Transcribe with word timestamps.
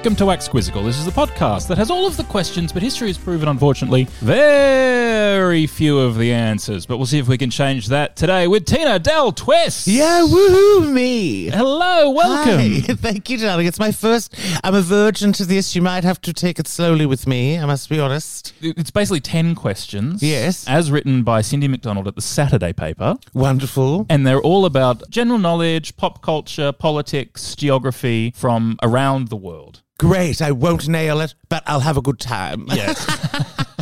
Welcome 0.00 0.16
to 0.16 0.24
Wax 0.24 0.48
Quizzical. 0.48 0.82
This 0.82 0.96
is 0.96 1.04
the 1.04 1.10
podcast 1.10 1.68
that 1.68 1.76
has 1.76 1.90
all 1.90 2.06
of 2.06 2.16
the 2.16 2.24
questions, 2.24 2.72
but 2.72 2.82
history 2.82 3.08
has 3.08 3.18
proven, 3.18 3.48
unfortunately, 3.48 4.04
very 4.22 5.66
few 5.66 5.98
of 5.98 6.16
the 6.16 6.32
answers. 6.32 6.86
But 6.86 6.96
we'll 6.96 7.04
see 7.04 7.18
if 7.18 7.28
we 7.28 7.36
can 7.36 7.50
change 7.50 7.88
that 7.88 8.16
today 8.16 8.48
with 8.48 8.64
Tina 8.64 8.98
Del 8.98 9.30
Twist. 9.30 9.86
Yeah, 9.86 10.26
woohoo 10.26 10.90
me. 10.90 11.50
Hello, 11.50 12.08
welcome. 12.12 12.60
Hi. 12.60 12.80
Thank 12.94 13.28
you, 13.28 13.36
darling. 13.36 13.66
It's 13.66 13.78
my 13.78 13.92
first. 13.92 14.34
I'm 14.64 14.74
a 14.74 14.80
virgin 14.80 15.34
to 15.34 15.44
this. 15.44 15.76
You 15.76 15.82
might 15.82 16.02
have 16.02 16.18
to 16.22 16.32
take 16.32 16.58
it 16.58 16.66
slowly 16.66 17.04
with 17.04 17.26
me. 17.26 17.58
I 17.58 17.66
must 17.66 17.90
be 17.90 18.00
honest. 18.00 18.54
It's 18.62 18.90
basically 18.90 19.20
10 19.20 19.54
questions. 19.54 20.22
Yes. 20.22 20.66
As 20.66 20.90
written 20.90 21.24
by 21.24 21.42
Cindy 21.42 21.68
McDonald 21.68 22.08
at 22.08 22.14
the 22.14 22.22
Saturday 22.22 22.72
paper. 22.72 23.16
Wonderful. 23.34 24.06
And 24.08 24.26
they're 24.26 24.40
all 24.40 24.64
about 24.64 25.10
general 25.10 25.38
knowledge, 25.38 25.98
pop 25.98 26.22
culture, 26.22 26.72
politics, 26.72 27.54
geography 27.54 28.32
from 28.34 28.78
around 28.82 29.28
the 29.28 29.36
world. 29.36 29.82
Great. 30.00 30.40
I 30.40 30.50
won't 30.50 30.88
nail 30.88 31.20
it, 31.20 31.34
but 31.50 31.62
I'll 31.66 31.80
have 31.80 31.98
a 31.98 32.00
good 32.00 32.18
time. 32.18 32.64
Yes. 32.68 33.06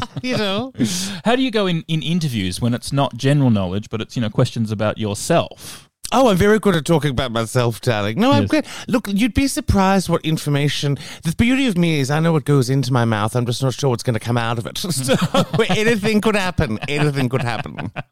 you 0.23 0.37
know. 0.37 0.73
How 1.25 1.37
do 1.37 1.43
you 1.43 1.53
go 1.53 1.69
in, 1.69 1.85
in 1.87 2.03
interviews 2.03 2.61
when 2.61 2.75
it's 2.75 2.93
not 2.93 3.17
general 3.17 3.51
knowledge, 3.51 3.89
but 3.89 4.01
it's, 4.01 4.17
you 4.17 4.23
know, 4.23 4.29
questions 4.29 4.73
about 4.73 4.99
yourself? 4.99 5.88
Oh, 6.11 6.29
I'm 6.29 6.37
very 6.39 6.59
good 6.59 6.75
at 6.75 6.85
talking 6.87 7.11
about 7.11 7.33
myself, 7.33 7.81
darling. 7.83 8.19
No, 8.19 8.33
I'm 8.33 8.43
Yes. 8.45 8.51
great. 8.51 8.65
Look, 8.89 9.09
you'd 9.09 9.35
be 9.35 9.47
surprised 9.47 10.09
what 10.09 10.25
information. 10.25 10.97
The 11.23 11.35
beauty 11.37 11.67
of 11.67 11.77
me 11.77 12.01
is 12.01 12.11
I 12.11 12.19
know 12.21 12.33
what 12.33 12.47
goes 12.47 12.71
into 12.71 12.93
my 12.95 13.05
mouth. 13.05 13.37
I'm 13.37 13.45
just 13.45 13.63
not 13.63 13.75
sure 13.75 13.91
what's 13.91 14.03
going 14.03 14.15
to 14.15 14.21
come 14.21 14.39
out 14.39 14.59
of 14.59 14.67
it. 14.67 14.79
So 15.09 15.15
anything 15.69 16.21
could 16.21 16.35
happen. 16.35 16.79
Anything 16.89 17.29
could 17.29 17.43
happen. 17.43 17.93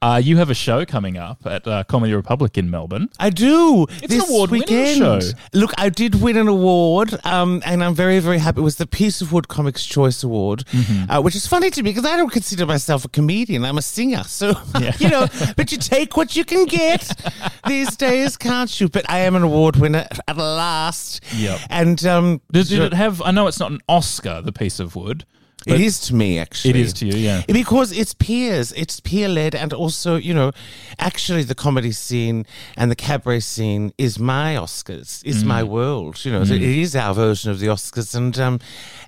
Uh, 0.00 0.20
you 0.22 0.36
have 0.36 0.48
a 0.50 0.54
show 0.54 0.84
coming 0.84 1.16
up 1.18 1.44
at 1.46 1.66
uh, 1.66 1.82
Comedy 1.84 2.14
Republic 2.14 2.56
in 2.58 2.70
Melbourne. 2.70 3.08
I 3.18 3.30
do. 3.30 3.86
It's 4.02 4.12
an 4.14 4.20
award-winning 4.20 4.66
weekend. 4.68 4.98
show. 5.22 5.30
Look, 5.54 5.72
I 5.78 5.88
did 5.88 6.16
win 6.20 6.36
an 6.36 6.46
award, 6.48 7.18
um, 7.24 7.62
and 7.64 7.82
I'm 7.82 7.94
very, 7.94 8.18
very 8.20 8.38
happy. 8.38 8.60
It 8.60 8.64
was 8.64 8.76
the 8.76 8.86
Piece 8.86 9.20
of 9.22 9.32
Wood 9.32 9.48
Comics 9.48 9.84
Choice 9.84 10.22
Award, 10.22 10.64
Mm-hmm. 10.72 11.10
uh, 11.10 11.20
which 11.22 11.34
is 11.34 11.46
funny 11.46 11.70
to 11.70 11.82
me 11.82 11.90
because 11.90 12.04
I 12.04 12.16
don't 12.18 12.30
consider 12.30 12.66
myself 12.66 13.04
a 13.06 13.08
comedian. 13.08 13.64
I'm 13.64 13.78
a 13.78 13.82
singer, 13.82 14.24
so 14.24 14.54
Yeah. 14.78 14.92
you 14.98 15.08
know. 15.08 15.26
But 15.56 15.72
you 15.72 15.78
take 15.78 16.16
what 16.18 16.36
you 16.36 16.44
can 16.44 16.64
get 16.66 17.13
these 17.66 17.96
days, 17.96 18.36
can't 18.36 18.80
you? 18.80 18.88
But 18.88 19.08
I 19.10 19.20
am 19.20 19.34
an 19.34 19.42
award 19.42 19.76
winner 19.76 20.06
at 20.28 20.36
last. 20.36 21.22
Yep. 21.34 21.60
And 21.70 22.04
um, 22.06 22.40
Did, 22.52 22.68
did 22.68 22.80
it 22.80 22.94
have? 22.94 23.22
I 23.22 23.30
know 23.30 23.46
it's 23.46 23.60
not 23.60 23.70
an 23.70 23.80
Oscar, 23.88 24.42
the 24.42 24.52
piece 24.52 24.80
of 24.80 24.96
wood. 24.96 25.24
But 25.66 25.74
it 25.74 25.80
is 25.80 26.00
to 26.00 26.14
me, 26.14 26.38
actually. 26.38 26.70
It 26.70 26.76
is 26.76 26.92
to 26.94 27.06
you, 27.06 27.16
yeah. 27.16 27.42
Because 27.46 27.92
it's 27.92 28.14
peers, 28.14 28.72
it's 28.72 29.00
peer 29.00 29.28
led, 29.28 29.54
and 29.54 29.72
also, 29.72 30.16
you 30.16 30.34
know, 30.34 30.52
actually 30.98 31.42
the 31.42 31.54
comedy 31.54 31.92
scene 31.92 32.46
and 32.76 32.90
the 32.90 32.96
cabaret 32.96 33.40
scene 33.40 33.92
is 33.98 34.18
my 34.18 34.54
Oscars, 34.54 35.24
is 35.24 35.44
my 35.44 35.62
world. 35.62 36.24
You 36.24 36.32
know, 36.32 36.44
so 36.44 36.54
it 36.54 36.62
is 36.62 36.94
our 36.94 37.14
version 37.14 37.50
of 37.50 37.60
the 37.60 37.66
Oscars, 37.66 38.14
and 38.14 38.38
um, 38.38 38.60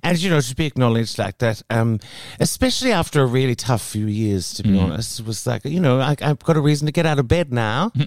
and 0.02 0.18
you 0.18 0.30
know, 0.30 0.40
to 0.40 0.54
be 0.54 0.66
acknowledged 0.66 1.18
like 1.18 1.38
that, 1.38 1.62
um, 1.70 2.00
especially 2.40 2.92
after 2.92 3.22
a 3.22 3.26
really 3.26 3.54
tough 3.54 3.82
few 3.82 4.06
years, 4.06 4.54
to 4.54 4.62
be 4.62 4.78
honest, 4.78 5.24
was 5.24 5.46
like, 5.46 5.64
you 5.64 5.80
know, 5.80 6.00
I, 6.00 6.16
I've 6.22 6.38
got 6.40 6.56
a 6.56 6.60
reason 6.60 6.86
to 6.86 6.92
get 6.92 7.06
out 7.06 7.18
of 7.18 7.28
bed 7.28 7.52
now. 7.52 7.92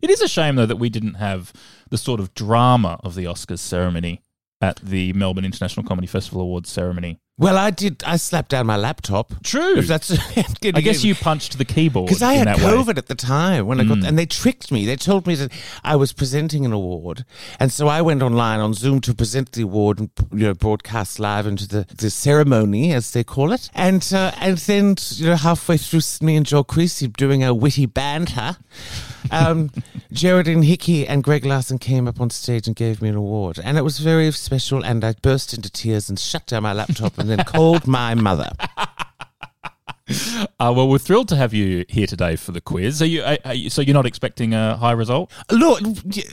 It 0.00 0.10
is 0.10 0.20
a 0.20 0.28
shame 0.28 0.56
though 0.56 0.66
that 0.66 0.76
we 0.76 0.90
didn't 0.90 1.14
have 1.14 1.52
the 1.90 1.98
sort 1.98 2.20
of 2.20 2.34
drama 2.34 3.00
of 3.02 3.14
the 3.14 3.24
Oscars 3.24 3.58
ceremony 3.58 4.22
at 4.60 4.76
the 4.82 5.12
Melbourne 5.12 5.44
International 5.44 5.86
Comedy 5.86 6.06
Festival 6.06 6.40
Awards 6.40 6.68
ceremony. 6.68 7.20
well, 7.38 7.56
I 7.56 7.70
did. 7.70 8.02
I 8.04 8.16
slapped 8.16 8.50
down 8.50 8.66
my 8.66 8.76
laptop. 8.76 9.32
True. 9.44 9.76
If 9.78 9.86
that's, 9.86 10.10
I 10.36 10.80
guess 10.80 11.04
you 11.04 11.14
punched 11.14 11.56
the 11.58 11.64
keyboard 11.64 12.06
Because 12.06 12.22
I 12.22 12.34
had 12.34 12.48
that 12.48 12.58
way. 12.58 12.64
Mm. 12.64 12.84
COVID 12.84 12.98
at 12.98 13.06
the 13.06 13.14
time 13.14 13.66
when 13.66 13.80
I 13.80 13.84
got, 13.84 14.04
and 14.04 14.18
they 14.18 14.26
tricked 14.26 14.72
me. 14.72 14.84
They 14.84 14.96
told 14.96 15.28
me 15.28 15.36
that 15.36 15.52
I 15.84 15.94
was 15.94 16.12
presenting 16.12 16.66
an 16.66 16.72
award, 16.72 17.24
and 17.60 17.72
so 17.72 17.86
I 17.86 18.02
went 18.02 18.22
online 18.22 18.58
on 18.58 18.74
Zoom 18.74 19.00
to 19.02 19.14
present 19.14 19.52
the 19.52 19.62
award 19.62 20.00
and 20.00 20.10
you 20.32 20.46
know 20.46 20.54
broadcast 20.54 21.20
live 21.20 21.46
into 21.46 21.68
the, 21.68 21.86
the 21.96 22.10
ceremony 22.10 22.92
as 22.92 23.12
they 23.12 23.22
call 23.22 23.52
it. 23.52 23.70
And 23.74 24.10
uh, 24.12 24.32
and 24.38 24.58
then 24.58 24.96
you 25.12 25.26
know 25.26 25.36
halfway 25.36 25.76
through 25.76 26.00
me 26.20 26.34
and 26.34 26.44
Joel 26.44 26.64
Creasey 26.64 27.12
doing 27.12 27.44
a 27.44 27.54
witty 27.54 27.86
banter, 27.86 28.56
um, 29.30 29.70
Geraldine 30.12 30.62
Hickey 30.62 31.06
and 31.06 31.22
Greg 31.22 31.44
Larsen 31.44 31.78
came 31.78 32.08
up 32.08 32.20
on 32.20 32.30
stage 32.30 32.66
and 32.66 32.74
gave 32.74 33.02
me 33.02 33.08
an 33.08 33.16
award, 33.16 33.58
and 33.62 33.78
it 33.78 33.82
was 33.82 33.98
very 33.98 34.30
special. 34.32 34.84
And 34.84 35.04
I 35.04 35.14
burst 35.22 35.54
into 35.54 35.70
tears 35.70 36.08
and 36.08 36.18
shut 36.18 36.46
down 36.46 36.62
my 36.62 36.72
laptop 36.72 37.18
and 37.18 37.28
then 37.28 37.44
called 37.44 37.86
my 37.86 38.14
mother. 38.14 38.50
Uh, 40.60 40.72
well, 40.74 40.88
we're 40.88 40.98
thrilled 40.98 41.28
to 41.28 41.36
have 41.36 41.54
you 41.54 41.84
here 41.88 42.06
today 42.06 42.34
for 42.34 42.50
the 42.50 42.60
quiz. 42.60 43.00
Are 43.00 43.06
you, 43.06 43.22
are, 43.22 43.38
are 43.44 43.54
you? 43.54 43.70
So 43.70 43.80
you're 43.80 43.94
not 43.94 44.06
expecting 44.06 44.54
a 44.54 44.76
high 44.76 44.90
result? 44.92 45.30
Look, 45.52 45.80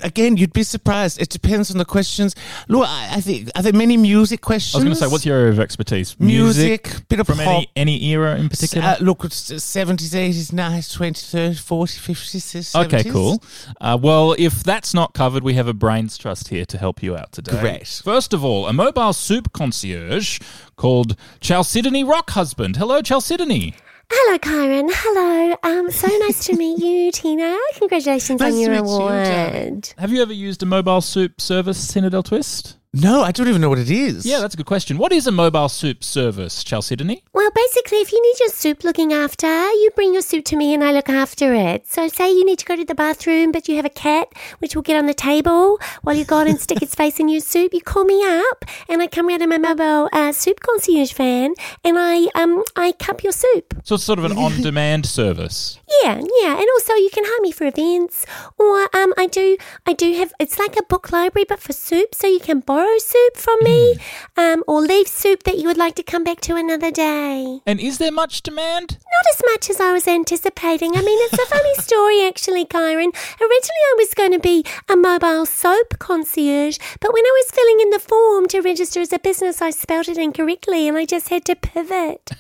again, 0.01 0.35
you'd 0.37 0.53
be 0.53 0.63
surprised. 0.63 1.21
It 1.21 1.29
depends 1.29 1.69
on 1.69 1.77
the 1.77 1.85
questions. 1.85 2.35
Look, 2.67 2.87
I, 2.87 3.17
I 3.17 3.21
think 3.21 3.51
are 3.55 3.61
there 3.61 3.73
many 3.73 3.97
music 3.97 4.41
questions? 4.41 4.73
I 4.73 4.77
was 4.79 4.83
going 4.83 4.95
to 4.95 4.99
say, 4.99 5.07
what's 5.11 5.27
your 5.27 5.37
area 5.37 5.51
of 5.51 5.59
expertise? 5.59 6.19
Music, 6.19 7.07
bit 7.07 7.19
of 7.19 7.27
from 7.27 7.37
pop. 7.37 7.47
any 7.47 7.69
any 7.75 8.03
era 8.05 8.35
in 8.35 8.49
particular? 8.49 8.87
Uh, 8.87 8.97
look, 8.99 9.23
seventies, 9.31 10.15
eighties, 10.15 10.51
nineties, 10.51 10.91
twenties, 10.91 11.29
thirties, 11.29 11.59
forties, 11.59 11.97
fifties, 11.99 12.43
sixties. 12.43 12.75
Okay, 12.75 13.03
cool. 13.03 13.43
Uh, 13.79 13.97
well, 14.01 14.35
if 14.39 14.63
that's 14.63 14.93
not 14.93 15.13
covered, 15.13 15.43
we 15.43 15.53
have 15.53 15.67
a 15.67 15.73
brains 15.73 16.17
trust 16.17 16.47
here 16.47 16.65
to 16.65 16.77
help 16.77 17.03
you 17.03 17.15
out 17.15 17.31
today. 17.31 17.59
Great. 17.59 17.87
First 17.87 18.33
of 18.33 18.43
all, 18.43 18.67
a 18.67 18.73
mobile 18.73 19.13
soup 19.13 19.53
concierge 19.53 20.39
called 20.75 21.15
Chalcedony 21.39 22.03
Rock 22.03 22.31
Husband. 22.31 22.77
Hello, 22.77 23.01
Chalcedony. 23.01 23.73
Hello, 24.11 24.37
Kyran. 24.37 24.89
Hello. 24.93 25.55
Um, 25.63 25.89
so 25.91 26.07
nice 26.19 26.45
to 26.45 26.55
meet 26.55 26.79
you, 26.79 27.11
Tina. 27.11 27.57
Congratulations 27.77 28.39
Nice 28.39 28.53
on 28.53 28.59
your 28.59 28.71
meet 28.71 28.77
you, 28.77 28.83
award. 28.83 29.93
Have 29.97 30.11
you 30.11 30.21
ever 30.21 30.33
used 30.33 30.61
a 30.61 30.65
mobile 30.65 31.01
soup 31.01 31.41
service, 31.41 31.91
Tina 31.91 32.09
Del 32.09 32.23
Twist? 32.23 32.77
No, 32.97 33.23
I 33.23 33.33
don't 33.33 33.49
even 33.49 33.59
know 33.59 33.67
what 33.67 33.77
it 33.77 33.91
is. 33.91 34.25
Yeah, 34.25 34.39
that's 34.39 34.53
a 34.53 34.57
good 34.57 34.65
question. 34.65 34.97
What 34.97 35.11
is 35.11 35.27
a 35.27 35.31
mobile 35.31 35.67
soup 35.67 36.01
service, 36.01 36.63
Chalcedony? 36.63 37.23
Well, 37.33 37.51
basically, 37.53 37.97
if 37.97 38.13
you 38.13 38.23
need 38.23 38.39
your 38.39 38.47
soup 38.47 38.85
looking 38.85 39.11
after, 39.11 39.47
you 39.47 39.91
bring 39.95 40.13
your 40.13 40.21
soup 40.21 40.45
to 40.45 40.55
me 40.55 40.73
and 40.73 40.81
I 40.81 40.93
look 40.93 41.09
after 41.09 41.53
it. 41.53 41.85
So, 41.89 42.07
say 42.07 42.31
you 42.31 42.45
need 42.45 42.57
to 42.59 42.65
go 42.65 42.77
to 42.77 42.85
the 42.85 42.95
bathroom, 42.95 43.51
but 43.51 43.67
you 43.67 43.75
have 43.75 43.83
a 43.83 43.89
cat 43.89 44.29
which 44.59 44.75
will 44.75 44.81
get 44.81 44.95
on 44.95 45.07
the 45.07 45.13
table 45.13 45.77
while 46.03 46.15
you 46.15 46.23
go 46.23 46.37
on 46.37 46.47
and 46.47 46.57
stick 46.57 46.81
its 46.81 46.95
face 47.01 47.19
in 47.19 47.27
your 47.27 47.41
soup. 47.41 47.73
You 47.73 47.81
call 47.81 48.05
me 48.05 48.23
up, 48.23 48.63
and 48.87 49.01
I 49.01 49.07
come 49.07 49.27
round 49.27 49.41
in 49.41 49.49
my 49.49 49.57
mobile 49.57 50.07
uh, 50.13 50.31
soup 50.31 50.61
concierge 50.61 51.11
van, 51.11 51.53
and 51.83 51.97
I 51.99 52.27
um 52.33 52.63
I 52.77 52.93
cup 52.93 53.23
your 53.23 53.33
soup. 53.33 53.73
So 53.83 53.95
it's 53.95 54.05
sort 54.05 54.19
of 54.19 54.25
an 54.25 54.37
on-demand 54.37 55.05
service. 55.05 55.81
Yeah, 56.01 56.15
yeah, 56.15 56.57
and 56.57 56.65
also 56.75 56.93
you 56.93 57.09
can 57.11 57.25
hire 57.25 57.41
me 57.41 57.51
for 57.51 57.65
events, 57.65 58.25
or 58.57 58.83
um, 58.95 59.13
I 59.17 59.27
do, 59.29 59.57
I 59.85 59.91
do 59.91 60.13
have. 60.13 60.31
It's 60.39 60.57
like 60.57 60.77
a 60.79 60.83
book 60.83 61.11
library, 61.11 61.45
but 61.49 61.59
for 61.59 61.73
soup, 61.73 62.15
so 62.15 62.27
you 62.27 62.39
can 62.39 62.61
borrow 62.61 62.84
soup 62.99 63.37
from 63.37 63.57
me, 63.63 63.95
um, 64.37 64.63
or 64.67 64.81
leave 64.81 65.07
soup 65.07 65.43
that 65.43 65.57
you 65.57 65.67
would 65.67 65.77
like 65.77 65.95
to 65.95 66.03
come 66.03 66.23
back 66.23 66.41
to 66.41 66.55
another 66.55 66.91
day. 66.91 67.59
And 67.65 67.79
is 67.79 67.97
there 67.97 68.11
much 68.11 68.41
demand? 68.43 68.97
Not 68.99 69.25
as 69.33 69.41
much 69.51 69.69
as 69.69 69.79
I 69.81 69.91
was 69.93 70.07
anticipating. 70.07 70.91
I 70.95 71.01
mean, 71.01 71.19
it's 71.23 71.33
a 71.33 71.45
funny 71.55 71.73
story, 71.81 72.25
actually, 72.25 72.65
Kyran. 72.65 73.11
Originally, 73.41 73.85
I 73.91 73.95
was 73.97 74.13
going 74.13 74.31
to 74.31 74.39
be 74.39 74.63
a 74.89 74.95
mobile 74.95 75.45
soap 75.45 75.97
concierge, 75.99 76.77
but 76.99 77.13
when 77.13 77.23
I 77.25 77.41
was 77.43 77.51
filling 77.51 77.79
in 77.81 77.89
the 77.91 77.99
form 77.99 78.47
to 78.47 78.61
register 78.61 78.99
as 79.01 79.13
a 79.13 79.19
business, 79.19 79.61
I 79.61 79.69
spelled 79.71 80.07
it 80.07 80.17
incorrectly, 80.17 80.87
and 80.87 80.97
I 80.97 81.05
just 81.05 81.29
had 81.29 81.45
to 81.45 81.55
pivot. 81.55 82.31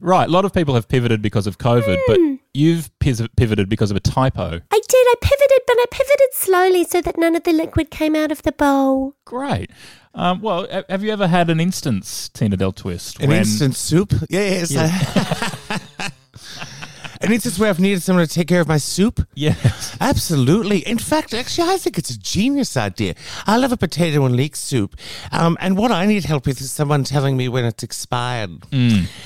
Right, 0.00 0.28
a 0.28 0.30
lot 0.30 0.44
of 0.44 0.52
people 0.52 0.74
have 0.74 0.86
pivoted 0.86 1.20
because 1.22 1.46
of 1.48 1.58
COVID, 1.58 1.98
but 2.06 2.16
Hmm. 2.18 2.34
you've 2.54 2.90
pivoted 3.00 3.68
because 3.68 3.90
of 3.90 3.96
a 3.96 4.00
typo. 4.00 4.44
I 4.70 4.80
did. 4.88 5.06
I 5.08 5.14
pivoted, 5.20 5.47
but 5.68 5.76
I 5.78 5.84
pivoted 5.90 6.32
slowly 6.32 6.84
so 6.84 7.00
that 7.02 7.18
none 7.18 7.36
of 7.36 7.42
the 7.44 7.52
liquid 7.52 7.90
came 7.90 8.16
out 8.16 8.32
of 8.32 8.42
the 8.42 8.52
bowl. 8.52 9.14
Great. 9.26 9.70
Um, 10.14 10.40
well, 10.40 10.66
ha- 10.70 10.84
have 10.88 11.04
you 11.04 11.10
ever 11.12 11.28
had 11.28 11.50
an 11.50 11.60
instance, 11.60 12.28
Tina 12.30 12.56
Del 12.56 12.72
Twist, 12.72 13.20
An 13.20 13.28
when 13.28 13.38
instant 13.40 13.76
soup? 13.76 14.12
Yes. 14.30 14.72
I- 17.20 17.26
An 17.26 17.32
instance 17.32 17.58
where 17.58 17.68
I've 17.70 17.80
needed 17.80 18.02
someone 18.02 18.26
to 18.26 18.32
take 18.32 18.48
care 18.48 18.60
of 18.60 18.68
my 18.68 18.76
soup? 18.78 19.26
Yes. 19.34 19.96
Absolutely. 20.00 20.78
In 20.86 20.98
fact, 20.98 21.34
actually, 21.34 21.68
I 21.68 21.76
think 21.76 21.98
it's 21.98 22.10
a 22.10 22.18
genius 22.18 22.76
idea. 22.76 23.14
I 23.46 23.56
love 23.56 23.72
a 23.72 23.76
potato 23.76 24.24
and 24.24 24.34
leek 24.36 24.56
soup. 24.56 24.96
Um, 25.32 25.56
and 25.60 25.76
what 25.76 25.90
I 25.92 26.06
need 26.06 26.24
help 26.24 26.46
with 26.46 26.60
is 26.60 26.70
someone 26.70 27.04
telling 27.04 27.36
me 27.36 27.48
when 27.48 27.64
it's 27.64 27.82
expired. 27.82 28.60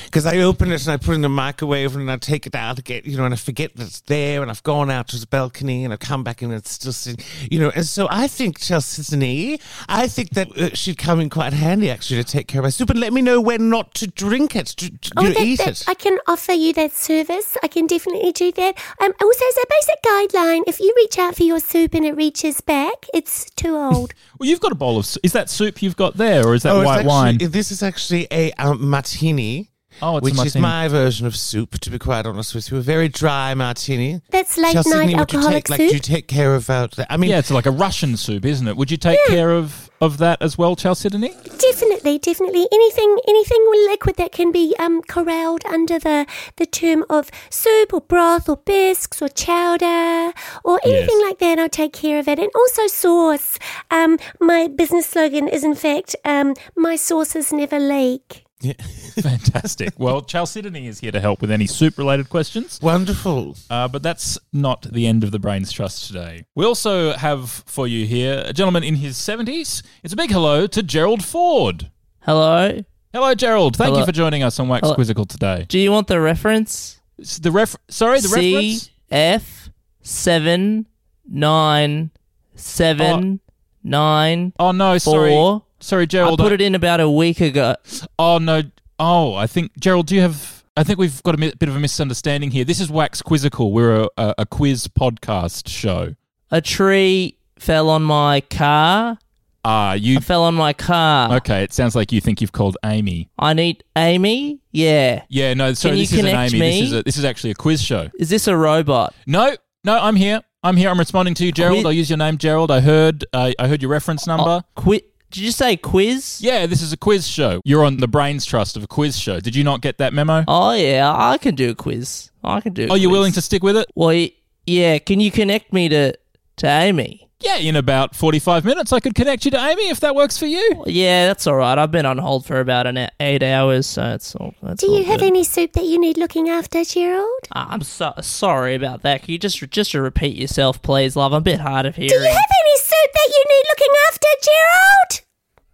Because 0.04 0.26
I 0.26 0.38
open 0.38 0.72
it 0.72 0.82
and 0.86 0.92
I 0.92 0.96
put 0.96 1.12
it 1.12 1.14
in 1.16 1.20
the 1.22 1.28
microwave 1.28 1.94
and 1.96 2.10
I 2.10 2.16
take 2.16 2.46
it 2.46 2.54
out 2.54 2.78
again, 2.78 3.02
you 3.04 3.16
know, 3.16 3.24
and 3.24 3.34
I 3.34 3.36
forget 3.36 3.76
that 3.76 3.86
it's 3.86 4.00
there 4.02 4.42
and 4.42 4.50
I've 4.50 4.62
gone 4.62 4.90
out 4.90 5.08
to 5.08 5.18
the 5.18 5.26
balcony 5.26 5.84
and 5.84 5.92
I've 5.92 6.00
come 6.00 6.24
back 6.24 6.42
and 6.42 6.52
it's 6.52 6.78
just, 6.78 7.06
you 7.50 7.58
know. 7.58 7.70
And 7.74 7.86
so 7.86 8.08
I 8.10 8.26
think, 8.26 8.58
Chelsea, 8.58 9.58
I 9.88 10.08
think 10.08 10.30
that 10.30 10.48
uh, 10.58 10.70
she'd 10.74 10.98
come 10.98 11.20
in 11.20 11.30
quite 11.30 11.52
handy 11.52 11.90
actually 11.90 12.22
to 12.22 12.28
take 12.30 12.46
care 12.48 12.60
of 12.60 12.64
my 12.64 12.70
soup 12.70 12.90
and 12.90 13.00
let 13.00 13.12
me 13.12 13.20
know 13.22 13.40
when 13.40 13.68
not 13.68 13.94
to 13.94 14.06
drink 14.06 14.56
it, 14.56 14.66
to, 14.68 14.90
to 14.90 15.10
you 15.18 15.22
know, 15.22 15.30
Oh, 15.30 15.32
that- 15.32 15.42
eat 15.42 15.58
that- 15.58 15.68
it. 15.68 15.84
I 15.88 15.94
can 15.94 16.18
offer 16.26 16.52
you 16.52 16.72
that 16.74 16.92
service. 16.92 17.56
I 17.62 17.68
can 17.68 17.81
definitely 17.86 18.32
do 18.32 18.52
that. 18.52 18.76
Um, 19.00 19.12
also, 19.20 19.44
as 19.46 19.56
a 19.56 19.66
basic 19.70 20.02
guideline, 20.04 20.62
if 20.66 20.80
you 20.80 20.92
reach 20.96 21.18
out 21.18 21.36
for 21.36 21.42
your 21.42 21.60
soup 21.60 21.94
and 21.94 22.04
it 22.04 22.16
reaches 22.16 22.60
back, 22.60 23.06
it's 23.14 23.48
too 23.50 23.76
old. 23.76 24.14
Well, 24.38 24.48
you've 24.48 24.60
got 24.60 24.72
a 24.72 24.76
bowl 24.76 24.98
of. 24.98 25.16
Is 25.22 25.32
that 25.34 25.48
soup 25.50 25.82
you've 25.82 25.94
got 25.96 26.16
there, 26.16 26.44
or 26.46 26.54
is 26.54 26.64
that 26.64 26.72
Oh, 26.74 26.82
white 26.84 26.94
actually- 27.00 27.06
wine? 27.08 27.38
This 27.38 27.70
is 27.70 27.80
actually 27.82 28.26
a 28.32 28.50
um, 28.54 28.88
martini. 28.90 29.70
Oh, 30.00 30.16
it's 30.16 30.26
a 30.26 30.30
which 30.32 30.46
is 30.46 30.56
my 30.56 30.88
version 30.88 31.26
of 31.26 31.36
soup. 31.36 31.78
To 31.78 31.90
be 31.90 31.98
quite 31.98 32.26
honest 32.26 32.54
with 32.54 32.70
you, 32.72 32.78
a 32.78 32.80
very 32.80 33.08
dry 33.08 33.54
martini. 33.54 34.20
That's 34.30 34.56
late 34.58 34.72
Chelsea, 34.72 34.90
night 34.90 35.06
would 35.10 35.18
alcoholic 35.18 35.54
take, 35.66 35.68
like, 35.70 35.78
soup. 35.80 35.88
do 35.90 35.94
you 35.94 36.00
take 36.00 36.26
care 36.28 36.54
of? 36.56 36.68
Uh, 36.68 36.88
the- 36.96 37.12
I 37.12 37.16
mean, 37.18 37.30
yeah, 37.30 37.38
it's 37.38 37.50
like 37.52 37.66
a 37.66 37.70
Russian 37.70 38.16
soup, 38.16 38.44
isn't 38.44 38.66
it? 38.66 38.76
Would 38.76 38.90
you 38.90 38.96
take 38.96 39.18
care 39.28 39.52
of, 39.52 39.90
of 40.02 40.18
that 40.18 40.42
as 40.42 40.58
well, 40.58 40.74
Chalcedony? 40.76 41.30
Definitely, 41.58 42.18
definitely. 42.18 42.66
Anything, 42.72 43.18
anything 43.28 43.64
liquid 43.88 44.16
that 44.16 44.32
can 44.32 44.50
be 44.50 44.74
um, 44.78 45.00
corralled 45.02 45.64
under 45.64 45.98
the, 45.98 46.26
the 46.56 46.66
term 46.66 47.04
of 47.08 47.30
soup 47.50 47.94
or 47.94 48.00
broth 48.00 48.48
or 48.48 48.56
bisques 48.56 49.22
or 49.22 49.28
chowder 49.28 50.32
or 50.64 50.80
anything 50.84 51.18
Yes. 51.20 51.28
like 51.28 51.38
that, 51.38 51.58
I'll 51.60 51.68
take 51.68 51.92
care 51.92 52.18
of 52.18 52.26
it. 52.28 52.38
And 52.40 52.50
also 52.54 52.86
sauce. 52.88 53.58
Um, 53.90 54.18
my 54.40 54.66
business 54.68 55.06
slogan 55.06 55.46
is, 55.48 55.62
in 55.62 55.74
fact, 55.76 56.16
um, 56.24 56.54
my 56.76 56.96
sauces 56.96 57.52
never 57.52 57.78
leak. 57.78 58.41
Fantastic. 59.22 59.92
well, 59.98 60.22
Chalcedony 60.22 60.86
is 60.86 61.00
here 61.00 61.12
to 61.12 61.20
help 61.20 61.40
with 61.40 61.50
any 61.50 61.66
soup 61.66 61.98
related 61.98 62.28
questions. 62.28 62.78
wonderful. 62.82 63.56
Uh, 63.70 63.88
but 63.88 64.02
that's 64.02 64.38
not 64.52 64.82
the 64.92 65.06
end 65.06 65.24
of 65.24 65.30
the 65.30 65.38
Brains 65.38 65.72
Trust 65.72 66.06
today. 66.06 66.44
We 66.54 66.64
also 66.64 67.12
have 67.12 67.50
for 67.50 67.86
you 67.86 68.06
here 68.06 68.42
a 68.46 68.52
gentleman 68.52 68.84
in 68.84 68.96
his 68.96 69.16
70s. 69.16 69.82
It's 70.02 70.12
a 70.12 70.16
big 70.16 70.30
hello 70.30 70.66
to 70.68 70.82
Gerald 70.82 71.24
Ford. 71.24 71.90
Hello. 72.20 72.80
Hello, 73.12 73.34
Gerald. 73.34 73.76
Thank 73.76 73.96
you 73.98 74.06
for 74.06 74.12
joining 74.12 74.42
us 74.42 74.58
on 74.58 74.68
Wax 74.68 74.82
Hello. 74.82 74.94
Quizzical 74.94 75.26
today. 75.26 75.66
Do 75.68 75.78
you 75.78 75.90
want 75.92 76.06
the 76.06 76.20
reference? 76.20 76.98
S- 77.20 77.38
The 77.38 77.50
ref- 77.50 77.76
sorry, 77.88 78.20
the 78.20 78.28
C 78.28 78.54
reference. 78.54 78.90
F 79.10 79.68
seven 80.00 80.86
nine 81.28 82.10
seven 82.54 83.40
nine 83.84 84.52
Oh 84.58 84.72
no, 84.72 84.96
sorry, 84.98 85.30
four. 85.30 85.62
Sorry, 85.82 86.06
Gerald. 86.06 86.40
I 86.40 86.44
put 86.44 86.52
it 86.52 86.60
in 86.60 86.74
about 86.74 87.00
a 87.00 87.10
week 87.10 87.40
ago. 87.40 87.74
Oh 88.18 88.38
no. 88.38 88.62
Oh, 88.98 89.34
I 89.34 89.46
think 89.46 89.72
Gerald. 89.78 90.06
Do 90.06 90.14
you 90.14 90.20
have? 90.22 90.64
I 90.76 90.84
think 90.84 90.98
we've 90.98 91.22
got 91.22 91.34
a 91.34 91.38
bit 91.38 91.68
of 91.68 91.76
a 91.76 91.80
misunderstanding 91.80 92.50
here. 92.50 92.64
This 92.64 92.80
is 92.80 92.90
Wax 92.90 93.20
Quizzical. 93.20 93.72
We're 93.72 94.02
a, 94.04 94.08
a, 94.16 94.34
a 94.38 94.46
quiz 94.46 94.86
podcast 94.88 95.68
show. 95.68 96.14
A 96.50 96.60
tree 96.60 97.36
fell 97.58 97.90
on 97.90 98.02
my 98.02 98.40
car. 98.42 99.18
Ah, 99.64 99.92
you. 99.94 100.16
I 100.16 100.20
fell 100.20 100.44
on 100.44 100.54
my 100.54 100.72
car. 100.72 101.34
Okay, 101.36 101.62
it 101.62 101.72
sounds 101.72 101.94
like 101.94 102.10
you 102.10 102.20
think 102.20 102.40
you've 102.40 102.52
called 102.52 102.76
AAMI. 102.84 103.28
I 103.38 103.52
need 103.52 103.84
AAMI. 103.94 104.58
Yeah. 104.72 105.22
Yeah, 105.28 105.54
no. 105.54 105.72
Sorry, 105.74 105.92
Can 105.92 105.98
you 105.98 106.02
this 106.04 106.12
isn't 106.14 106.26
connect 106.26 106.52
AAMI. 106.54 106.58
me? 106.60 106.80
This 106.80 106.88
is 106.88 106.92
a, 106.94 107.02
this 107.02 107.16
is 107.16 107.24
actually 107.24 107.50
a 107.50 107.54
quiz 107.54 107.82
show. 107.82 108.08
Is 108.18 108.28
this 108.28 108.46
a 108.48 108.56
robot? 108.56 109.14
No, 109.26 109.54
no, 109.84 109.98
I'm 109.98 110.16
here. 110.16 110.40
I'm 110.64 110.76
here. 110.76 110.88
I'm 110.90 110.98
responding 110.98 111.34
to 111.34 111.44
you, 111.44 111.52
Gerald. 111.52 111.76
Quiz- 111.78 111.86
I'll 111.86 111.92
use 111.92 112.08
your 112.10 112.16
name, 112.18 112.38
Gerald. 112.38 112.70
I 112.70 112.80
heard. 112.80 113.24
Uh, 113.32 113.52
I 113.58 113.68
heard 113.68 113.82
your 113.82 113.90
reference 113.90 114.26
number. 114.26 114.62
Oh, 114.64 114.80
qui- 114.80 115.02
Did 115.32 115.42
you 115.42 115.50
say 115.50 115.76
quiz? 115.76 116.40
Yeah, 116.42 116.66
this 116.66 116.82
is 116.82 116.92
a 116.92 116.96
quiz 116.96 117.26
show. 117.26 117.60
You're 117.64 117.84
on 117.84 117.96
the 117.96 118.06
Brains 118.06 118.44
Trust 118.44 118.76
of 118.76 118.84
a 118.84 118.86
quiz 118.86 119.18
show. 119.18 119.40
Did 119.40 119.56
you 119.56 119.64
not 119.64 119.80
get 119.80 119.98
that 119.98 120.12
memo? 120.12 120.44
Oh 120.46 120.72
yeah, 120.72 121.10
I 121.12 121.38
can 121.38 121.54
do 121.54 121.70
a 121.70 121.74
quiz. 121.74 122.30
I 122.44 122.60
can 122.60 122.72
do. 122.74 122.84
A 122.84 122.90
Are 122.90 122.96
you 122.98 123.08
quiz. 123.08 123.16
willing 123.18 123.32
to 123.32 123.40
stick 123.42 123.62
with 123.62 123.76
it? 123.76 123.90
Well, 123.94 124.08
y- 124.08 124.32
yeah. 124.66 124.98
Can 124.98 125.20
you 125.20 125.30
connect 125.30 125.72
me 125.72 125.88
to 125.88 126.12
to 126.58 126.66
AAMI? 126.66 127.26
Yeah, 127.42 127.56
in 127.56 127.74
about 127.76 128.14
45 128.14 128.64
minutes, 128.64 128.92
I 128.92 129.00
could 129.00 129.14
connect 129.14 129.44
you 129.44 129.50
to 129.50 129.56
AAMI 129.56 129.90
if 129.90 130.00
that 130.00 130.14
works 130.14 130.38
for 130.38 130.46
you. 130.46 130.84
Yeah, 130.86 131.26
that's 131.26 131.46
all 131.46 131.56
right. 131.56 131.76
I've 131.76 131.90
been 131.90 132.06
on 132.06 132.18
hold 132.18 132.46
for 132.46 132.60
about 132.60 132.86
an 132.86 133.08
eight 133.20 133.42
hours, 133.42 133.86
so 133.86 134.02
it's 134.14 134.34
all. 134.36 134.54
That's 134.62 134.80
Do 134.82 134.88
all 134.90 134.98
you 134.98 135.04
have 135.04 135.20
good. 135.20 135.26
any 135.26 135.42
soup 135.44 135.72
that 135.72 135.84
you 135.84 136.00
need 136.00 136.16
looking 136.18 136.48
after, 136.48 136.84
Gerald? 136.84 137.48
Ah, 137.54 137.66
I'm 137.70 137.82
so 137.82 138.12
sorry 138.20 138.74
about 138.76 139.02
that. 139.02 139.22
Can 139.24 139.32
you 139.32 139.38
just 139.38 139.58
just 139.70 139.90
to 139.92 140.00
repeat 140.00 140.36
yourself, 140.36 140.80
please, 140.82 141.16
love? 141.16 141.32
I'm 141.32 141.38
a 141.38 141.40
bit 141.40 141.60
hard 141.60 141.84
of 141.86 141.96
hearing. 141.96 142.10
Do 142.10 142.14
you 142.14 142.20
have 142.20 142.36
any 142.64 142.76
soup 142.78 143.12
that 143.12 143.28
you 143.28 143.44
need 143.48 143.64
looking 143.68 143.94
after, 144.08 144.28
Gerald? 144.42 145.20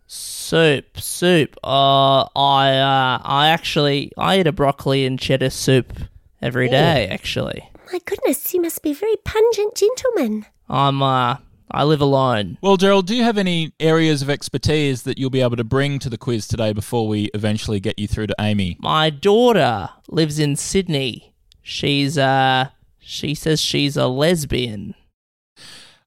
Soup, 0.07 0.99
soup. 0.99 1.57
Uh, 1.62 2.23
I 2.35 2.78
uh, 2.78 3.21
I 3.23 3.49
actually 3.49 4.12
I 4.16 4.40
eat 4.40 4.47
a 4.47 4.52
broccoli 4.52 5.04
and 5.04 5.19
cheddar 5.19 5.50
soup 5.50 5.92
every 6.40 6.69
day. 6.71 7.07
Actually, 7.09 7.69
My 7.92 7.99
goodness, 8.07 8.54
you 8.54 8.62
must 8.62 8.83
be 8.83 8.92
a 8.92 8.95
very 8.95 9.16
pungent 9.25 9.75
gentleman. 9.75 10.47
I'm 10.71 11.02
uh 11.02 11.37
I 11.70 11.84
live 11.84 12.00
alone. 12.00 12.58
Well, 12.62 12.76
Gerald, 12.76 13.06
do 13.06 13.14
you 13.14 13.25
have 13.25 13.38
any 13.38 13.72
areas 13.78 14.22
of 14.22 14.30
expertise 14.30 15.02
that 15.02 15.18
you'll 15.18 15.30
be 15.30 15.42
able 15.42 15.56
to 15.56 15.64
bring 15.64 15.98
to 16.00 16.08
the 16.08 16.18
quiz 16.18 16.46
today 16.48 16.72
before 16.72 17.06
we 17.08 17.25
eventually 17.34 17.80
get 17.80 17.98
you 17.98 18.06
through 18.06 18.28
to 18.28 18.34
AAMI? 18.38 18.76
My 18.80 19.10
daughter 19.10 19.90
lives 20.08 20.38
in 20.38 20.56
Sydney. 20.56 21.34
She's 21.62 22.16
uh 22.16 22.68
she 22.98 23.34
says 23.34 23.60
she's 23.60 23.96
a 23.96 24.06
lesbian. 24.06 24.94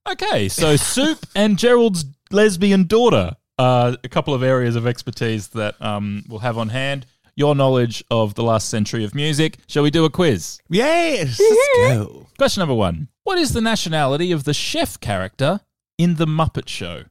Okay, 0.09 0.49
so 0.49 0.75
Soup 0.75 1.19
and 1.35 1.57
Gerald's 1.57 2.05
lesbian 2.31 2.85
daughter 2.85 3.35
are 3.59 3.97
a 4.03 4.09
couple 4.09 4.33
of 4.33 4.41
areas 4.41 4.75
of 4.75 4.87
expertise 4.87 5.49
that 5.49 5.79
um, 5.81 6.23
we'll 6.27 6.39
have 6.39 6.57
on 6.57 6.69
hand. 6.69 7.05
Your 7.35 7.55
knowledge 7.55 8.03
of 8.11 8.35
the 8.35 8.43
last 8.43 8.69
century 8.69 9.03
of 9.03 9.15
music. 9.15 9.57
Shall 9.67 9.83
we 9.83 9.91
do 9.91 10.05
a 10.05 10.09
quiz? 10.09 10.59
Yes, 10.69 11.39
let's 11.39 11.95
go. 11.95 12.27
Question 12.37 12.61
number 12.61 12.75
one 12.75 13.07
What 13.23 13.37
is 13.37 13.53
the 13.53 13.61
nationality 13.61 14.31
of 14.31 14.45
the 14.45 14.53
chef 14.53 14.99
character 14.99 15.61
in 15.97 16.15
The 16.15 16.25
Muppet 16.25 16.67
Show? 16.67 17.03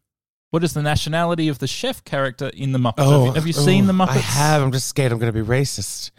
What 0.50 0.64
is 0.64 0.74
the 0.74 0.82
nationality 0.82 1.46
of 1.46 1.60
the 1.60 1.68
chef 1.68 2.02
character 2.02 2.50
in 2.52 2.72
The 2.72 2.78
Muppet 2.80 3.04
Show? 3.04 3.30
Have 3.30 3.46
you- 3.46 3.52
seen 3.52 3.84
oh, 3.84 3.86
The 3.86 3.92
Muppets? 3.92 4.08
I 4.08 4.18
have. 4.18 4.62
I'm 4.62 4.72
just 4.72 4.88
scared. 4.88 5.12
I'm 5.12 5.20
going 5.20 5.32
to 5.32 5.44
be 5.44 5.46
racist. 5.46 6.10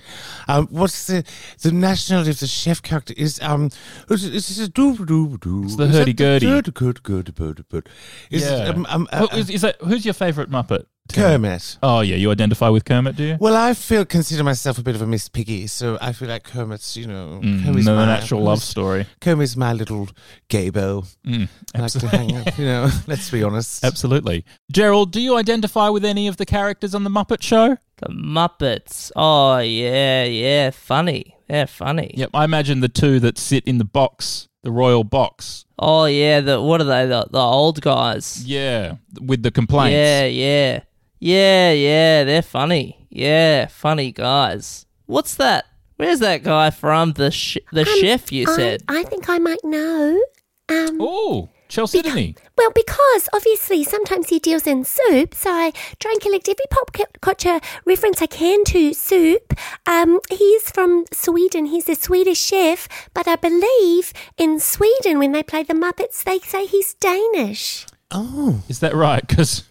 Um, 0.48 0.67
what's 0.71 1.07
the 1.07 1.25
the 1.62 1.74
nationality 1.74 2.31
of 2.31 2.39
the 2.39 2.48
chef 2.48 2.81
character? 2.81 3.13
Is 3.17 3.41
um, 3.41 3.69
is 4.10 4.24
is 4.24 4.60
it 4.60 4.74
doo 4.74 4.95
doo 5.05 5.38
doo? 5.38 5.63
It's 5.65 5.75
the 5.75 5.83
Is 5.83 5.91
that 5.91 5.98
hurdy-gurdy. 6.00 6.45
Good, 6.45 6.74
good, 6.74 7.03
good, 7.03 7.36
good, 7.36 7.65
good. 7.69 7.89
Is 8.29 8.43
yeah. 8.43 8.69
it, 8.69 8.69
um, 8.69 8.88
um, 8.89 9.10
uh, 9.12 9.27
is, 9.33 9.50
is 9.50 9.62
that, 9.63 9.75
who's 9.81 10.05
your 10.05 10.13
favourite 10.13 10.50
Muppet? 10.50 10.86
Kermit. 11.12 11.77
Oh 11.84 12.01
yeah, 12.01 12.15
you 12.15 12.32
identify 12.32 12.70
with 12.70 12.86
Kermit, 12.86 13.15
do 13.15 13.24
you? 13.24 13.38
Well, 13.39 13.56
I 13.56 13.74
feel 13.74 14.06
consider 14.06 14.44
myself 14.44 14.77
a 14.77 14.84
bit 14.84 14.96
of 14.96 15.01
a 15.01 15.08
Miss 15.08 15.27
Piggy, 15.30 15.68
so 15.68 15.98
I 16.01 16.12
feel 16.13 16.27
like 16.30 16.44
Kermit's, 16.44 16.96
you 16.98 17.08
know, 17.08 17.39
Mm, 17.44 17.63
Kermit's 17.65 17.86
the 17.86 17.96
my, 17.96 18.06
natural 18.06 18.41
love 18.41 18.62
story. 18.62 19.06
Kermit's 19.20 19.56
my 19.56 19.74
little 19.74 20.10
gaybo. 20.50 21.06
Mm, 21.25 21.48
I 21.75 21.80
like 21.82 21.91
to 21.91 22.08
hang 22.08 22.36
up, 22.38 22.58
you 22.58 22.65
know. 22.65 22.89
Let's 23.08 23.30
be 23.30 23.44
honest. 23.44 23.84
Absolutely. 23.84 24.46
Gerald, 24.72 25.12
do 25.12 25.22
you 25.22 25.36
identify 25.38 25.89
with 25.89 26.06
any 26.06 26.27
of 26.27 26.38
the 26.38 26.46
characters 26.46 26.94
on 26.96 27.03
the 27.03 27.10
Muppet 27.10 27.41
Show? 27.41 27.77
The 27.98 28.08
Muppets. 28.13 29.12
Oh 29.15 29.58
yeah, 29.60 30.24
yeah, 30.25 30.70
funny. 30.72 31.36
Yeah, 31.50 31.65
funny. 31.65 32.13
Yep, 32.15 32.30
I 32.34 32.46
imagine 32.46 32.80
the 32.80 32.88
two 32.89 33.20
that 33.20 33.38
sit 33.38 33.65
in 33.65 33.77
the 33.77 33.84
box, 33.86 34.48
the 34.63 34.72
royal 34.72 35.03
box. 35.03 35.65
Oh 35.77 36.06
yeah, 36.06 36.39
the 36.39 36.62
what 36.62 36.80
are 36.82 36.86
they? 36.86 37.06
The 37.06 37.27
the 37.30 37.39
old 37.39 37.82
guys. 37.82 38.44
Yeah, 38.46 38.96
with 39.20 39.44
the 39.44 39.51
complaints. 39.51 39.94
Yeah, 39.94 40.25
yeah, 40.25 40.80
yeah, 41.22 41.72
yeah. 41.72 42.24
They're 42.25 42.42
funny. 42.42 43.08
Yeah, 43.10 43.68
funny 43.68 44.12
guys. 44.12 44.86
What's 45.06 45.36
that? 45.36 45.66
Where's 45.98 46.20
that 46.20 46.44
guy 46.44 46.70
from? 46.72 47.13
The 47.13 47.32
sh- 47.32 47.58
the 47.72 47.82
Um, 47.88 48.00
chef 48.00 48.32
you 48.32 48.46
I- 48.50 48.56
said. 48.56 48.84
I, 48.90 49.04
think 49.04 49.30
I 49.30 49.38
might 49.40 49.63
know. 49.63 50.20
Um, 50.68 50.98
Oh, 51.00 51.50
Chalcedony. 51.70 52.36
Well, 52.58 52.72
because 52.74 53.30
obviously 53.34 53.84
sometimes 53.84 54.30
he 54.30 54.40
deals 54.40 54.66
in 54.68 54.84
soup, 54.84 55.34
so 55.36 55.50
I 55.51 55.72
try 56.00 56.12
and 56.12 56.20
collect 56.22 56.50
every 56.50 56.66
pop 56.70 56.92
cu- 56.94 57.04
culture 57.22 57.60
reference 57.86 58.22
I 58.22 58.25
can 58.28 58.63
to 58.66 58.94
soup. 58.94 59.54
Um, 59.86 60.20
he's 60.30 60.70
from 60.72 61.06
Sweden. 61.13 61.66
He's 61.68 61.88
a 61.88 61.96
Swedish 61.96 62.40
chef, 62.40 62.88
but 63.13 63.28
I 63.28 63.36
believe 63.36 64.12
in 64.38 64.60
Sweden 64.60 65.20
when 65.20 65.32
they 65.34 65.44
play 65.44 65.63
the 65.63 65.74
Muppets, 65.74 66.24
they 66.24 66.40
say 66.40 66.66
he's 66.66 66.94
Danish. 66.96 67.86
Oh. 68.12 68.63
Is 68.68 68.80
that 68.80 68.94
right? 68.96 69.25
Because 69.25 69.63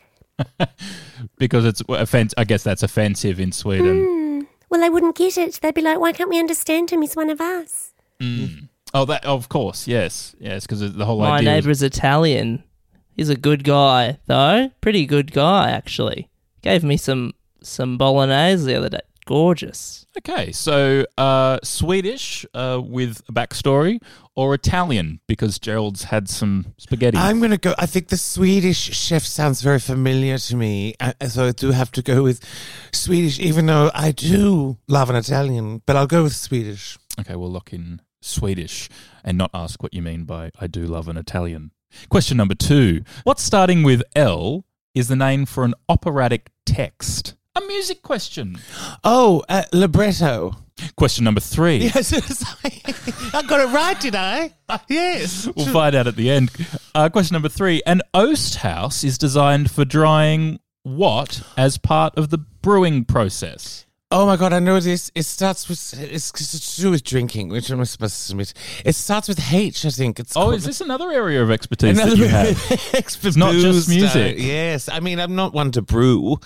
because 1.38 1.64
it's 1.64 1.82
offense. 1.88 2.35
I 2.37 2.44
guess 2.44 2.62
that's 2.62 2.82
offensive 2.82 3.40
in 3.40 3.52
Sweden. 3.52 4.04
Hmm. 4.04 4.40
Well, 4.70 4.80
they 4.80 4.90
wouldn't 4.90 5.16
get 5.16 5.37
it. 5.37 5.59
They'd 5.61 5.75
be 5.75 5.82
like, 5.82 5.99
"Why 5.99 6.12
can't 6.12 6.30
we 6.30 6.38
understand 6.38 6.90
him? 6.90 7.02
He's 7.02 7.16
one 7.16 7.30
of 7.30 7.40
us." 7.40 7.92
Oh, 8.92 9.04
that 9.04 9.25
of 9.25 9.49
course, 9.49 9.87
yes, 9.87 10.35
yes, 10.40 10.66
because 10.66 10.80
the 10.94 11.04
whole 11.06 11.20
My 11.20 11.38
idea. 11.38 11.50
is- 11.50 11.64
neighbour's 11.64 11.82
Italian. 11.82 12.64
He's 13.16 13.28
a 13.28 13.37
good 13.37 13.64
guy, 13.64 14.18
though. 14.26 14.70
Pretty 14.80 15.06
good 15.06 15.32
guy, 15.32 15.70
actually. 15.70 16.28
Gave 16.62 16.82
me 16.85 16.97
some 16.97 17.35
some 17.62 17.99
bolognese 17.99 18.64
the 18.64 18.75
other 18.76 18.88
day. 18.88 19.00
Gorgeous. 19.26 20.06
Okay, 20.18 20.50
so 20.52 21.04
uh, 21.16 21.58
Swedish 21.62 22.44
uh, 22.54 22.80
with 22.84 23.22
a 23.28 23.32
backstory, 23.32 24.00
or 24.34 24.54
Italian 24.54 25.20
because 25.28 25.58
Gerald's 25.58 26.04
had 26.04 26.28
some 26.28 26.74
spaghetti. 26.78 27.16
I'm 27.18 27.38
going 27.38 27.50
to 27.52 27.58
go. 27.58 27.74
I 27.78 27.86
think 27.86 28.08
the 28.08 28.16
Swedish 28.16 28.78
chef 28.78 29.22
sounds 29.22 29.62
very 29.62 29.78
familiar 29.78 30.38
to 30.38 30.56
me. 30.56 30.94
uh, 31.00 31.12
So 31.28 31.46
I 31.46 31.52
do 31.52 31.70
have 31.70 31.92
to 31.92 32.02
go 32.02 32.22
with 32.22 32.40
Swedish, 32.92 33.38
even 33.38 33.66
though 33.66 33.90
I 33.94 34.12
do 34.12 34.78
love 34.88 35.10
an 35.10 35.16
Italian, 35.16 35.82
but 35.86 35.96
I'll 35.96 36.06
go 36.06 36.22
with 36.24 36.34
Swedish. 36.34 36.98
Okay, 37.20 37.36
we'll 37.36 37.50
lock 37.50 37.72
in 37.72 38.00
Swedish 38.22 38.88
and 39.24 39.38
not 39.38 39.50
ask 39.54 39.82
what 39.82 39.94
you 39.94 40.02
mean 40.02 40.24
by 40.24 40.50
I 40.60 40.66
do 40.66 40.86
love 40.86 41.08
an 41.08 41.16
Italian. 41.16 41.70
Question 42.08 42.36
number 42.36 42.54
two. 42.54 43.02
What's 43.24 43.42
starting 43.42 43.82
with 43.82 44.02
L 44.14 44.64
is 44.94 45.08
the 45.08 45.16
name 45.16 45.44
for 45.46 45.64
an 45.64 45.74
operatic 45.88 46.50
text? 46.64 47.34
A 47.57 47.61
music 47.62 48.02
question. 48.02 48.59
Oh, 49.02 49.42
uh, 49.49 49.64
libretto. 49.73 50.54
Question 50.97 51.25
number 51.25 51.40
three. 51.40 51.78
Yes, 51.95 52.12
I 53.35 53.42
got 53.42 53.61
it 53.61 53.73
right, 53.73 53.99
did 54.00 54.14
I? 54.14 54.54
Yes. 54.88 55.49
We'll 55.57 55.66
find 55.66 55.95
out 55.97 56.07
at 56.07 56.14
the 56.16 56.30
end. 56.30 56.50
Uh, 56.95 57.09
question 57.09 57.35
number 57.35 57.49
three. 57.49 57.83
An 57.87 58.02
oast 58.14 58.57
house 58.57 59.02
is 59.02 59.19
designed 59.19 59.71
for 59.71 59.85
drying 59.85 60.61
what 60.85 61.42
as 61.57 61.76
part 61.76 62.16
of 62.16 62.30
the 62.30 62.38
brewing 62.38 63.04
process? 63.04 63.85
Oh 64.12 64.26
my 64.26 64.36
god, 64.36 64.52
I 64.52 64.58
know 64.58 64.80
this. 64.80 65.12
It 65.14 65.22
starts 65.22 65.68
with 65.68 65.94
it's, 66.00 66.30
it's 66.30 66.74
to 66.74 66.80
do 66.82 66.90
with 66.90 67.04
drinking, 67.04 67.48
which 67.48 67.70
I'm 67.70 67.84
supposed 67.84 68.28
to. 68.28 68.40
It 68.84 68.94
starts 68.96 69.28
with 69.28 69.52
H, 69.52 69.84
I 69.84 69.90
think. 69.90 70.18
It's 70.18 70.36
Oh, 70.36 70.40
called- 70.40 70.54
is 70.56 70.64
this 70.64 70.80
another 70.80 71.12
area 71.12 71.40
of 71.40 71.48
expertise 71.52 71.96
Another 71.96 72.16
that 72.16 72.18
you 72.18 72.26
have? 72.26 72.94
expert 72.94 73.36
not 73.36 73.52
just 73.54 73.88
music. 73.88 74.10
style. 74.10 74.34
Yes, 74.34 74.88
I 74.88 74.98
mean 74.98 75.20
I'm 75.20 75.36
not 75.36 75.52
one 75.52 75.70
to 75.72 75.82
brew. 75.82 76.38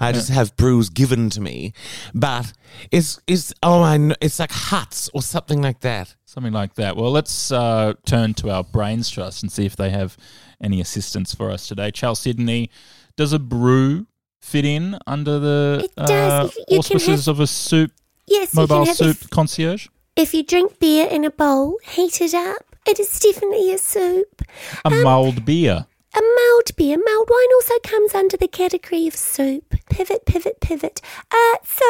I 0.00 0.12
just 0.12 0.30
have 0.30 0.56
brews 0.56 0.88
given 0.88 1.28
to 1.30 1.40
me. 1.42 1.74
But 2.14 2.50
it's 2.90 3.20
it's 3.26 3.52
oh 3.62 3.82
I 3.82 3.98
know, 3.98 4.14
it's 4.22 4.38
like 4.38 4.50
huts 4.50 5.10
or 5.12 5.20
something 5.20 5.60
like 5.60 5.80
that. 5.80 6.14
Something 6.24 6.54
like 6.54 6.76
that. 6.76 6.96
Well, 6.96 7.10
let's 7.10 7.52
uh, 7.52 7.92
turn 8.06 8.32
to 8.34 8.48
our 8.50 8.64
brains 8.64 9.10
trust 9.10 9.42
and 9.42 9.52
see 9.52 9.66
if 9.66 9.76
they 9.76 9.90
have 9.90 10.16
any 10.62 10.80
assistance 10.80 11.34
for 11.34 11.50
us 11.50 11.68
today. 11.68 11.90
Chalcedony, 11.90 12.70
does 13.18 13.34
a 13.34 13.38
brew 13.38 14.06
fit 14.42 14.64
in 14.64 14.98
under 15.06 15.38
the 15.38 15.80
It 15.84 15.94
does. 15.96 16.10
uh, 16.10 16.48
You- 16.56 16.64
you 16.68 16.78
auspices 16.80 17.26
have- 17.26 17.36
of 17.36 17.40
a 17.40 17.46
soup 17.46 17.90
Yes, 18.26 18.52
mobile 18.54 18.80
you 18.80 18.84
can 18.84 18.86
have 18.88 18.96
soup 19.18 19.30
concierge? 19.30 19.86
if 20.16 20.34
you 20.34 20.42
drink 20.42 20.78
beer 20.78 21.06
in 21.06 21.24
a 21.24 21.30
bowl, 21.30 21.78
heat 21.84 22.20
it 22.20 22.34
up. 22.34 22.64
It 22.86 22.98
is 22.98 23.18
definitely 23.20 23.72
a 23.72 23.78
soup. 23.78 24.42
A 24.84 24.90
mulled 24.90 25.44
beer. 25.44 25.86
A 26.14 26.20
mild 26.20 26.76
beer, 26.76 26.98
mild 26.98 27.28
wine 27.30 27.52
also 27.54 27.78
comes 27.84 28.14
under 28.14 28.36
the 28.36 28.48
category 28.48 29.06
of 29.06 29.16
soup. 29.16 29.74
Pivot, 29.88 30.26
pivot, 30.26 30.60
pivot. 30.60 31.00
Uh, 31.30 31.56
so, 31.64 31.86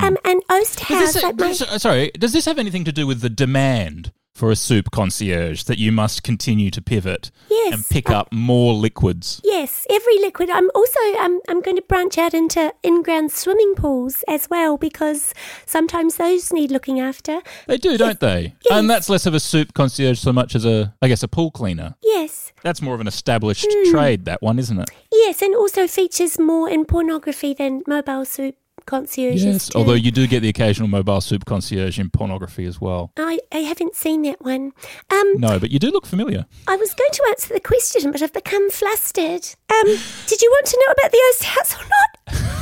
um, 0.00 0.16
an 0.24 0.40
oast 0.48 0.80
house 0.80 1.22
like 1.22 1.54
sorry, 1.78 2.10
does 2.18 2.32
this 2.32 2.46
have 2.46 2.58
anything 2.58 2.84
to 2.84 2.92
do 2.92 3.06
with 3.06 3.20
the 3.20 3.28
demand 3.28 4.12
for 4.36 4.50
a 4.50 4.56
soup 4.56 4.90
concierge 4.90 5.62
that 5.64 5.78
you 5.78 5.90
must 5.90 6.22
continue 6.22 6.70
to 6.70 6.82
pivot 6.82 7.30
Yes, 7.50 7.72
and 7.72 7.88
pick 7.88 8.10
up 8.10 8.32
more 8.32 8.74
liquids? 8.74 9.40
Yes, 9.42 9.86
every 9.88 10.18
liquid. 10.18 10.50
I'm 10.50 10.68
also 10.74 11.00
um, 11.18 11.40
I'm 11.48 11.62
going 11.62 11.76
to 11.76 11.82
branch 11.82 12.18
out 12.18 12.34
into 12.34 12.72
in-ground 12.82 13.32
swimming 13.32 13.74
pools 13.74 14.22
as 14.28 14.48
well 14.50 14.76
because 14.76 15.32
sometimes 15.64 16.16
those 16.16 16.52
need 16.52 16.70
looking 16.70 17.00
after. 17.00 17.40
They 17.66 17.78
do, 17.78 17.96
don't 17.96 18.20
they? 18.20 18.54
Yes. 18.64 18.78
And 18.78 18.90
that's 18.90 19.08
less 19.08 19.24
of 19.26 19.32
a 19.34 19.40
soup 19.40 19.72
concierge 19.72 20.18
so 20.18 20.32
much 20.32 20.54
as 20.54 20.66
a, 20.66 20.94
I 21.00 21.08
guess, 21.08 21.22
a 21.22 21.28
pool 21.28 21.50
cleaner. 21.50 21.94
Yes, 22.02 22.52
That's 22.62 22.82
more 22.82 22.94
of 22.94 23.00
an 23.00 23.06
established 23.08 23.66
Hmm. 23.68 23.90
trade, 23.90 24.24
that 24.26 24.42
one, 24.42 24.58
isn't 24.58 24.78
it? 24.78 24.90
yes, 25.10 25.40
and 25.40 25.54
also 25.54 25.86
features 25.86 26.38
more 26.38 26.68
in 26.68 26.84
pornography 26.84 27.54
than 27.54 27.82
mobile 27.86 28.24
soup 28.26 28.54
concierges. 28.86 29.44
Yes. 29.44 29.74
Although 29.74 29.94
you 29.94 30.10
do 30.10 30.26
get 30.26 30.40
the 30.40 30.48
occasional 30.48 30.88
mobile 30.88 31.20
soup 31.20 31.44
concierge 31.44 31.98
in 31.98 32.10
pornography 32.10 32.64
as 32.64 32.80
well. 32.80 33.12
I, 33.18 33.38
I 33.52 33.58
haven't 33.58 33.94
seen 33.94 34.22
that 34.22 34.40
one. 34.42 34.72
Um, 35.10 35.34
No, 35.38 35.58
but 35.58 35.70
you 35.70 35.78
do 35.78 35.90
look 35.90 36.06
familiar. 36.06 36.46
I 36.66 36.76
was 36.76 36.94
going 36.94 37.10
to 37.12 37.22
answer 37.30 37.52
the 37.54 37.60
question, 37.60 38.10
but 38.12 38.22
I've 38.22 38.32
become 38.32 38.70
flustered. 38.70 39.46
Um, 39.70 39.86
did 40.26 40.40
you 40.40 40.50
want 40.50 40.66
to 40.66 40.84
know 40.86 40.92
about 40.92 41.12
the 41.12 41.22
Oast 41.30 41.44
House 41.44 41.74
or 41.74 41.84
not? 41.88 42.42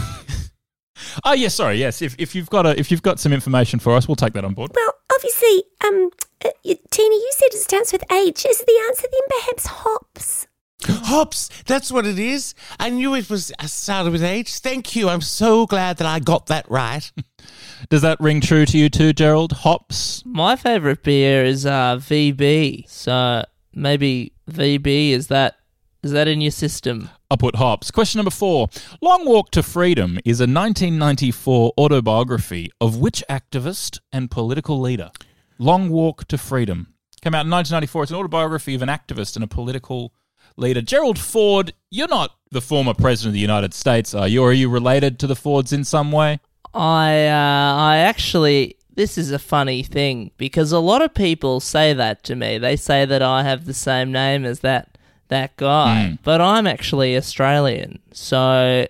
Oh, 1.24 1.32
yes. 1.32 1.54
Sorry. 1.54 1.76
Yes. 1.78 2.02
If, 2.02 2.16
if 2.18 2.34
you've 2.34 2.50
got 2.50 2.66
a 2.66 2.78
if 2.78 2.90
you've 2.90 3.02
got 3.02 3.20
some 3.20 3.32
information 3.32 3.78
for 3.78 3.94
us, 3.94 4.08
we'll 4.08 4.16
take 4.16 4.32
that 4.32 4.44
on 4.44 4.52
board. 4.54 4.72
Well, 4.74 4.94
obviously, 5.14 5.62
um, 5.86 6.10
uh, 6.44 6.50
Tina, 6.90 7.14
you 7.14 7.30
said 7.36 7.46
it 7.52 7.60
starts 7.60 7.92
with 7.92 8.02
H. 8.10 8.44
Is 8.44 8.58
the 8.58 8.84
answer 8.88 9.06
then 9.12 9.40
perhaps 9.40 9.66
hops? 9.66 10.46
Hops, 10.86 11.50
that's 11.66 11.90
what 11.90 12.06
it 12.06 12.18
is. 12.18 12.54
I 12.78 12.90
knew 12.90 13.14
it 13.14 13.30
was 13.30 13.52
uh, 13.58 13.66
started 13.66 14.10
with 14.12 14.22
H. 14.22 14.58
Thank 14.58 14.94
you. 14.96 15.08
I'm 15.08 15.20
so 15.20 15.66
glad 15.66 15.98
that 15.98 16.06
I 16.06 16.18
got 16.18 16.46
that 16.46 16.70
right. 16.70 17.10
Does 17.90 18.02
that 18.02 18.20
ring 18.20 18.40
true 18.40 18.66
to 18.66 18.78
you 18.78 18.88
too, 18.88 19.12
Gerald? 19.12 19.52
Hops. 19.52 20.22
My 20.26 20.56
favourite 20.56 21.02
beer 21.02 21.44
is 21.44 21.66
uh, 21.66 21.96
VB. 21.96 22.88
So 22.88 23.44
maybe 23.72 24.32
VB 24.50 25.10
is 25.10 25.28
that 25.28 25.56
is 26.02 26.12
that 26.12 26.28
in 26.28 26.42
your 26.42 26.50
system? 26.50 27.08
I'll 27.30 27.38
put 27.38 27.56
hops. 27.56 27.90
Question 27.90 28.18
number 28.18 28.30
four. 28.30 28.68
Long 29.00 29.24
Walk 29.24 29.50
to 29.52 29.62
Freedom 29.62 30.18
is 30.26 30.38
a 30.38 30.44
1994 30.44 31.72
autobiography 31.78 32.70
of 32.78 32.98
which 32.98 33.24
activist 33.30 34.00
and 34.12 34.30
political 34.30 34.78
leader? 34.78 35.10
Long 35.58 35.88
Walk 35.88 36.28
to 36.28 36.36
Freedom. 36.36 36.94
Came 37.22 37.34
out 37.34 37.46
in 37.46 37.50
1994. 37.50 38.02
It's 38.02 38.12
an 38.12 38.18
autobiography 38.18 38.74
of 38.74 38.82
an 38.82 38.90
activist 38.90 39.34
and 39.34 39.42
a 39.42 39.48
political 39.48 40.12
leader. 40.56 40.80
Gerald 40.80 41.18
Ford, 41.18 41.72
you're 41.90 42.08
not 42.08 42.32
the 42.50 42.60
former 42.60 42.94
president 42.94 43.30
of 43.30 43.34
the 43.34 43.40
United 43.40 43.74
States, 43.74 44.14
are 44.14 44.28
you? 44.28 44.42
Or 44.42 44.50
are 44.50 44.52
you 44.52 44.68
related 44.68 45.18
to 45.20 45.26
the 45.26 45.36
Fords 45.36 45.72
in 45.72 45.84
some 45.84 46.12
way? 46.12 46.40
I 46.72 47.26
uh, 47.26 47.74
I 47.76 47.98
actually 47.98 48.76
this 48.96 49.18
is 49.18 49.30
a 49.30 49.38
funny 49.38 49.82
thing 49.82 50.30
because 50.36 50.72
a 50.72 50.78
lot 50.78 51.02
of 51.02 51.14
people 51.14 51.60
say 51.60 51.92
that 51.92 52.22
to 52.24 52.36
me. 52.36 52.58
They 52.58 52.76
say 52.76 53.04
that 53.04 53.22
I 53.22 53.42
have 53.42 53.64
the 53.64 53.74
same 53.74 54.10
name 54.12 54.44
as 54.44 54.60
that 54.60 54.98
that 55.28 55.56
guy, 55.56 56.18
but 56.22 56.40
I'm 56.40 56.66
actually 56.66 57.16
Australian. 57.16 58.00
So 58.12 58.86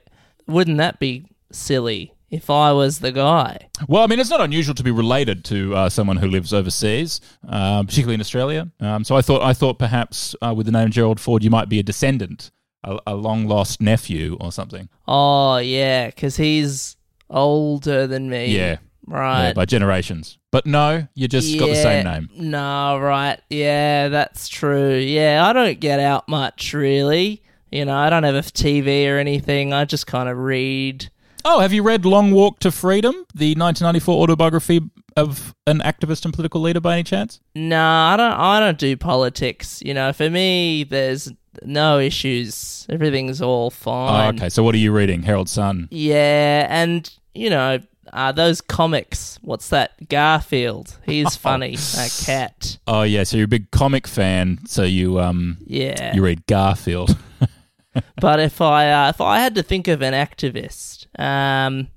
wouldn't 0.46 0.78
that 0.78 0.98
be 0.98 1.26
silly 1.52 2.13
if 2.34 2.50
I 2.50 2.72
was 2.72 2.98
the 2.98 3.12
guy? 3.12 3.68
Well, 3.88 4.02
I 4.02 4.06
mean, 4.06 4.18
it's 4.20 4.30
not 4.30 4.40
unusual 4.40 4.74
to 4.74 4.82
be 4.82 4.90
related 4.90 5.44
to 5.46 5.74
uh, 5.74 5.88
someone 5.88 6.16
who 6.16 6.26
lives 6.28 6.52
overseas, 6.52 7.20
uh, 7.48 7.82
particularly 7.82 8.14
in 8.14 8.20
Australia. 8.20 8.70
Um, 8.80 9.04
so 9.04 9.16
I 9.16 9.22
thought, 9.22 9.42
I 9.42 9.52
thought 9.52 9.78
perhaps 9.78 10.34
uh, 10.42 10.52
with 10.56 10.66
the 10.66 10.72
name 10.72 10.90
Gerald 10.90 11.20
Ford, 11.20 11.42
you 11.44 11.50
might 11.50 11.68
be 11.68 11.78
a 11.78 11.82
descendant, 11.82 12.50
a, 12.82 12.98
a 13.06 13.14
long 13.14 13.46
lost 13.46 13.80
nephew 13.80 14.36
or 14.40 14.52
something. 14.52 14.88
Oh 15.08 15.56
yeah, 15.58 16.06
because 16.08 16.36
he's 16.36 16.96
older 17.30 18.06
than 18.06 18.28
me. 18.28 18.46
Yeah. 18.54 18.76
right. 19.06 19.48
Yeah, 19.48 19.52
by 19.54 19.64
generations. 19.64 20.38
But 20.50 20.66
no, 20.66 21.06
you 21.14 21.26
just 21.28 21.58
got 21.58 21.66
the 21.66 21.74
same 21.74 22.04
name. 22.04 22.28
No, 22.36 22.98
right. 22.98 23.40
Yeah, 23.50 24.08
that's 24.08 24.48
true. 24.48 24.94
Yeah, 24.94 25.44
I 25.46 25.52
don't 25.52 25.80
get 25.80 25.98
out 26.00 26.28
much 26.28 26.72
really. 26.72 27.42
You 27.72 27.84
know, 27.84 27.96
I 27.96 28.08
don't 28.08 28.22
have 28.22 28.36
a 28.36 28.40
TV 28.40 29.08
or 29.08 29.18
anything. 29.18 29.72
I 29.72 29.84
just 29.84 30.06
kind 30.06 30.28
of 30.28 30.38
read. 30.38 31.10
Oh, 31.46 31.60
have 31.60 31.72
you 31.74 31.82
read 31.82 32.06
Long 32.06 32.32
Walk 32.32 32.58
to 32.60 32.72
Freedom, 32.72 33.14
the 33.34 33.50
1994 33.54 34.22
autobiography 34.22 34.80
of 35.16 35.54
an 35.66 35.80
activist 35.80 36.24
and 36.24 36.32
political 36.32 36.62
leader 36.62 36.80
by 36.80 36.94
any 36.94 37.02
chance? 37.02 37.38
No, 37.54 37.80
I 37.82 38.16
don't. 38.16 38.32
I 38.32 38.60
don't 38.60 38.78
do 38.78 38.96
politics. 38.96 39.82
You 39.84 39.92
know, 39.94 40.12
for 40.14 40.30
me, 40.30 40.84
there's 40.84 41.30
no 41.62 41.98
issues. 41.98 42.86
Everything's 42.88 43.42
all 43.42 43.66
Oh, 43.66 43.70
fine. 43.70 44.36
okay. 44.36 44.48
So 44.48 44.62
what 44.62 44.74
are 44.74 44.78
you 44.78 44.90
reading? 44.90 45.22
Herald 45.22 45.48
Sun. 45.50 45.88
Yeah, 45.90 46.66
and 46.70 47.10
you 47.34 47.50
know, 47.50 47.78
uh, 48.14 48.32
those 48.32 48.62
comics. 48.62 49.38
What's 49.42 49.68
that? 49.68 50.08
Garfield. 50.08 50.98
He's 51.04 51.36
funny. 51.48 51.76
that 51.76 52.22
cat. 52.24 52.78
Oh 52.86 53.02
yeah, 53.02 53.24
so 53.24 53.36
you're 53.36 53.44
a 53.44 53.48
big 53.48 53.70
comic 53.70 54.06
fan, 54.06 54.60
so 54.66 54.82
you 54.82 55.20
um 55.20 55.58
Yeah. 55.66 56.14
you 56.14 56.24
read 56.24 56.46
Garfield. 56.46 57.18
but 58.20 58.40
if 58.40 58.62
I 58.62 58.90
uh, 58.90 59.08
if 59.10 59.20
I 59.20 59.40
had 59.40 59.54
to 59.56 59.62
think 59.62 59.88
of 59.88 60.00
an 60.02 60.14
activist, 60.14 61.03
um, 61.18 61.88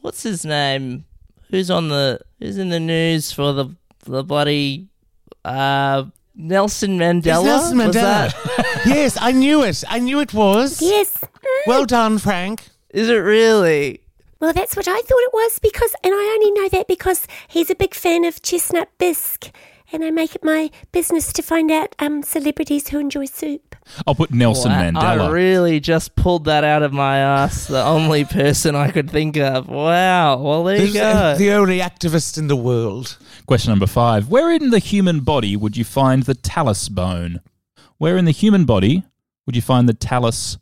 what's 0.00 0.22
his 0.22 0.44
name? 0.44 1.04
Who's 1.50 1.70
on 1.70 1.88
the 1.88 2.20
who's 2.38 2.58
in 2.58 2.68
the 2.68 2.80
news 2.80 3.32
for 3.32 3.52
the 3.52 3.66
the 4.04 4.22
bloody 4.22 4.88
uh, 5.44 6.04
Nelson 6.34 6.98
Mandela? 6.98 7.36
It's 7.38 7.44
Nelson 7.44 7.78
Was 7.78 7.96
Mandela. 7.96 8.32
that- 8.32 8.82
yes, 8.86 9.18
I 9.20 9.32
knew 9.32 9.62
it. 9.62 9.82
I 9.88 9.98
knew 9.98 10.20
it 10.20 10.32
was. 10.34 10.80
Yes. 10.80 11.18
Well 11.66 11.84
done, 11.84 12.18
Frank. 12.18 12.68
Is 12.90 13.08
it 13.08 13.14
really? 13.16 14.00
Well, 14.40 14.52
that's 14.54 14.74
what 14.74 14.88
I 14.88 14.94
thought 15.02 15.04
it 15.22 15.32
was 15.34 15.58
because, 15.58 15.94
and 16.02 16.14
I 16.14 16.38
only 16.38 16.50
know 16.52 16.68
that 16.70 16.88
because 16.88 17.26
he's 17.48 17.68
a 17.68 17.74
big 17.74 17.94
fan 17.94 18.24
of 18.24 18.40
chestnut 18.40 18.88
bisque, 18.96 19.50
and 19.92 20.02
I 20.02 20.10
make 20.10 20.34
it 20.34 20.42
my 20.42 20.70
business 20.92 21.30
to 21.34 21.42
find 21.42 21.70
out 21.70 21.94
um, 21.98 22.22
celebrities 22.22 22.88
who 22.88 22.98
enjoy 22.98 23.26
soup. 23.26 23.69
I'll 24.06 24.14
put 24.14 24.30
Nelson 24.30 24.72
Wow, 24.72 24.82
Mandela. 24.90 25.28
I 25.28 25.30
really 25.30 25.80
just 25.80 26.14
pulled 26.16 26.44
that 26.44 26.64
out 26.64 26.82
of 26.82 26.92
my 26.92 27.18
ass. 27.18 27.66
The 27.66 27.82
only 27.84 28.24
person 28.40 28.74
I 28.76 28.90
could 28.90 29.10
think 29.10 29.36
of. 29.36 29.68
Wow. 29.68 30.38
Well, 30.38 30.64
there 30.64 30.76
you 30.84 30.92
The, 30.92 30.98
go. 30.98 31.34
the 31.36 31.52
only 31.52 31.78
activist 31.78 32.38
in 32.38 32.46
the 32.48 32.56
world. 32.56 33.18
Question 33.46 33.70
number 33.72 33.86
five. 33.86 34.28
Where 34.28 34.50
in 34.50 34.70
the 34.70 34.78
human 34.78 35.20
body 35.20 35.56
would 35.56 35.76
you 35.76 35.84
find 35.84 36.22
the 36.22 36.34
talus 36.34 36.88
bone? 36.88 37.40
Where 37.98 38.16
in 38.16 38.24
the 38.24 38.30
human 38.30 38.64
body 38.64 39.04
would 39.46 39.56
you 39.56 39.62
find 39.62 39.88
the 39.88 39.94
talus 39.94 40.56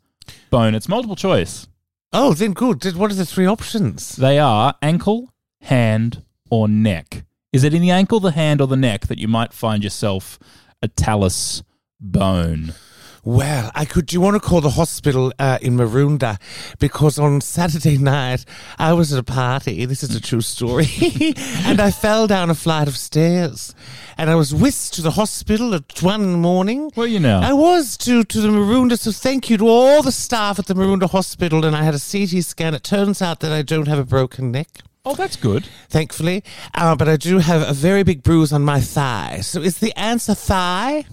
bone? 0.49 0.75
It's 0.75 0.89
multiple 0.89 1.15
choice. 1.15 1.67
Oh, 2.11 2.33
then 2.33 2.53
good. 2.53 2.81
Then 2.81 2.97
What 2.97 3.11
are 3.11 3.15
the 3.15 3.25
three 3.25 3.45
options? 3.45 4.15
They 4.15 4.39
are 4.39 4.73
ankle, 4.81 5.31
hand, 5.61 6.23
or 6.49 6.67
neck. 6.67 7.23
Is 7.53 7.63
it 7.63 7.73
in 7.73 7.81
the 7.81 7.91
ankle, 7.91 8.19
the 8.19 8.31
hand, 8.31 8.61
or 8.61 8.67
the 8.67 8.75
neck 8.75 9.07
that 9.07 9.19
you 9.19 9.27
might 9.27 9.53
find 9.53 9.83
yourself 9.83 10.39
a 10.81 10.87
talus 10.87 11.61
bone? 11.99 12.73
Well, 13.23 13.71
I 13.75 13.85
could. 13.85 14.05
Do 14.05 14.15
you 14.15 14.21
want 14.21 14.41
to 14.41 14.47
call 14.47 14.61
the 14.61 14.71
hospital 14.71 15.33
uh, 15.39 15.59
in 15.61 15.75
Maroondah? 15.75 16.39
Because 16.79 17.19
on 17.19 17.41
Saturday 17.41 17.97
night 17.97 18.45
I 18.77 18.93
was 18.93 19.11
at 19.11 19.19
a 19.19 19.23
party. 19.23 19.85
This 19.85 20.03
is 20.03 20.15
a 20.15 20.21
true 20.21 20.41
story, 20.41 20.87
and 21.65 21.81
I 21.81 21.91
fell 21.91 22.27
down 22.27 22.49
a 22.49 22.55
flight 22.55 22.87
of 22.87 22.97
stairs, 22.97 23.75
and 24.17 24.29
I 24.29 24.35
was 24.35 24.53
whisked 24.55 24.93
to 24.95 25.01
the 25.01 25.11
hospital 25.11 25.73
at 25.75 26.01
one 26.01 26.21
in 26.21 26.31
the 26.31 26.37
morning. 26.37 26.91
Well, 26.95 27.07
you 27.07 27.19
know. 27.19 27.39
I 27.39 27.53
was 27.53 27.97
to 27.97 28.23
to 28.23 28.41
the 28.41 28.47
Maroondah. 28.47 28.99
So 28.99 29.11
thank 29.11 29.49
you 29.49 29.57
to 29.57 29.67
all 29.67 30.01
the 30.01 30.11
staff 30.11 30.57
at 30.59 30.67
the 30.67 30.73
Maroondah 30.73 31.09
Hospital, 31.09 31.65
and 31.65 31.75
I 31.75 31.83
had 31.83 31.95
a 31.95 31.99
CT 31.99 32.43
scan. 32.43 32.73
It 32.73 32.83
turns 32.83 33.21
out 33.21 33.41
that 33.41 33.51
I 33.51 33.61
don't 33.61 33.87
have 33.87 33.99
a 33.99 34.05
broken 34.05 34.51
neck. 34.51 34.69
Oh, 35.05 35.15
that's 35.15 35.37
good. 35.37 35.67
Thankfully, 35.89 36.43
uh, 36.75 36.95
but 36.95 37.07
I 37.07 37.17
do 37.17 37.39
have 37.39 37.67
a 37.67 37.73
very 37.73 38.03
big 38.03 38.21
bruise 38.21 38.53
on 38.53 38.63
my 38.63 38.79
thigh. 38.79 39.39
So 39.41 39.61
is 39.61 39.79
the 39.79 39.97
answer 39.97 40.35
thigh? 40.35 41.05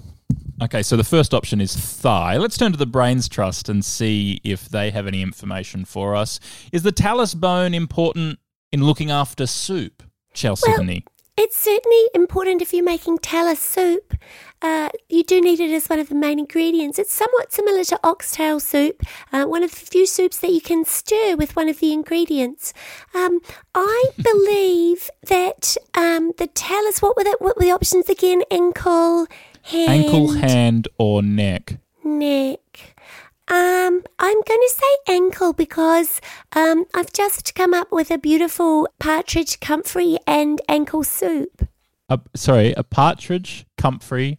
Okay, 0.62 0.82
so 0.82 0.96
the 0.96 1.04
first 1.04 1.34
option 1.34 1.60
is 1.60 1.76
thigh. 1.76 2.38
Let's 2.38 2.56
turn 2.56 2.72
to 2.72 2.78
the 2.78 2.86
Brains 2.86 3.28
Trust 3.28 3.68
and 3.68 3.84
see 3.84 4.40
if 4.42 4.70
they 4.70 4.90
have 4.90 5.06
any 5.06 5.20
information 5.20 5.84
for 5.84 6.16
us. 6.16 6.40
Is 6.72 6.82
the 6.82 6.92
talus 6.92 7.34
bone 7.34 7.74
important 7.74 8.38
in 8.72 8.82
looking 8.82 9.10
after 9.10 9.46
soup? 9.46 10.02
Chelsea 10.32 10.70
Well- 10.70 10.86
It's 11.38 11.58
certainly 11.58 12.04
important 12.14 12.62
if 12.62 12.72
you're 12.72 12.82
making 12.82 13.18
talus 13.18 13.60
soup. 13.60 14.14
Uh, 14.62 14.88
you 15.10 15.22
do 15.22 15.42
need 15.42 15.60
it 15.60 15.70
as 15.70 15.86
one 15.88 15.98
of 15.98 16.08
the 16.08 16.14
main 16.14 16.38
ingredients. 16.38 16.98
It's 16.98 17.12
somewhat 17.12 17.52
similar 17.52 17.84
to 17.84 18.00
oxtail 18.02 18.58
soup, 18.58 19.02
uh, 19.34 19.44
one 19.44 19.62
of 19.62 19.70
the 19.70 19.76
few 19.76 20.06
soups 20.06 20.38
that 20.38 20.52
you 20.52 20.62
can 20.62 20.86
stir 20.86 21.36
with 21.36 21.54
one 21.54 21.68
of 21.68 21.80
the 21.80 21.92
ingredients. 21.92 22.72
Um, 23.14 23.40
I 23.74 24.04
believe 24.22 25.10
that 25.28 25.76
um, 25.94 26.32
the 26.38 26.46
talus, 26.46 27.02
what 27.02 27.14
were, 27.18 27.24
the, 27.24 27.36
what 27.40 27.56
were 27.58 27.64
the 27.64 27.72
options 27.72 28.08
again? 28.08 28.42
Ankle, 28.50 29.26
hand, 29.66 29.88
Ankle, 30.04 30.32
hand, 30.32 30.88
or 30.98 31.22
neck? 31.22 31.78
neck. 32.04 32.94
Um, 33.48 34.02
I'm 34.18 34.42
going 34.42 34.60
to 34.60 34.72
say 34.74 35.12
ankle 35.14 35.52
because 35.52 36.20
um, 36.56 36.84
I've 36.94 37.12
just 37.12 37.54
come 37.54 37.74
up 37.74 37.92
with 37.92 38.10
a 38.10 38.18
beautiful 38.18 38.88
partridge 38.98 39.60
comfrey 39.60 40.18
and 40.26 40.60
ankle 40.68 41.04
soup. 41.04 41.68
A, 42.08 42.18
sorry, 42.34 42.72
a 42.76 42.82
partridge, 42.82 43.64
comfrey, 43.78 44.38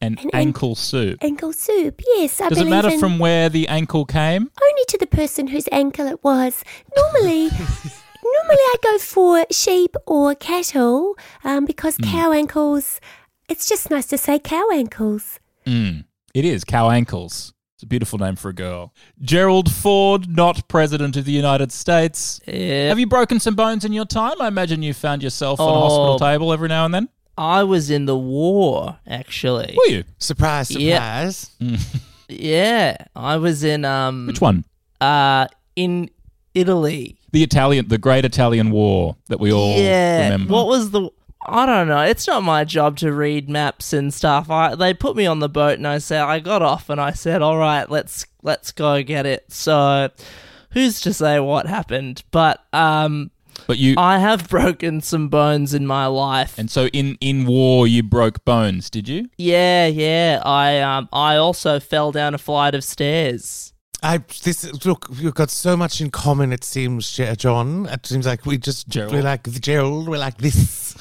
and 0.00 0.20
An 0.20 0.30
ankle 0.32 0.74
soup. 0.76 1.18
Ankle 1.22 1.52
soup, 1.52 2.00
yes. 2.16 2.40
I 2.40 2.48
Does 2.48 2.58
it 2.60 2.68
matter 2.68 2.90
in, 2.90 3.00
from 3.00 3.18
where 3.18 3.48
the 3.48 3.66
ankle 3.68 4.04
came? 4.04 4.50
only 4.62 4.84
to 4.88 4.98
the 4.98 5.06
person 5.06 5.48
whose 5.48 5.68
ankle 5.72 6.06
it 6.06 6.22
was. 6.22 6.62
Normally, 6.96 7.48
normally 7.48 8.64
I 8.72 8.76
go 8.82 8.98
for 8.98 9.46
sheep 9.50 9.96
or 10.06 10.34
cattle 10.36 11.16
um, 11.42 11.64
because 11.64 11.96
Hmm. 11.96 12.04
cow 12.04 12.32
ankles. 12.32 13.00
It's 13.48 13.68
just 13.68 13.90
nice 13.90 14.06
to 14.06 14.18
say 14.18 14.38
cow 14.38 14.68
ankles. 14.72 15.38
Mm, 15.66 16.04
it 16.34 16.44
is 16.44 16.64
cow 16.64 16.90
ankles. 16.90 17.52
It's 17.76 17.82
a 17.82 17.86
beautiful 17.86 18.18
name 18.18 18.36
for 18.36 18.48
a 18.48 18.52
girl. 18.54 18.92
Gerald 19.20 19.70
Ford, 19.72 20.28
not 20.28 20.68
president 20.68 21.16
of 21.16 21.24
the 21.24 21.32
United 21.32 21.72
States. 21.72 22.40
Yeah. 22.46 22.88
Have 22.88 22.98
you 23.00 23.06
broken 23.06 23.40
some 23.40 23.54
bones 23.54 23.84
in 23.84 23.92
your 23.92 24.04
time? 24.04 24.40
I 24.40 24.48
imagine 24.48 24.82
you 24.82 24.94
found 24.94 25.22
yourself 25.22 25.58
on 25.60 25.68
a 25.68 25.80
hospital 25.80 26.14
Oh. 26.14 26.18
table 26.18 26.52
every 26.52 26.68
now 26.68 26.84
and 26.84 26.94
then. 26.94 27.08
I 27.36 27.64
was 27.64 27.90
in 27.90 28.06
the 28.06 28.16
war, 28.16 28.98
actually. 29.08 29.74
Were 29.76 29.92
you? 29.92 30.04
Surprise, 30.18 30.70
Yeah. 30.70 31.28
surprise. 31.30 31.50
Yeah, 32.28 32.96
I 33.14 33.36
was 33.36 33.64
in 33.64 33.84
um 33.84 34.26
Which 34.26 34.40
one? 34.40 34.64
uh 35.00 35.46
in 35.76 36.08
Italy. 36.54 37.18
The 37.32 37.42
Italian, 37.42 37.88
the 37.88 37.98
Great 37.98 38.24
Italian 38.24 38.70
War 38.70 39.16
that 39.26 39.40
we 39.40 39.52
all 39.52 39.76
yeah. 39.76 40.24
remember. 40.30 40.52
What 40.52 40.66
was 40.68 40.90
the 40.90 41.10
I 41.46 41.66
don't 41.66 41.88
know. 41.88 42.00
It's 42.00 42.26
not 42.26 42.42
my 42.42 42.64
job 42.64 42.96
to 42.98 43.12
read 43.12 43.48
maps 43.48 43.92
and 43.92 44.12
stuff. 44.12 44.50
I 44.50 44.74
they 44.74 44.94
put 44.94 45.16
me 45.16 45.26
on 45.26 45.40
the 45.40 45.48
boat 45.48 45.78
and 45.78 45.86
I 45.86 45.98
said 45.98 46.22
I 46.22 46.40
got 46.40 46.62
off 46.62 46.88
and 46.90 47.00
I 47.00 47.12
said, 47.12 47.42
"All 47.42 47.58
right, 47.58 47.88
let's 47.88 48.26
let's 48.42 48.72
go 48.72 49.02
get 49.02 49.26
it." 49.26 49.52
So, 49.52 50.10
who's 50.70 51.00
to 51.02 51.12
say 51.12 51.40
what 51.40 51.66
happened? 51.66 52.24
But 52.30 52.64
um 52.72 53.30
but 53.66 53.78
you, 53.78 53.94
I 53.96 54.18
have 54.18 54.48
broken 54.56 55.00
some 55.00 55.28
bones 55.28 55.74
in 55.74 55.86
my 55.86 56.06
life. 56.06 56.58
and 56.58 56.70
so 56.70 56.86
in 56.88 57.16
in 57.20 57.46
war 57.46 57.86
you 57.86 58.02
broke 58.02 58.44
bones, 58.44 58.90
did 58.90 59.08
you? 59.08 59.28
yeah, 59.36 59.86
yeah. 59.86 60.40
I 60.44 60.80
um 60.80 61.08
I 61.12 61.36
also 61.36 61.78
fell 61.80 62.10
down 62.12 62.34
a 62.34 62.38
flight 62.38 62.74
of 62.74 62.84
stairs. 62.84 63.72
I 64.02 64.18
this 64.42 64.84
look. 64.84 65.08
We've 65.08 65.32
got 65.32 65.48
so 65.48 65.78
much 65.78 66.02
in 66.02 66.10
common. 66.10 66.52
It 66.52 66.62
seems, 66.62 67.10
John. 67.38 67.86
It 67.86 68.04
seems 68.04 68.26
like 68.26 68.44
we 68.44 68.58
just 68.58 68.86
Gerald. 68.86 69.14
we're 69.14 69.22
like 69.22 69.50
Gerald. 69.60 70.08
We're 70.08 70.18
like 70.18 70.36
this. 70.36 70.94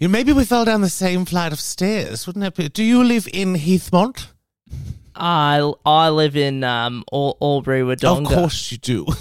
You 0.00 0.08
maybe 0.08 0.32
we 0.32 0.44
fell 0.44 0.64
down 0.64 0.80
the 0.80 0.88
same 0.88 1.24
flight 1.24 1.52
of 1.52 1.60
stairs, 1.60 2.26
wouldn't 2.26 2.42
that 2.42 2.54
be? 2.56 2.68
Do 2.68 2.82
you 2.82 3.02
live 3.04 3.28
in 3.32 3.54
Heathmont? 3.54 4.26
I 5.14 5.72
I 5.86 6.08
live 6.08 6.36
in 6.36 6.64
um 6.64 7.04
Al- 7.12 7.36
Albury 7.40 7.82
Wodonga. 7.82 8.26
Of 8.26 8.32
course 8.32 8.72
you 8.72 8.78
do. 8.78 9.06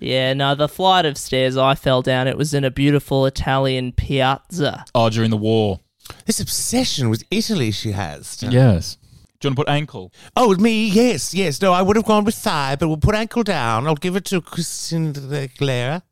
Yeah, 0.00 0.32
no, 0.32 0.54
the 0.54 0.68
flight 0.68 1.04
of 1.06 1.18
stairs 1.18 1.56
I 1.56 1.74
fell 1.74 2.02
down, 2.02 2.28
it 2.28 2.36
was 2.36 2.54
in 2.54 2.62
a 2.64 2.70
beautiful 2.70 3.26
Italian 3.26 3.90
piazza. 3.90 4.84
Oh, 4.94 5.10
during 5.10 5.30
the 5.30 5.36
war. 5.36 5.80
this 6.24 6.38
obsession 6.38 7.10
with 7.10 7.24
Italy 7.32 7.72
she 7.72 7.90
has. 7.90 8.40
Yes. 8.40 8.96
Do 9.40 9.48
you 9.48 9.50
want 9.50 9.56
to 9.58 9.64
put 9.64 9.68
ankle? 9.68 10.12
Oh, 10.36 10.54
me? 10.54 10.88
Yes, 10.88 11.34
yes. 11.34 11.60
No, 11.60 11.72
I 11.72 11.82
would 11.82 11.96
have 11.96 12.04
gone 12.04 12.22
with 12.24 12.36
thigh, 12.36 12.76
but 12.76 12.86
we'll 12.86 12.96
put 12.96 13.16
ankle 13.16 13.42
down. 13.42 13.88
I'll 13.88 13.96
give 13.96 14.14
it 14.14 14.24
to 14.26 14.40
Christine 14.40 15.12
Aguilera. 15.14 16.02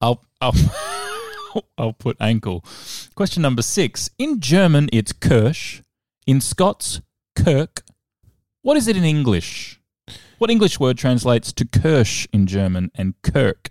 I'll 0.00 0.22
I'll 0.40 0.52
I'll 1.78 1.92
put 1.92 2.16
ankle. 2.20 2.64
Question 3.14 3.42
number 3.42 3.62
six. 3.62 4.10
In 4.18 4.40
German, 4.40 4.88
it's 4.92 5.12
Kirsch. 5.12 5.82
In 6.26 6.40
Scots, 6.40 7.00
Kirk. 7.36 7.82
What 8.62 8.76
is 8.76 8.88
it 8.88 8.96
in 8.96 9.04
English? 9.04 9.80
What 10.38 10.50
English 10.50 10.80
word 10.80 10.98
translates 10.98 11.52
to 11.52 11.64
Kirsch 11.64 12.26
in 12.32 12.46
German 12.46 12.90
and 12.94 13.14
Kirk 13.22 13.70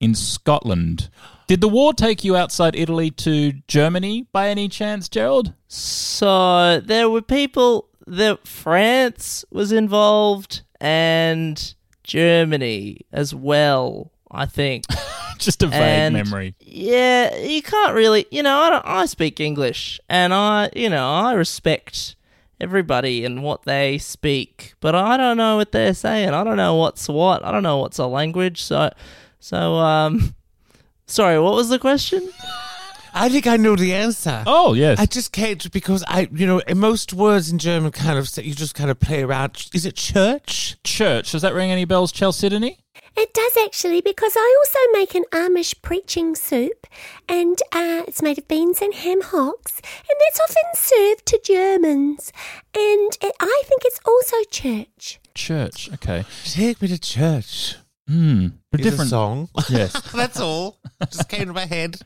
in 0.00 0.14
Scotland? 0.14 1.08
Did 1.46 1.60
the 1.60 1.68
war 1.68 1.92
take 1.92 2.24
you 2.24 2.36
outside 2.36 2.76
Italy 2.76 3.10
to 3.12 3.52
Germany 3.66 4.26
by 4.32 4.48
any 4.48 4.68
chance, 4.68 5.08
Gerald? 5.08 5.52
So 5.68 6.80
there 6.80 7.08
were 7.08 7.22
people 7.22 7.88
that 8.06 8.46
France 8.46 9.44
was 9.50 9.72
involved 9.72 10.62
and 10.80 11.74
Germany 12.02 13.00
as 13.12 13.34
well, 13.34 14.12
I 14.30 14.46
think. 14.46 14.84
Just 15.38 15.62
a 15.62 15.66
vague 15.66 15.80
And- 15.80 16.14
memory. 16.14 16.54
Yeah, 16.60 17.36
you 17.36 17.62
can't 17.62 17.94
really, 17.94 18.26
you 18.30 18.42
know, 18.42 18.58
I 18.58 18.70
don't, 18.70 18.86
I 18.86 19.06
speak 19.06 19.38
English 19.40 20.00
and 20.08 20.32
I, 20.32 20.70
you 20.74 20.88
know, 20.88 21.10
I 21.10 21.34
respect 21.34 22.16
everybody 22.60 23.24
and 23.24 23.42
what 23.42 23.64
they 23.64 23.98
speak, 23.98 24.74
but 24.80 24.94
I 24.94 25.16
don't 25.18 25.36
know 25.36 25.56
what 25.56 25.72
they're 25.72 25.92
saying. 25.94 26.30
I 26.30 26.42
don't 26.42 26.56
know 26.56 26.76
what's 26.76 27.06
what. 27.08 27.44
I 27.44 27.52
don't 27.52 27.62
know 27.62 27.76
what's 27.78 27.98
a 27.98 28.06
language. 28.06 28.62
So, 28.62 28.90
so 29.38 29.74
um, 29.74 30.34
sorry, 31.06 31.38
what 31.38 31.54
was 31.54 31.68
the 31.68 31.78
question? 31.78 32.28
I 33.18 33.30
think 33.30 33.46
I 33.46 33.56
know 33.56 33.76
the 33.76 33.94
answer. 33.94 34.42
Oh, 34.46 34.74
yes. 34.74 34.98
I 34.98 35.06
just 35.06 35.32
can't 35.32 35.70
because 35.72 36.04
I, 36.06 36.28
you 36.32 36.46
know, 36.46 36.60
most 36.74 37.14
words 37.14 37.50
in 37.50 37.58
German 37.58 37.90
kind 37.90 38.18
of 38.18 38.30
you 38.44 38.54
just 38.54 38.74
kind 38.74 38.90
of 38.90 39.00
play 39.00 39.22
around. 39.22 39.70
Is 39.72 39.86
it 39.86 39.96
church? 39.96 40.76
Church. 40.84 41.32
Does 41.32 41.40
that 41.40 41.54
ring 41.54 41.70
any 41.70 41.86
bells, 41.86 42.12
Chalcedony? 42.12 42.78
It 43.18 43.32
does 43.32 43.56
actually, 43.64 44.00
because 44.00 44.34
I 44.36 44.56
also 44.60 44.78
make 44.98 45.14
an 45.14 45.24
Amish 45.32 45.80
preaching 45.80 46.34
soup, 46.34 46.86
and 47.28 47.58
uh, 47.72 48.02
it's 48.06 48.20
made 48.22 48.38
of 48.38 48.46
beans 48.46 48.82
and 48.82 48.92
ham 48.94 49.22
hocks, 49.22 49.80
and 49.80 50.16
that's 50.20 50.40
often 50.40 50.64
served 50.74 51.26
to 51.26 51.40
Germans. 51.42 52.32
And 52.74 53.16
it, 53.22 53.34
I 53.40 53.62
think 53.66 53.82
it's 53.84 54.00
also 54.06 54.36
church. 54.50 55.18
Church. 55.34 55.90
Okay. 55.94 56.24
Take 56.44 56.82
me 56.82 56.88
to 56.88 56.98
church. 56.98 57.76
Hmm. 58.08 58.48
But 58.70 58.80
Is 58.80 58.86
a 58.86 58.90
different. 58.90 59.10
song. 59.10 59.48
Yes. 59.68 59.92
That's 60.12 60.38
all. 60.38 60.78
Just 61.10 61.28
came 61.28 61.46
to 61.48 61.52
my 61.52 61.66
head. 61.66 61.98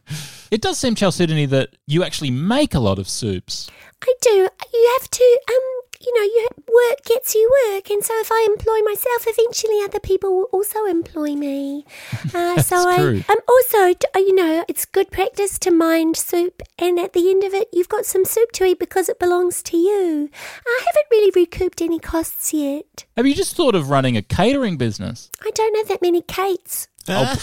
It 0.51 0.63
does 0.63 0.79
seem, 0.79 0.95
Chalcedony, 0.95 1.47
that 1.47 1.71
you 1.87 2.03
actually 2.03 2.31
make 2.31 2.75
a 2.75 2.81
lot 2.81 2.99
of 2.99 3.09
soups. 3.09 3.69
I 4.03 4.15
do. 4.23 4.49
You 4.73 4.99
have 4.99 5.11
to, 5.11 5.41
um, 5.51 5.80
you 6.01 6.15
know, 6.15 6.23
you 6.23 6.49
work 6.67 7.05
gets 7.05 7.35
you 7.35 7.51
work, 7.69 7.91
and 7.91 8.03
so 8.03 8.15
if 8.21 8.31
I 8.33 8.47
employ 8.49 8.81
myself, 8.85 9.27
eventually 9.27 9.81
other 9.85 10.01
people 10.01 10.35
will 10.35 10.49
also 10.53 10.85
employ 10.87 11.35
me. 11.35 11.85
Uh, 12.33 12.63
so 12.63 12.89
I, 12.89 12.97
true. 12.97 13.25
um, 13.29 13.39
also, 13.49 13.95
uh, 14.15 14.19
you 14.19 14.35
know, 14.35 14.65
it's 14.69 14.85
good 14.85 15.11
practice 15.11 15.59
to 15.59 15.71
mind 15.71 16.17
soup, 16.17 16.63
and 16.79 16.99
at 16.99 17.13
the 17.13 17.29
end 17.29 17.43
of 17.43 17.53
it, 17.55 17.69
you've 17.73 17.89
got 17.89 18.07
some 18.07 18.25
soup 18.25 18.53
to 18.53 18.65
eat 18.65 18.79
because 18.79 19.09
it 19.09 19.19
belongs 19.19 19.63
to 19.65 19.77
you. 19.77 20.31
I 20.67 20.81
haven't 20.87 21.07
really 21.11 21.33
recouped 21.35 21.83
any 21.83 21.99
costs 21.99 22.53
yet. 22.55 23.05
Have 23.17 23.27
you 23.27 23.35
just 23.35 23.57
thought 23.57 23.75
of 23.75 23.91
running 23.91 24.17
a 24.17 24.23
catering 24.23 24.77
business? 24.77 25.31
I 25.43 25.51
don't 25.55 25.77
have 25.77 25.89
that 25.89 26.03
many 26.03 26.23
Kates. 26.23 26.89
I'll, 27.11 27.39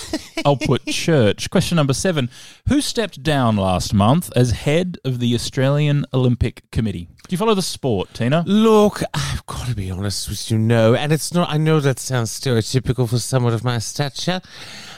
I'll 0.45 0.57
put 0.57 0.85
church. 0.87 1.49
Question 1.49 1.75
number 1.75 1.93
seven. 1.93 2.29
Who 2.67 2.81
stepped 2.81 3.23
down 3.23 3.57
last 3.57 3.93
month 3.93 4.31
as 4.35 4.51
head 4.51 4.97
of 5.03 5.19
the 5.19 5.33
Australian 5.35 6.05
Olympic 6.13 6.69
Committee? 6.71 7.07
Do 7.27 7.33
you 7.33 7.37
follow 7.37 7.55
the 7.55 7.61
sport, 7.61 8.13
Tina? 8.13 8.43
Look, 8.47 9.01
I've 9.13 9.45
got 9.45 9.67
to 9.67 9.75
be 9.75 9.91
honest 9.91 10.29
with 10.29 10.49
you, 10.49 10.57
no. 10.57 10.95
And 10.95 11.11
it's 11.11 11.33
not, 11.33 11.49
I 11.49 11.57
know 11.57 11.79
that 11.81 11.99
sounds 11.99 12.31
stereotypical 12.31 13.09
for 13.09 13.19
someone 13.19 13.53
of 13.53 13.63
my 13.63 13.79
stature, 13.79 14.41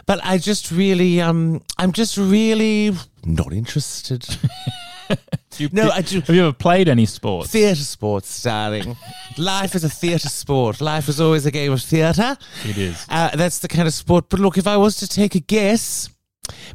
but 0.05 0.19
I 0.23 0.38
just 0.38 0.71
really, 0.71 1.21
um, 1.21 1.63
I'm 1.77 1.91
just 1.91 2.17
really 2.17 2.91
not 3.25 3.51
interested. 3.51 4.27
Do 5.10 5.63
you- 5.63 5.69
No, 5.72 5.89
I 5.89 6.02
do- 6.02 6.22
Have 6.22 6.36
you 6.36 6.41
ever 6.43 6.54
played 6.54 6.88
any 6.89 7.06
sports? 7.06 7.50
theatre 7.52 7.84
sports, 7.84 8.41
darling. 8.43 8.95
Life 9.38 9.76
is 9.76 9.84
a 9.84 9.89
theatre 9.89 10.30
sport. 10.30 10.80
Life 10.82 11.10
is 11.10 11.19
always 11.19 11.45
a 11.45 11.52
game 11.52 11.72
of 11.72 11.82
theatre. 11.82 12.38
It 12.65 12.78
is. 12.78 13.06
Uh, 13.10 13.36
that's 13.36 13.60
the 13.60 13.67
kind 13.67 13.88
of 13.88 13.93
sport. 13.93 14.26
But 14.30 14.39
look, 14.39 14.58
if 14.58 14.67
I 14.67 14.78
was 14.78 14.98
to 14.98 15.08
take 15.08 15.36
a 15.36 15.39
guess, 15.39 16.10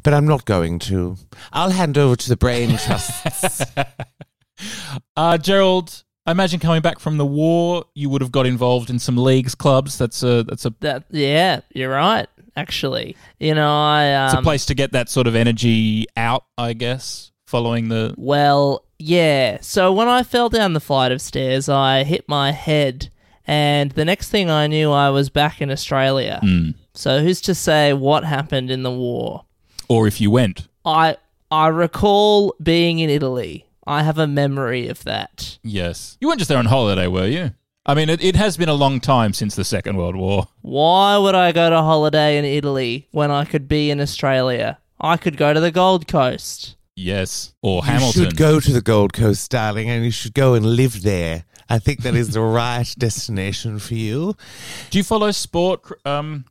but 0.03 0.13
I'm 0.13 0.25
not 0.27 0.45
going 0.45 0.79
to, 0.79 1.17
I'll 1.53 1.71
hand 1.71 1.97
over 1.97 2.15
to 2.15 2.29
the 2.29 2.37
brain 2.37 2.77
trusts. 2.77 3.63
Uh, 5.17 5.37
Gerald, 5.37 6.03
I 6.25 6.31
imagine 6.31 6.59
coming 6.61 6.81
back 6.81 6.99
from 6.99 7.17
the 7.17 7.25
war, 7.25 7.83
you 7.93 8.09
would 8.09 8.21
have 8.21 8.31
got 8.31 8.45
involved 8.45 8.89
in 8.89 8.99
some 8.99 9.17
leagues, 9.17 9.53
clubs. 9.53 9.97
That's 9.97 10.23
a 10.23 10.43
that's 10.43 10.65
a 10.65 10.73
That 10.79 11.03
yeah, 11.11 11.59
you're 11.73 11.89
right. 11.91 12.27
Actually, 12.55 13.17
you 13.37 13.53
know, 13.53 13.69
I 13.69 14.13
um, 14.13 14.25
it's 14.29 14.39
a 14.39 14.41
place 14.41 14.65
to 14.67 14.73
get 14.75 14.93
that 14.93 15.09
sort 15.09 15.27
of 15.27 15.35
energy 15.35 16.05
out. 16.15 16.45
I 16.57 16.71
guess 16.71 17.31
following 17.55 17.87
the 17.87 18.13
Well, 18.17 18.83
yeah. 18.99 19.59
So 19.61 19.93
when 19.93 20.09
I 20.09 20.23
fell 20.23 20.49
down 20.49 20.73
the 20.73 20.81
flight 20.81 21.13
of 21.13 21.21
stairs, 21.21 21.69
I 21.69 22.03
hit 22.03 22.27
my 22.27 22.51
head, 22.51 23.09
and 23.47 23.91
the 23.91 24.03
next 24.03 24.29
thing 24.29 24.49
I 24.49 24.67
knew, 24.67 24.91
I 24.91 25.09
was 25.09 25.29
back 25.29 25.61
in 25.61 25.71
Australia. 25.71 26.39
Hmm. 26.43 26.71
So 26.93 27.21
who's 27.23 27.39
to 27.41 27.55
say 27.55 27.93
what 27.93 28.25
happened 28.25 28.69
in 28.69 28.83
the 28.83 28.91
war? 28.91 29.45
or 29.87 30.07
if 30.07 30.19
you 30.19 30.31
went. 30.31 30.67
I 30.83 31.15
I 31.51 31.67
recall 31.67 32.55
being 32.61 32.99
in 32.99 33.09
Italy. 33.09 33.67
I 33.87 34.03
have 34.03 34.17
a 34.17 34.27
memory 34.27 34.87
of 34.89 35.03
that. 35.03 35.59
Yes, 35.63 36.17
you 36.19 36.27
weren't 36.27 36.39
just 36.39 36.49
there 36.49 36.57
on 36.57 36.65
holiday, 36.65 37.07
were 37.07 37.27
you? 37.27 37.51
I 37.85 37.93
mean, 37.93 38.09
it, 38.09 38.23
it 38.23 38.35
has 38.35 38.57
been 38.57 38.67
a 38.67 38.73
long 38.73 38.99
time 38.99 39.31
since 39.31 39.55
the 39.55 39.63
Second 39.63 39.95
World 39.95 40.15
War. 40.15 40.47
Why 40.61 41.17
would 41.19 41.35
I 41.35 41.51
go 41.51 41.69
to 41.69 41.77
holiday 41.77 42.37
in 42.37 42.43
Italy 42.43 43.07
when 43.11 43.29
I 43.29 43.45
could 43.45 43.67
be 43.67 43.91
in 43.91 44.01
Australia? 44.01 44.79
I 44.99 45.17
could 45.17 45.37
go 45.37 45.53
to 45.53 45.59
the 45.59 45.71
Gold 45.71 46.07
Coast. 46.07 46.77
Yes, 46.95 47.53
or 47.61 47.83
Hamilton. 47.83 48.05
You 48.21 48.23
Hamilton. 48.23 48.23
should 48.23 48.37
go 48.37 48.59
to 48.59 48.71
the 48.73 48.81
Gold 48.81 49.13
Coast, 49.13 49.51
darling, 49.51 49.89
and 49.89 50.05
you 50.05 50.11
should 50.11 50.33
go 50.33 50.53
and 50.53 50.65
live 50.65 51.01
there. 51.01 51.43
I 51.69 51.79
think 51.79 52.03
that 52.03 52.15
is 52.15 52.29
the 52.29 52.41
right 52.61 52.87
destination 52.97 53.79
for 53.79 53.95
you. 53.95 54.35
Do 54.91 54.97
you 54.97 55.03
follow 55.03 55.31
sport? 55.31 55.81
Um, 56.05 56.45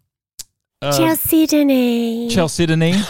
uh, 0.82 0.96
Chalcedony. 0.96 2.28
Chalcedony. 2.28 2.94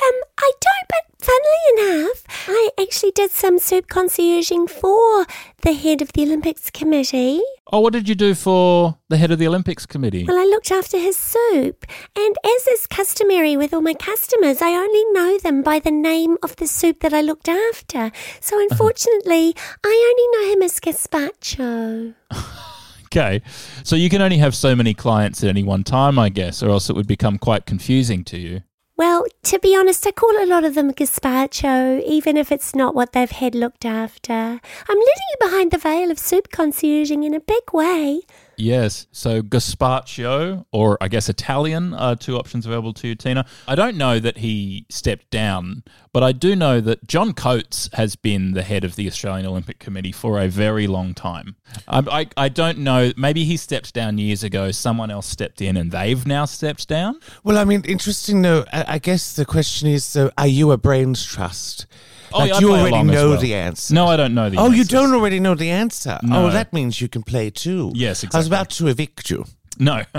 Um, 0.00 0.14
I 0.38 0.52
don't, 0.60 0.88
but 0.88 1.18
funnily 1.48 2.02
enough, 2.02 2.24
I 2.48 2.70
actually 2.80 3.12
did 3.12 3.30
some 3.30 3.58
soup 3.58 3.88
concierging 3.88 4.68
for 4.68 5.26
the 5.62 5.72
head 5.72 6.02
of 6.02 6.12
the 6.12 6.22
Olympics 6.22 6.70
Committee. 6.70 7.40
oh, 7.72 7.80
what 7.80 7.92
did 7.92 8.08
you 8.08 8.14
do 8.14 8.34
for 8.34 8.96
the 9.08 9.16
head 9.16 9.30
of 9.30 9.38
the 9.38 9.46
Olympics 9.46 9.86
committee? 9.86 10.24
Well, 10.24 10.38
I 10.38 10.44
looked 10.44 10.70
after 10.70 10.98
his 10.98 11.16
soup, 11.16 11.86
and 12.16 12.36
as 12.44 12.66
is 12.68 12.86
customary 12.86 13.56
with 13.56 13.74
all 13.74 13.80
my 13.80 13.94
customers, 13.94 14.62
I 14.62 14.72
only 14.72 15.04
know 15.12 15.38
them 15.38 15.62
by 15.62 15.78
the 15.78 15.90
name 15.90 16.36
of 16.42 16.56
the 16.56 16.66
soup 16.66 17.00
that 17.00 17.12
I 17.12 17.20
looked 17.20 17.48
after. 17.48 18.10
So, 18.40 18.56
uh-huh. 18.56 18.66
unfortunately, 18.70 19.54
I 19.84 20.14
only 20.32 20.46
know 20.46 20.54
him 20.54 20.62
as 20.62 20.80
Gazpacho. 20.80 22.14
Okay, 23.10 23.40
so 23.84 23.96
you 23.96 24.10
can 24.10 24.20
only 24.20 24.36
have 24.36 24.54
so 24.54 24.76
many 24.76 24.92
clients 24.92 25.42
at 25.42 25.48
any 25.48 25.62
one 25.62 25.82
time, 25.82 26.18
I 26.18 26.28
guess, 26.28 26.62
or 26.62 26.68
else 26.68 26.90
it 26.90 26.92
would 26.94 27.06
become 27.06 27.38
quite 27.38 27.64
confusing 27.64 28.22
to 28.24 28.38
you. 28.38 28.60
Well, 28.98 29.26
to 29.44 29.60
be 29.60 29.76
honest, 29.76 30.04
I 30.08 30.10
call 30.10 30.42
a 30.42 30.44
lot 30.44 30.64
of 30.64 30.74
them 30.74 30.92
gazpacho, 30.92 32.02
even 32.02 32.36
if 32.36 32.50
it's 32.50 32.74
not 32.74 32.96
what 32.96 33.12
they've 33.12 33.30
had 33.30 33.54
looked 33.54 33.84
after. 33.84 34.32
I'm 34.32 34.98
living 34.98 35.38
behind 35.40 35.70
the 35.70 35.78
veil 35.78 36.10
of 36.10 36.18
soup 36.18 36.48
concierging 36.50 37.24
in 37.24 37.32
a 37.32 37.38
big 37.38 37.72
way. 37.72 38.22
Yes. 38.58 39.06
So 39.12 39.40
gazpacho, 39.40 40.66
or 40.72 40.98
I 41.00 41.06
guess 41.06 41.28
Italian, 41.28 41.94
are 41.94 42.16
two 42.16 42.36
options 42.36 42.66
available 42.66 42.92
to 42.94 43.08
you, 43.08 43.14
Tina. 43.14 43.46
I 43.68 43.76
don't 43.76 43.96
know 43.96 44.18
that 44.18 44.38
he 44.38 44.84
stepped 44.88 45.30
down, 45.30 45.84
but 46.12 46.24
I 46.24 46.32
do 46.32 46.56
know 46.56 46.80
that 46.80 47.06
John 47.06 47.34
Coates 47.34 47.88
has 47.92 48.16
been 48.16 48.52
the 48.52 48.64
head 48.64 48.82
of 48.82 48.96
the 48.96 49.06
Australian 49.06 49.46
Olympic 49.46 49.78
Committee 49.78 50.10
for 50.10 50.40
a 50.40 50.48
very 50.48 50.88
long 50.88 51.14
time. 51.14 51.54
I, 51.86 52.02
I, 52.20 52.44
I 52.44 52.48
don't 52.48 52.78
know. 52.78 53.12
Maybe 53.16 53.44
he 53.44 53.56
stepped 53.56 53.94
down 53.94 54.18
years 54.18 54.42
ago. 54.42 54.72
Someone 54.72 55.10
else 55.10 55.28
stepped 55.28 55.62
in, 55.62 55.76
and 55.76 55.92
they've 55.92 56.26
now 56.26 56.44
stepped 56.44 56.88
down. 56.88 57.20
Well, 57.44 57.58
I 57.58 57.64
mean, 57.64 57.82
interesting 57.84 58.42
though. 58.42 58.64
I, 58.72 58.94
I 58.94 58.98
guess 58.98 59.36
the 59.36 59.46
question 59.46 59.88
is: 59.88 60.04
so, 60.04 60.32
are 60.36 60.48
you 60.48 60.72
a 60.72 60.76
brains 60.76 61.24
trust? 61.24 61.86
Oh, 62.32 62.38
like 62.38 62.50
yeah, 62.50 62.58
you 62.60 62.70
already 62.72 63.02
know 63.02 63.30
well. 63.30 63.40
the 63.40 63.54
answer. 63.54 63.94
No, 63.94 64.06
I 64.06 64.16
don't 64.16 64.34
know 64.34 64.50
the 64.50 64.58
answer. 64.58 64.70
Oh, 64.70 64.74
you 64.74 64.84
don't 64.84 65.14
already 65.14 65.40
know 65.40 65.54
the 65.54 65.70
answer. 65.70 66.18
Oh, 66.22 66.26
no. 66.26 66.46
Oh, 66.46 66.50
that 66.50 66.72
means 66.72 67.00
you 67.00 67.08
can 67.08 67.22
play 67.22 67.50
too. 67.50 67.92
Yes, 67.94 68.22
exactly. 68.22 68.36
I 68.36 68.40
was 68.40 68.46
about 68.46 68.70
to 68.70 68.86
evict 68.88 69.30
you. 69.30 69.44
No. 69.78 70.02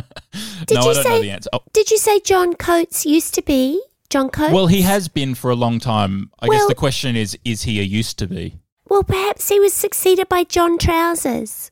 Did 0.66 0.76
no, 0.76 0.82
you 0.86 0.90
I 0.90 0.94
don't 0.94 0.96
know 0.96 1.04
say- 1.04 1.22
the 1.22 1.32
answer. 1.32 1.50
Oh, 1.54 1.60
Did 1.74 1.92
you 1.92 1.98
say 1.98 2.20
John 2.22 2.54
Coates 2.56 3.06
used 3.06 3.34
to 3.36 3.42
be? 3.42 3.82
John 4.10 4.30
Coates? 4.30 4.54
well, 4.54 4.68
he 4.68 4.82
has 4.82 5.08
been 5.08 5.36
for 5.36 5.52
a 5.52 5.56
long 5.56 5.80
time. 5.80 6.32
I 6.40 6.48
guess 6.48 6.60
Well- 6.60 6.68
the 6.70 6.76
question 6.76 7.16
is 7.16 7.38
is 7.46 7.64
he 7.64 7.80
a 7.80 7.84
used 7.84 8.18
to 8.20 8.28
be? 8.28 8.58
Well, 8.90 9.04
perhaps 9.04 9.50
he 9.50 9.60
was 9.60 9.72
succeeded 9.74 10.28
by 10.30 10.44
John 10.46 10.78
Trousers. 10.80 11.70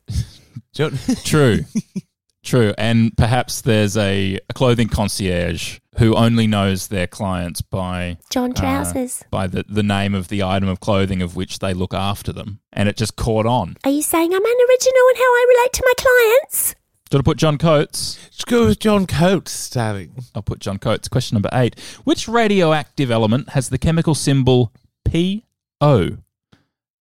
Don't- 0.74 1.00
True. 1.26 1.62
True. 2.48 2.74
And 2.78 3.16
perhaps 3.18 3.60
there's 3.60 3.98
a, 3.98 4.40
a 4.50 4.54
clothing 4.54 4.88
concierge 4.88 5.80
who 5.98 6.16
only 6.16 6.48
knows 6.48 6.88
their 6.88 7.06
clients 7.06 7.62
by 7.62 8.20
John 8.30 8.52
uh, 8.52 8.54
Trousers. 8.54 9.26
by 9.30 9.48
the, 9.48 9.66
the 9.68 9.84
name 9.84 10.16
of 10.16 10.30
the 10.30 10.44
item 10.44 10.70
of 10.70 10.80
clothing 10.80 11.22
of 11.22 11.36
which 11.36 11.60
they 11.60 11.74
look 11.74 11.94
after 11.94 12.32
them. 12.32 12.62
And 12.72 12.88
it 12.88 12.96
just 12.96 13.18
caught 13.18 13.46
on. 13.46 13.76
Are 13.84 13.92
you 13.92 14.02
saying 14.02 14.34
I'm 14.34 14.46
unoriginal 14.46 15.10
in 15.10 15.16
how 15.18 15.24
I 15.24 15.46
relate 15.58 15.74
to 15.74 15.84
my 15.86 15.94
clients? 15.98 16.76
Do 17.10 17.18
I 17.18 17.22
put 17.22 17.38
John 17.38 17.58
Coates? 17.58 18.18
Let's 18.24 18.46
go 18.46 18.68
with 18.68 18.80
John 18.80 19.08
Coates, 19.08 19.70
darling. 19.70 20.16
I'll 20.34 20.42
put 20.42 20.60
John 20.60 20.78
Coates. 20.78 21.10
Question 21.10 21.36
number 21.36 21.50
eight. 21.52 21.78
Which 22.06 22.30
radioactive 22.30 23.12
element 23.12 23.50
has 23.50 23.68
the 23.68 23.78
chemical 23.78 24.16
symbol 24.16 24.72
PO? 25.04 26.18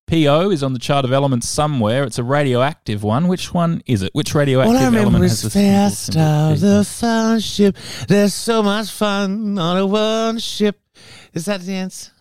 PO 0.07 0.51
is 0.51 0.63
on 0.63 0.73
the 0.73 0.79
chart 0.79 1.05
of 1.05 1.13
elements 1.13 1.49
somewhere. 1.49 2.05
It's 2.05 2.19
a 2.19 2.25
radioactive 2.25 3.03
one. 3.03 3.27
Which 3.27 3.53
one 3.53 3.83
is 3.87 4.03
it? 4.03 4.11
Which 4.15 4.35
radioactive 4.35 4.75
All 4.75 4.81
I 4.81 4.85
remember 4.87 5.01
element 5.11 5.25
is 5.25 5.43
has 5.43 5.43
the 5.43 5.51
symbol, 5.51 5.71
fast 5.71 6.05
symbol 6.05 6.21
out 6.21 6.55
P? 6.55 6.61
the 6.61 6.85
fun 6.85 7.41
ship. 7.41 7.77
There's 8.09 8.35
so 8.35 8.63
much 8.63 8.91
fun 8.91 9.59
on 9.59 9.77
a 9.77 9.87
one 9.87 10.39
ship. 10.39 10.81
Is 11.35 11.47
that 11.47 11.61
the 11.63 11.75
answer? 11.75 12.13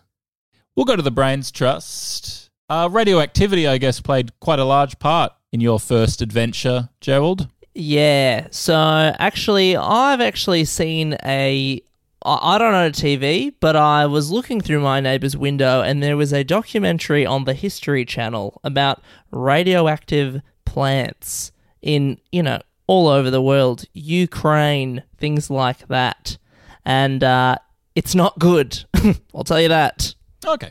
We'll 0.74 0.84
go 0.84 0.96
to 0.96 1.02
the 1.02 1.10
Brains 1.10 1.50
Trust. 1.50 2.50
Uh, 2.68 2.88
radioactivity, 2.90 3.68
I 3.68 3.78
guess, 3.78 4.00
played 4.00 4.38
quite 4.40 4.58
a 4.58 4.64
large 4.64 4.98
part 4.98 5.32
in 5.52 5.60
your 5.60 5.78
first 5.78 6.20
adventure, 6.20 6.88
Gerald. 7.00 7.48
Yeah. 7.74 8.48
So 8.50 8.74
actually, 8.74 9.76
I've 9.76 10.20
actually 10.20 10.64
seen 10.64 11.16
a 11.24 11.80
I 12.26 12.56
I 12.56 12.58
don't 12.58 12.74
own 12.74 12.86
a 12.86 12.90
TV, 12.90 13.54
but 13.60 13.76
I 13.76 14.06
was 14.06 14.30
looking 14.30 14.60
through 14.60 14.80
my 14.80 15.00
neighbour's 15.00 15.36
window 15.36 15.80
and 15.82 16.02
there 16.02 16.16
was 16.16 16.32
a 16.32 16.44
documentary 16.44 17.24
on 17.24 17.44
the 17.44 17.54
History 17.54 18.04
Channel 18.04 18.60
about 18.64 19.00
radioactive 19.30 20.42
plants 20.64 21.52
in, 21.80 22.18
you 22.32 22.42
know, 22.42 22.60
all 22.86 23.08
over 23.08 23.30
the 23.30 23.42
world, 23.42 23.84
Ukraine, 23.94 25.02
things 25.18 25.50
like 25.50 25.88
that. 25.88 26.36
And 26.84 27.22
uh, 27.24 27.56
it's 27.94 28.14
not 28.14 28.38
good. 28.38 28.84
I'll 29.34 29.44
tell 29.44 29.60
you 29.60 29.68
that. 29.68 30.14
Okay. 30.44 30.70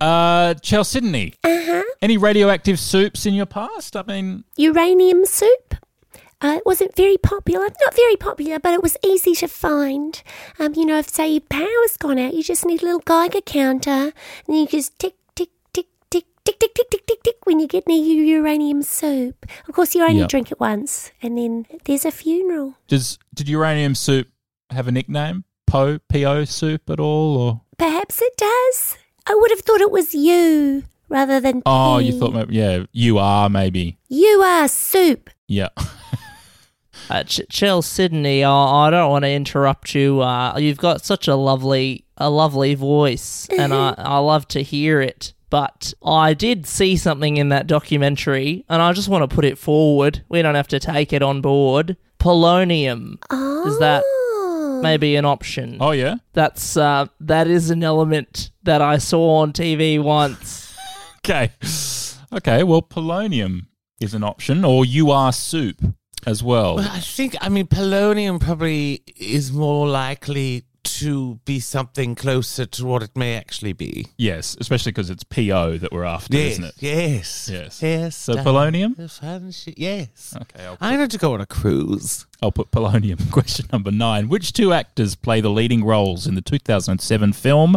Uh, 0.00 0.54
Chalcedony. 0.54 1.34
Uh-huh. 1.42 1.82
Any 2.02 2.16
radioactive 2.16 2.78
soups 2.78 3.26
in 3.26 3.34
your 3.34 3.46
past? 3.46 3.96
I 3.96 4.02
mean, 4.02 4.44
Uranium 4.56 5.24
soup. 5.24 5.74
Uh, 6.42 6.56
it 6.58 6.66
wasn't 6.66 6.94
very 6.94 7.16
popular. 7.16 7.66
Not 7.66 7.94
very 7.94 8.16
popular, 8.16 8.58
but 8.58 8.74
it 8.74 8.82
was 8.82 8.96
easy 9.04 9.34
to 9.36 9.48
find. 9.48 10.22
Um, 10.58 10.74
you 10.74 10.84
know, 10.84 10.98
if 10.98 11.08
say 11.08 11.28
your 11.30 11.40
power's 11.48 11.96
gone 11.98 12.18
out, 12.18 12.34
you 12.34 12.42
just 12.42 12.66
need 12.66 12.82
a 12.82 12.84
little 12.84 13.00
Geiger 13.00 13.40
counter, 13.40 14.12
and 14.46 14.56
you 14.56 14.66
just 14.66 14.98
tick, 14.98 15.14
tick, 15.34 15.48
tick, 15.72 15.86
tick, 16.10 16.26
tick, 16.44 16.60
tick, 16.60 16.74
tick, 16.74 16.90
tick, 16.90 17.06
tick, 17.06 17.22
tick 17.22 17.36
when 17.44 17.58
you 17.58 17.66
get 17.66 17.86
near 17.88 18.02
your 18.02 18.24
uranium 18.40 18.82
soup. 18.82 19.46
Of 19.66 19.74
course, 19.74 19.94
you 19.94 20.02
only 20.02 20.20
Yep. 20.20 20.28
drink 20.28 20.52
it 20.52 20.60
once, 20.60 21.10
and 21.22 21.38
then 21.38 21.66
there's 21.84 22.04
a 22.04 22.10
funeral. 22.10 22.74
does 22.86 23.18
did 23.34 23.48
uranium 23.48 23.94
soup 23.94 24.28
have 24.70 24.86
a 24.88 24.92
nickname? 24.92 25.44
Po 25.66 25.98
po 26.08 26.44
soup 26.44 26.90
at 26.90 27.00
all? 27.00 27.36
Or 27.38 27.60
Perhaps 27.78 28.20
it 28.20 28.36
does. 28.36 28.96
I 29.26 29.34
would 29.34 29.50
have 29.50 29.60
thought 29.60 29.80
it 29.80 29.90
was 29.90 30.14
you 30.14 30.84
rather 31.08 31.40
than. 31.40 31.62
oh, 31.66 31.96
you 31.98 32.12
thought 32.18 32.52
yeah, 32.52 32.84
you 32.92 33.16
are 33.18 33.48
maybe 33.48 33.96
You 34.08 34.42
are 34.42 34.68
soup. 34.68 35.30
yeah. 35.48 35.70
Uh, 37.08 37.22
Ch- 37.22 37.42
Chell 37.48 37.82
Sydney, 37.82 38.42
I, 38.42 38.86
I 38.86 38.90
don't 38.90 39.10
want 39.10 39.24
to 39.24 39.30
interrupt 39.30 39.94
you. 39.94 40.20
Uh, 40.22 40.56
you've 40.58 40.78
got 40.78 41.04
such 41.04 41.28
a 41.28 41.36
lovely, 41.36 42.04
a 42.16 42.28
lovely 42.30 42.74
voice, 42.74 43.46
and 43.56 43.72
I, 43.72 43.94
I 43.96 44.18
love 44.18 44.48
to 44.48 44.62
hear 44.62 45.00
it. 45.00 45.32
But 45.48 45.94
I 46.04 46.34
did 46.34 46.66
see 46.66 46.96
something 46.96 47.36
in 47.36 47.50
that 47.50 47.68
documentary, 47.68 48.64
and 48.68 48.82
I 48.82 48.92
just 48.92 49.08
want 49.08 49.28
to 49.28 49.32
put 49.32 49.44
it 49.44 49.56
forward. 49.58 50.24
We 50.28 50.42
don't 50.42 50.56
have 50.56 50.66
to 50.68 50.80
take 50.80 51.12
it 51.12 51.22
on 51.22 51.40
board. 51.40 51.96
Polonium 52.18 53.18
Oh. 53.30 53.68
is 53.68 53.78
that 53.78 54.02
maybe 54.82 55.14
an 55.14 55.24
option? 55.24 55.76
Oh 55.80 55.92
yeah. 55.92 56.16
That's 56.32 56.76
uh, 56.76 57.06
that 57.20 57.46
is 57.46 57.70
an 57.70 57.84
element 57.84 58.50
that 58.64 58.82
I 58.82 58.98
saw 58.98 59.36
on 59.38 59.52
TV 59.52 60.02
once. 60.02 60.64
Okay. 61.26 61.50
Okay. 62.32 62.62
Well, 62.62 62.82
polonium 62.82 63.62
is 64.00 64.14
an 64.14 64.22
option, 64.22 64.64
or 64.64 64.84
you 64.84 65.10
are 65.10 65.32
soup 65.32 65.80
as 66.26 66.42
well. 66.42 66.76
Well, 66.76 66.88
I 66.90 67.00
think, 67.00 67.36
I 67.40 67.48
mean, 67.48 67.66
polonium 67.66 68.40
probably 68.40 69.02
is 69.16 69.52
more 69.52 69.86
likely 69.88 70.64
to 70.84 71.34
be 71.44 71.58
something 71.58 72.14
closer 72.14 72.64
to 72.64 72.86
what 72.86 73.02
it 73.02 73.10
may 73.16 73.34
actually 73.36 73.72
be. 73.72 74.06
Yes, 74.16 74.56
especially 74.60 74.92
because 74.92 75.10
it's 75.10 75.24
po 75.24 75.76
that 75.78 75.90
we're 75.92 76.04
after, 76.04 76.36
Yes, 76.36 76.52
isn't 76.52 76.64
it? 76.64 76.74
yes, 76.78 77.50
Yes. 77.52 77.82
yes. 77.82 78.16
So 78.16 78.34
polonium? 78.36 78.96
The 78.96 79.08
fun 79.08 79.50
shit, 79.50 79.76
Yes. 79.78 80.34
Okay. 80.40 80.64
I'll 80.64 80.78
I 80.80 80.96
need 80.96 81.10
to 81.10 81.18
go 81.18 81.34
on 81.34 81.40
a 81.40 81.46
cruise. 81.46 82.24
I'll 82.40 82.52
put 82.52 82.70
polonium. 82.70 83.30
Question 83.32 83.66
number 83.72 83.90
nine. 83.90 84.28
Which 84.28 84.52
two 84.52 84.72
actors 84.72 85.16
play 85.16 85.40
the 85.40 85.50
leading 85.50 85.84
roles 85.84 86.26
in 86.26 86.36
the 86.36 86.40
2007 86.40 87.32
film 87.32 87.76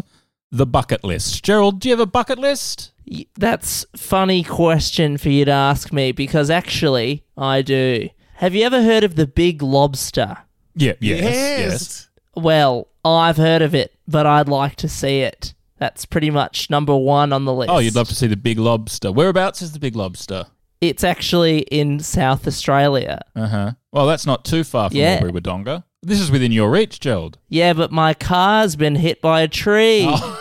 The 0.52 0.68
Bucket 0.68 1.04
List? 1.04 1.44
Gerald, 1.44 1.80
do 1.80 1.90
you 1.90 1.94
have 1.94 2.00
a 2.00 2.06
bucket 2.06 2.38
list? 2.38 2.92
Y- 3.10 3.26
That's 3.36 3.86
funny 3.96 4.44
question 4.44 5.18
for 5.18 5.30
you 5.30 5.46
to 5.46 5.52
ask 5.52 5.92
me 5.92 6.12
because 6.12 6.52
actually 6.52 7.24
I 7.36 7.64
do. 7.64 8.10
Have 8.40 8.56
you 8.56 8.64
ever 8.66 8.82
heard 8.82 9.04
of 9.04 9.16
the 9.16 9.28
Big 9.28 9.62
Lobster? 9.62 10.38
Yeah, 10.74 10.94
yes, 11.02 11.22
yes. 11.24 12.10
Well, 12.38 12.88
I've 13.04 13.36
heard 13.36 13.62
of 13.62 13.76
it, 13.76 13.94
but 14.08 14.26
I'd 14.26 14.48
like 14.48 14.78
to 14.78 14.88
see 14.88 15.20
it. 15.20 15.54
That's 15.78 16.06
pretty 16.06 16.30
much 16.30 16.70
number 16.70 16.96
one 16.96 17.34
on 17.34 17.44
the 17.44 17.54
list. 17.54 17.70
Oh, 17.70 17.80
you'd 17.80 17.96
love 17.96 18.08
to 18.08 18.16
see 18.16 18.28
the 18.28 18.38
Big 18.38 18.58
Lobster. 18.58 19.12
Whereabouts 19.12 19.62
is 19.62 19.74
the 19.74 19.80
Big 19.80 19.94
Lobster? 19.94 20.46
It's 20.80 21.04
actually 21.04 21.60
in 21.64 22.00
South 22.00 22.48
Australia. 22.48 23.20
Uh 23.36 23.48
huh. 23.48 23.72
Well, 23.92 24.08
that's 24.08 24.26
not 24.26 24.46
too 24.46 24.64
far 24.64 24.90
from 24.90 24.98
Yeah. 24.98 25.16
Albury 25.22 25.34
Wodonga. 25.34 25.84
This 26.02 26.22
is 26.22 26.32
within 26.32 26.54
your 26.54 26.70
reach, 26.72 27.02
Gerald. 27.02 27.38
Yeah, 27.50 27.74
but 27.74 27.92
my 27.92 28.14
car's 28.14 28.78
been 28.78 28.96
hit 28.96 29.22
by 29.22 29.42
a 29.42 29.50
tree. 29.50 30.06
Oh. 30.08 30.40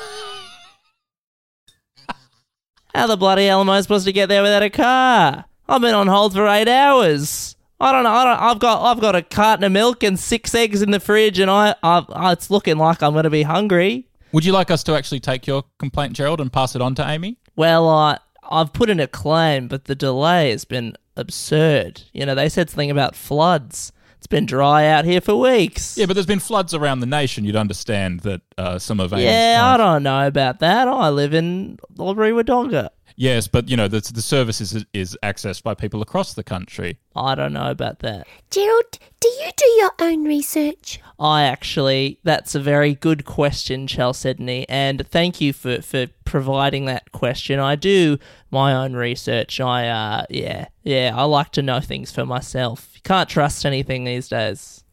How 2.95 3.09
the 3.09 3.17
bloody 3.17 3.47
hell 3.47 3.61
am 3.61 3.69
I 3.71 3.81
supposed 3.81 4.07
to 4.07 4.13
get 4.13 4.29
there 4.29 4.43
without 4.43 4.63
a 4.63 4.71
car? 4.71 5.47
I've 5.69 5.81
been 5.81 5.97
on 5.97 6.07
hold 6.07 6.33
for 6.35 6.47
eight 6.47 6.69
hours. 6.69 7.57
I 7.81 7.93
don't 7.93 8.03
know. 8.03 8.11
I 8.11 8.25
don't, 8.25 8.41
I've 8.41 8.59
got 8.59 8.83
I've 8.83 9.01
got 9.01 9.15
a 9.15 9.23
carton 9.23 9.65
of 9.65 9.73
milk 9.73 10.03
and 10.03 10.19
six 10.19 10.55
eggs 10.55 10.83
in 10.83 10.91
the 10.91 11.01
fridge, 11.01 11.39
and 11.39 11.51
I, 11.51 11.75
I 11.83 12.33
it's 12.33 12.51
looking 12.51 12.77
like 12.77 13.03
I'm 13.03 13.13
going 13.13 13.25
to 13.25 13.31
be 13.31 13.45
hungry. 13.45 14.07
Would 14.33 14.45
you 14.45 14.53
like 14.53 14.71
us 14.71 14.83
to 14.85 14.95
actually 14.95 15.21
take 15.21 15.47
your 15.47 15.65
complaint, 15.79 16.13
Gerald, 16.13 16.41
and 16.41 16.53
pass 16.53 16.75
it 16.75 16.83
on 16.83 16.95
to 16.97 17.03
AAMI? 17.03 17.37
Well, 17.57 17.89
I 17.89 18.19
I've 18.51 18.73
put 18.73 18.91
in 18.91 18.99
a 18.99 19.07
claim, 19.07 19.69
but 19.69 19.85
the 19.85 19.95
delay 19.95 20.51
has 20.51 20.65
been 20.65 20.95
absurd. 21.17 22.03
You 22.13 22.27
know, 22.27 22.35
they 22.35 22.49
said 22.49 22.71
something 22.71 22.91
about 22.91 23.15
floods. 23.15 23.93
It's 24.17 24.27
been 24.27 24.47
dry 24.47 24.87
out 24.87 25.05
here 25.05 25.21
for 25.21 25.37
weeks. 25.37 25.97
Yeah, 25.97 26.07
but 26.07 26.15
there's 26.15 26.27
been 26.27 26.41
floods 26.41 26.75
around 26.75 27.01
the 27.01 27.07
nation. 27.07 27.45
You'd 27.45 27.55
understand 27.55 28.21
that 28.21 28.41
uh, 28.57 28.79
some 28.81 28.99
of 28.99 29.13
AAMI's 29.13 29.23
Yeah, 29.23 29.61
I 29.63 29.77
don't 29.77 30.03
know 30.03 30.27
about 30.27 30.59
that. 30.59 30.89
I 30.89 31.09
live 31.11 31.33
in 31.33 31.79
Albury 31.99 32.33
Wodonga. 32.33 32.89
Yes, 33.21 33.49
but 33.49 33.69
you 33.69 33.77
know 33.77 33.89
the 33.89 34.01
the 34.15 34.23
service 34.23 34.61
is, 34.61 34.85
is 34.93 35.19
accessed 35.25 35.65
by 35.65 35.75
people 35.75 36.03
across 36.03 36.35
the 36.35 36.45
country. 36.45 37.01
I 37.17 37.35
don't 37.35 37.53
know 37.53 37.69
about 37.69 37.99
that. 37.99 38.29
Gerald, 38.49 38.97
do 39.19 39.29
you 39.29 39.51
do 39.57 39.67
your 39.71 39.91
own 39.99 40.23
research? 40.23 41.01
I 41.19 41.43
actually, 41.43 42.21
that's 42.23 42.55
a 42.55 42.61
very 42.61 42.95
good 42.95 43.25
question, 43.25 43.89
Chalcedony, 43.89 44.69
and 44.69 45.05
thank 45.09 45.41
you 45.41 45.53
for, 45.53 45.83
for 45.83 46.07
providing 46.25 46.85
that 46.85 47.11
question. 47.11 47.59
I 47.59 47.75
do 47.75 48.19
my 48.53 48.73
own 48.73 48.95
research. 48.95 49.59
I, 49.59 49.89
uh, 49.89 50.25
yeah, 50.31 50.69
yeah, 50.85 51.13
I 51.17 51.25
like 51.25 51.51
to 51.53 51.63
know 51.63 51.81
things 51.81 52.13
for 52.13 52.25
myself. 52.25 52.93
You 52.95 53.01
can't 53.03 53.29
trust 53.29 53.67
anything 53.67 54.05
these 54.05 54.29
days. 54.29 54.85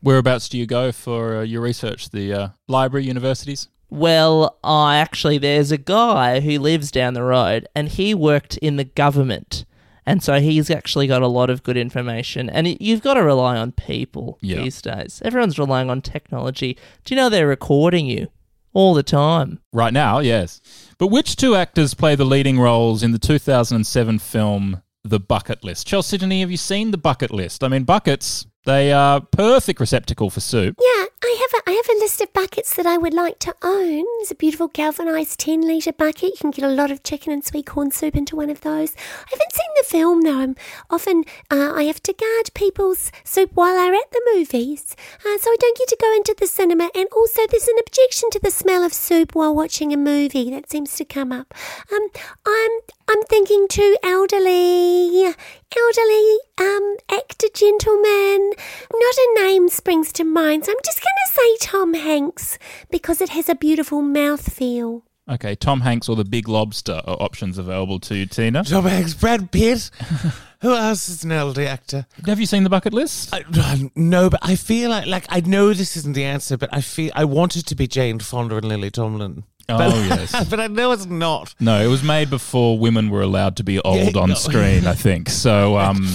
Whereabouts 0.00 0.48
do 0.48 0.56
you 0.56 0.64
go 0.64 0.90
for 0.90 1.36
uh, 1.36 1.42
your 1.42 1.60
research? 1.60 2.08
The 2.08 2.32
uh, 2.32 2.48
library, 2.66 3.04
universities? 3.04 3.68
Well, 3.90 4.58
I 4.62 4.96
actually, 4.98 5.38
there's 5.38 5.72
a 5.72 5.78
guy 5.78 6.40
who 6.40 6.58
lives 6.58 6.90
down 6.90 7.14
the 7.14 7.22
road, 7.22 7.66
and 7.74 7.88
he 7.88 8.14
worked 8.14 8.56
in 8.58 8.76
the 8.76 8.84
government. 8.84 9.64
And 10.04 10.22
so 10.22 10.40
he's 10.40 10.70
actually 10.70 11.06
got 11.06 11.20
a 11.22 11.26
lot 11.26 11.50
of 11.50 11.62
good 11.62 11.76
information. 11.76 12.48
And 12.48 12.66
it, 12.66 12.82
you've 12.82 13.02
got 13.02 13.14
to 13.14 13.22
rely 13.22 13.56
on 13.58 13.72
people 13.72 14.38
Yeah. 14.40 14.56
these 14.62 14.80
days. 14.80 15.20
Everyone's 15.24 15.58
relying 15.58 15.90
on 15.90 16.00
technology. 16.00 16.78
Do 17.04 17.14
you 17.14 17.20
know 17.20 17.28
they're 17.28 17.46
recording 17.46 18.06
you 18.06 18.28
all 18.72 18.94
the 18.94 19.02
time? 19.02 19.60
Right 19.72 19.92
now, 19.92 20.20
yes. 20.20 20.62
But 20.98 21.08
which 21.08 21.36
two 21.36 21.54
actors 21.54 21.92
play 21.92 22.14
the 22.14 22.24
leading 22.24 22.58
roles 22.58 23.02
in 23.02 23.12
the 23.12 23.18
2007 23.18 24.18
film 24.18 24.82
The 25.04 25.20
Bucket 25.20 25.62
List? 25.62 25.86
Chalcedony, 25.86 26.40
have 26.40 26.50
you 26.50 26.56
seen 26.56 26.90
The 26.90 26.96
Bucket 26.98 27.30
List? 27.30 27.62
I 27.62 27.68
mean, 27.68 27.84
buckets, 27.84 28.46
they 28.68 28.92
are 28.92 29.22
perfect 29.22 29.80
receptacle 29.80 30.28
for 30.28 30.40
soup. 30.40 30.76
Yeah, 30.78 31.06
I 31.24 31.36
have 31.40 31.60
a 31.60 31.70
I 31.70 31.72
have 31.72 31.88
a 31.88 31.98
list 32.00 32.20
of 32.20 32.32
buckets 32.34 32.74
that 32.76 32.84
I 32.84 32.98
would 32.98 33.14
like 33.14 33.38
to 33.40 33.54
own. 33.62 34.04
There's 34.18 34.30
a 34.30 34.34
beautiful 34.34 34.68
galvanized 34.68 35.40
ten 35.40 35.62
litre 35.62 35.92
bucket. 35.92 36.32
You 36.32 36.36
can 36.38 36.50
get 36.50 36.66
a 36.66 36.68
lot 36.68 36.90
of 36.90 37.02
chicken 37.02 37.32
and 37.32 37.42
sweet 37.42 37.64
corn 37.64 37.90
soup 37.90 38.14
into 38.14 38.36
one 38.36 38.50
of 38.50 38.60
those. 38.60 38.94
I 38.94 39.30
haven't 39.30 39.52
seen 39.52 39.70
the 39.78 39.86
film 39.88 40.20
though. 40.20 40.38
I'm 40.38 40.56
often 40.90 41.24
uh, 41.50 41.72
I 41.74 41.84
have 41.84 42.02
to 42.02 42.12
guard 42.12 42.52
people's 42.52 43.10
soup 43.24 43.52
while 43.54 43.74
they're 43.74 43.94
at 43.94 44.10
the 44.10 44.30
movies, 44.34 44.94
uh, 45.20 45.38
so 45.38 45.50
I 45.50 45.56
don't 45.58 45.78
get 45.78 45.88
to 45.88 45.96
go 45.98 46.14
into 46.14 46.36
the 46.38 46.46
cinema. 46.46 46.90
And 46.94 47.08
also, 47.16 47.46
there's 47.46 47.68
an 47.68 47.78
objection 47.80 48.28
to 48.32 48.40
the 48.42 48.50
smell 48.50 48.84
of 48.84 48.92
soup 48.92 49.34
while 49.34 49.54
watching 49.54 49.94
a 49.94 49.96
movie 49.96 50.50
that 50.50 50.70
seems 50.70 50.94
to 50.96 51.06
come 51.06 51.32
up. 51.32 51.54
Um, 51.90 52.10
I'm 52.44 52.70
I'm 53.08 53.22
thinking 53.22 53.66
too 53.68 53.96
elderly, 54.02 55.34
elderly 55.76 56.38
um 56.58 56.96
actor 57.10 57.48
gentleman. 57.54 58.52
Not 58.92 59.14
a 59.16 59.34
name 59.42 59.68
springs 59.68 60.12
to 60.14 60.24
mind, 60.24 60.64
so 60.64 60.72
I'm 60.72 60.78
just 60.84 61.00
gonna 61.00 61.34
say 61.34 61.56
Tom 61.66 61.94
Hanks 61.94 62.58
because 62.90 63.20
it 63.20 63.30
has 63.30 63.48
a 63.48 63.54
beautiful 63.54 64.02
mouth 64.02 64.52
feel. 64.52 65.04
Okay, 65.28 65.54
Tom 65.54 65.82
Hanks 65.82 66.08
or 66.08 66.16
The 66.16 66.24
Big 66.24 66.48
Lobster 66.48 67.02
are 67.04 67.22
options 67.22 67.58
available 67.58 68.00
to 68.00 68.16
you, 68.16 68.26
Tina. 68.26 68.64
Tom 68.64 68.86
Hanks, 68.86 69.12
Brad 69.12 69.50
Pitt. 69.50 69.90
Who 70.60 70.74
else 70.74 71.08
is 71.08 71.22
an 71.22 71.30
elderly 71.32 71.68
actor? 71.68 72.06
Have 72.26 72.40
you 72.40 72.46
seen 72.46 72.64
The 72.64 72.70
Bucket 72.70 72.92
List? 72.92 73.32
I, 73.32 73.44
I- 73.54 73.90
no, 73.94 74.28
but 74.28 74.40
I 74.42 74.56
feel 74.56 74.90
like 74.90 75.06
like 75.06 75.24
I 75.28 75.40
know 75.40 75.72
this 75.72 75.96
isn't 75.96 76.14
the 76.14 76.24
answer, 76.24 76.56
but 76.56 76.68
I 76.72 76.80
feel 76.80 77.12
I 77.14 77.24
want 77.24 77.56
it 77.56 77.66
to 77.66 77.74
be 77.76 77.86
Jane 77.86 78.18
Fonda 78.18 78.56
and 78.56 78.66
Lily 78.66 78.90
Tomlin. 78.90 79.44
Oh, 79.68 79.76
but, 79.78 80.18
yes. 80.18 80.48
but 80.50 80.58
I 80.58 80.66
know 80.66 80.92
it's 80.92 81.06
not. 81.06 81.54
No, 81.60 81.80
it 81.80 81.86
was 81.88 82.02
made 82.02 82.30
before 82.30 82.78
women 82.78 83.10
were 83.10 83.20
allowed 83.22 83.56
to 83.58 83.62
be 83.64 83.78
old 83.80 84.14
Yeah, 84.14 84.20
on 84.22 84.30
no. 84.30 84.34
screen, 84.34 84.86
I 84.86 84.94
think. 84.94 85.28
So, 85.28 85.76
um, 85.78 86.08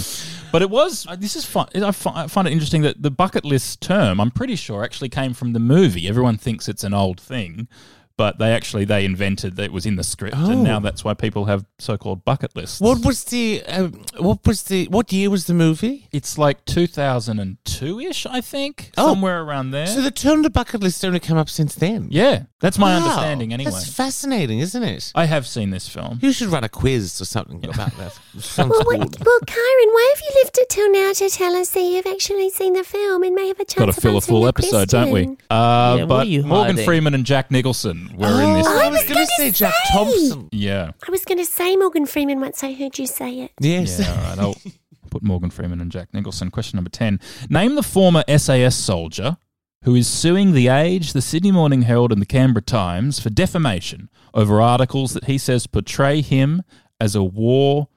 but 0.52 0.62
it 0.62 0.70
was. 0.70 1.06
uh, 1.08 1.16
This 1.16 1.36
is 1.36 1.46
fun. 1.46 1.68
I 1.76 1.92
find 1.92 2.48
it 2.48 2.52
interesting 2.52 2.82
that 2.82 3.02
the 3.02 3.12
bucket 3.12 3.46
list 3.46 3.80
term, 3.80 4.20
I'm 4.20 4.32
pretty 4.32 4.56
sure, 4.56 4.84
actually 4.84 5.10
came 5.10 5.34
from 5.34 5.54
the 5.54 5.60
movie. 5.60 6.08
Everyone 6.10 6.36
thinks 6.38 6.68
it's 6.68 6.84
an 6.84 6.94
old 6.96 7.22
thing, 7.22 7.68
but 8.18 8.38
they 8.40 8.52
actually 8.54 8.86
they 8.86 9.06
invented 9.06 9.56
that 9.56 9.64
it 9.64 9.72
was 9.74 9.86
in 9.86 9.96
the 9.96 10.04
script, 10.04 10.36
Oh. 10.38 10.52
and 10.52 10.64
now 10.64 10.80
that's 10.80 11.04
why 11.04 11.14
people 11.14 11.46
have 11.46 11.66
so-called 11.80 12.24
bucket 12.26 12.56
lists. 12.56 12.80
What 12.80 13.04
was 13.06 13.24
the 13.26 13.64
uh, 13.68 13.88
what 14.20 14.46
was 14.46 14.64
the 14.64 14.86
what 14.88 15.12
year 15.12 15.30
was 15.30 15.46
the 15.46 15.54
movie? 15.54 16.08
It's 16.12 16.38
like 16.38 16.64
2002 16.66 18.00
ish, 18.00 18.26
I 18.26 18.42
think, 18.42 18.92
Oh. 18.98 19.10
somewhere 19.14 19.42
around 19.44 19.72
there. 19.72 19.88
So 19.88 20.02
the 20.02 20.12
term 20.12 20.42
the 20.44 20.50
bucket 20.50 20.82
list 20.82 21.04
only 21.04 21.20
come 21.20 21.38
up 21.38 21.50
since 21.50 21.76
then. 21.76 22.08
yeah, 22.12 22.44
that's 22.60 22.78
my 22.78 22.92
Wow. 22.98 23.04
understanding 23.04 23.54
anyway. 23.54 23.72
That's 23.72 23.90
fascinating, 23.94 24.60
isn't 24.60 24.84
it? 24.84 25.12
I 25.16 25.26
have 25.26 25.48
seen 25.48 25.72
this 25.72 25.88
film. 25.88 26.20
You 26.22 26.32
should 26.32 26.50
run 26.50 26.64
a 26.64 26.70
quiz 26.70 27.20
or 27.22 27.26
something 27.26 27.64
about 27.66 27.96
that. 27.98 28.14
Sounds 28.40 28.70
Well, 28.74 28.84
what, 28.86 29.00
well, 29.00 29.40
Kyran, 29.48 29.90
why 29.96 30.14
have 30.16 30.22
you 30.22 30.42
left 30.44 30.58
it 30.58 30.70
till 30.70 30.92
now 30.92 31.14
to 31.14 31.30
tell 31.30 31.56
us 31.56 31.70
that 31.72 31.82
you've 31.82 32.06
actually 32.08 32.50
seen 32.50 32.74
the 32.74 32.84
film 32.84 33.24
and 33.24 33.34
may 33.36 33.48
have 33.48 33.60
a 33.60 33.66
chance 33.66 33.86
Got 33.86 33.94
to 33.94 34.02
fill 34.02 34.18
a 34.18 34.22
full 34.22 34.42
the 34.44 34.48
episode, 34.50 34.90
don't 34.90 35.12
we? 35.12 35.38
Uh, 35.50 35.96
Yeah, 36.00 36.06
but 36.06 36.28
Morgan 36.28 36.50
hiding? 36.78 36.86
Freeman 36.86 37.14
and 37.14 37.26
Jack 37.26 37.52
Nicholson 37.52 38.03
were 38.16 38.42
in 38.42 38.54
this. 38.54 38.68
Oh, 38.68 38.82
I 38.82 38.90
was 38.90 39.04
going 39.04 39.26
to 39.26 39.32
say 39.38 39.52
Jack 39.52 39.74
say. 39.74 39.94
Thompson. 39.94 40.50
Yeah. 40.52 40.92
I 41.08 41.12
was 41.12 41.26
going 41.26 41.38
to 41.38 41.46
say 41.46 41.76
Morgan 41.76 42.06
Freeman 42.06 42.40
once 42.40 42.64
I 42.64 42.74
heard 42.74 42.98
you 42.98 43.08
say 43.08 43.42
it. 43.42 43.52
Yes. 43.60 44.00
Yeah, 44.00 44.12
all 44.12 44.18
right. 44.18 44.40
I'll 44.40 44.56
put 45.10 45.24
Morgan 45.24 45.50
Freeman 45.50 45.82
and 45.82 45.92
Jack 45.92 46.14
Nicholson. 46.14 46.52
Question 46.52 46.78
number 46.78 46.90
10. 46.90 47.20
Name 47.50 47.76
the 47.76 47.84
former 47.84 48.24
SAS 48.38 48.76
soldier 48.76 49.38
who 49.84 49.96
is 49.96 50.08
suing 50.08 50.54
The 50.54 50.70
Age, 50.70 51.14
the 51.14 51.22
Sydney 51.22 51.52
Morning 51.52 51.84
Herald, 51.84 52.12
and 52.12 52.22
the 52.22 52.26
Canberra 52.26 52.62
Times 52.62 53.20
for 53.20 53.30
defamation 53.30 54.10
over 54.34 54.62
articles 54.62 55.14
that 55.14 55.26
he 55.26 55.38
says 55.38 55.68
portray 55.68 56.22
him 56.22 56.64
as 57.00 57.16
a 57.16 57.24
war 57.24 57.90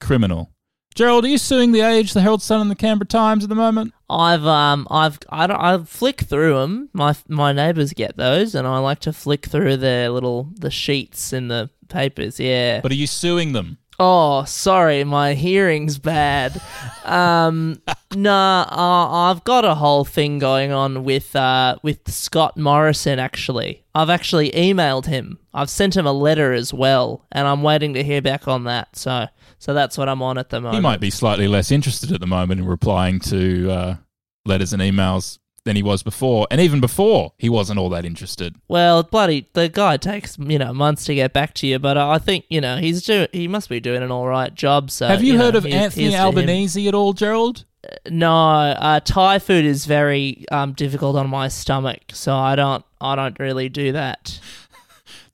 criminal. 0.00 0.53
Gerald, 0.94 1.24
are 1.24 1.28
you 1.28 1.38
suing 1.38 1.72
The 1.72 1.80
Age, 1.80 2.12
the 2.12 2.20
Herald 2.20 2.40
Sun, 2.40 2.60
and 2.60 2.70
the 2.70 2.76
Canberra 2.76 3.06
Times 3.06 3.42
at 3.42 3.48
the 3.48 3.56
moment? 3.56 3.92
I've 4.08 4.46
um 4.46 4.86
I've 4.90 5.18
I 5.28 5.46
don't, 5.48 5.60
I 5.60 5.78
flick 5.78 6.20
through 6.20 6.54
them. 6.54 6.88
My 6.92 7.16
my 7.26 7.52
neighbours 7.52 7.92
get 7.92 8.16
those, 8.16 8.54
and 8.54 8.66
I 8.66 8.78
like 8.78 9.00
to 9.00 9.12
flick 9.12 9.46
through 9.46 9.78
their 9.78 10.08
little 10.10 10.50
the 10.54 10.70
sheets 10.70 11.32
in 11.32 11.48
the 11.48 11.70
papers. 11.88 12.38
Yeah. 12.38 12.80
But 12.80 12.92
are 12.92 12.96
you 12.96 13.08
suing 13.08 13.52
them? 13.52 13.78
Oh, 13.98 14.44
sorry, 14.44 15.04
my 15.04 15.34
hearing's 15.34 15.98
bad. 15.98 16.60
Um, 17.04 17.80
nah, 18.14 18.66
uh, 18.70 19.30
I've 19.30 19.44
got 19.44 19.64
a 19.64 19.74
whole 19.74 20.04
thing 20.04 20.38
going 20.38 20.72
on 20.72 21.04
with 21.04 21.34
uh, 21.36 21.76
with 21.82 22.10
Scott 22.10 22.56
Morrison. 22.56 23.18
Actually, 23.18 23.84
I've 23.94 24.10
actually 24.10 24.50
emailed 24.50 25.06
him. 25.06 25.38
I've 25.52 25.70
sent 25.70 25.96
him 25.96 26.06
a 26.06 26.12
letter 26.12 26.52
as 26.52 26.74
well, 26.74 27.26
and 27.30 27.46
I'm 27.46 27.62
waiting 27.62 27.94
to 27.94 28.02
hear 28.02 28.20
back 28.20 28.48
on 28.48 28.64
that. 28.64 28.96
So, 28.96 29.26
so 29.58 29.74
that's 29.74 29.96
what 29.96 30.08
I'm 30.08 30.22
on 30.22 30.38
at 30.38 30.50
the 30.50 30.60
moment. 30.60 30.76
He 30.76 30.80
might 30.82 31.00
be 31.00 31.10
slightly 31.10 31.46
less 31.46 31.70
interested 31.70 32.10
at 32.10 32.20
the 32.20 32.26
moment 32.26 32.60
in 32.60 32.66
replying 32.66 33.20
to 33.20 33.70
uh, 33.70 33.96
letters 34.44 34.72
and 34.72 34.82
emails 34.82 35.38
than 35.64 35.76
he 35.76 35.82
was 35.82 36.02
before. 36.02 36.46
And 36.50 36.60
even 36.60 36.80
before, 36.80 37.32
he 37.38 37.48
wasn't 37.48 37.78
all 37.78 37.88
that 37.90 38.04
interested. 38.04 38.56
Well, 38.68 39.02
bloody, 39.02 39.48
the 39.54 39.68
guy 39.68 39.96
takes 39.96 40.38
you 40.38 40.58
know 40.58 40.72
months 40.72 41.04
to 41.06 41.14
get 41.14 41.32
back 41.32 41.54
to 41.54 41.66
you, 41.66 41.78
but 41.78 41.96
I 41.96 42.18
think 42.18 42.44
you 42.48 42.60
know 42.60 42.76
he's 42.76 43.02
do 43.02 43.26
he 43.32 43.48
must 43.48 43.68
be 43.68 43.80
doing 43.80 44.02
an 44.02 44.10
all 44.10 44.26
right 44.26 44.54
job. 44.54 44.90
So, 44.90 45.06
Have 45.08 45.22
you, 45.22 45.34
know, 45.34 45.40
heard 45.44 45.54
of 45.56 45.64
here- 45.64 45.76
Anthony 45.76 46.04
here's. 46.10 46.14
Albanese 46.16 46.86
at 46.88 46.94
all, 46.94 47.12
Gerald? 47.12 47.64
No, 48.10 48.32
uh, 48.34 49.00
Thai 49.00 49.38
food 49.38 49.66
is 49.66 49.84
very 49.84 50.46
um, 50.50 50.72
difficult 50.72 51.16
on 51.16 51.28
my 51.28 51.48
stomach, 51.48 52.00
so 52.12 52.34
I 52.34 52.56
don't 52.56 52.84
I 53.00 53.14
don't 53.14 53.38
really 53.38 53.68
do 53.68 53.92
that. 53.92 54.40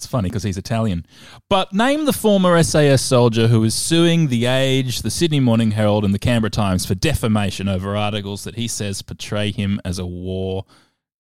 It's 0.00 0.06
funny 0.06 0.30
because 0.30 0.44
he's 0.44 0.56
Italian. 0.56 1.04
But 1.50 1.74
name 1.74 2.06
the 2.06 2.14
former 2.14 2.62
SAS 2.62 3.02
soldier 3.02 3.48
who 3.48 3.62
is 3.64 3.74
suing 3.74 4.28
The 4.28 4.46
Age, 4.46 5.02
the 5.02 5.10
Sydney 5.10 5.40
Morning 5.40 5.72
Herald, 5.72 6.06
and 6.06 6.14
the 6.14 6.18
Canberra 6.18 6.48
Times 6.48 6.86
for 6.86 6.94
defamation 6.94 7.68
over 7.68 7.94
articles 7.94 8.44
that 8.44 8.54
he 8.54 8.66
says 8.66 9.02
portray 9.02 9.50
him 9.52 9.78
as 9.84 9.98
a 9.98 10.06
war 10.06 10.64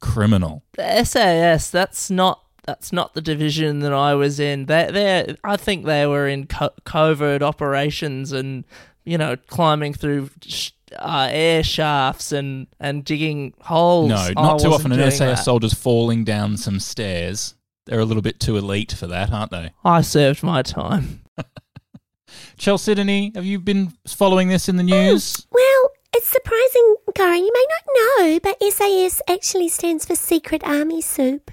criminal. 0.00 0.64
The 0.78 1.04
SAS, 1.04 1.68
that's 1.68 2.10
not 2.10 2.42
that's 2.64 2.90
not 2.90 3.12
the 3.12 3.20
division 3.20 3.80
that 3.80 3.92
I 3.92 4.14
was 4.14 4.40
in. 4.40 4.64
They 4.64 4.88
they 4.90 5.36
I 5.44 5.58
think 5.58 5.84
they 5.84 6.06
were 6.06 6.26
in 6.26 6.46
co- 6.46 6.72
covert 6.86 7.42
operations 7.42 8.32
and 8.32 8.64
you 9.04 9.18
know 9.18 9.36
climbing 9.36 9.92
through. 9.92 10.30
Sh- 10.40 10.70
uh, 10.98 11.28
air 11.30 11.62
shafts 11.62 12.32
and, 12.32 12.66
and 12.80 13.04
digging 13.04 13.54
holes. 13.60 14.08
No, 14.08 14.16
I 14.16 14.32
not 14.32 14.58
too 14.58 14.72
often 14.72 14.90
an 14.90 14.98
SAS 15.12 15.18
that. 15.18 15.34
soldier's 15.36 15.72
falling 15.72 16.24
down 16.24 16.56
some 16.56 16.80
stairs. 16.80 17.54
They're 17.90 17.98
a 17.98 18.04
little 18.04 18.22
bit 18.22 18.38
too 18.38 18.56
elite 18.56 18.92
for 18.92 19.08
that, 19.08 19.32
aren't 19.32 19.50
they? 19.50 19.72
I 19.84 20.02
served 20.02 20.44
my 20.44 20.62
time. 20.62 21.22
Chelsea 22.56 22.94
have 23.34 23.44
you 23.44 23.58
been 23.58 23.94
following 24.06 24.46
this 24.46 24.68
in 24.68 24.76
the 24.76 24.84
mm, 24.84 24.90
news? 24.90 25.44
Well, 25.50 25.90
it's 26.14 26.28
surprising, 26.28 26.94
Kyran. 27.16 27.38
You 27.38 27.52
may 27.52 27.66
not 27.68 27.82
know, 27.96 28.40
but 28.44 28.62
SAS 28.62 29.20
actually 29.28 29.68
stands 29.70 30.06
for 30.06 30.14
Secret 30.14 30.62
Army 30.62 31.00
Soup. 31.00 31.50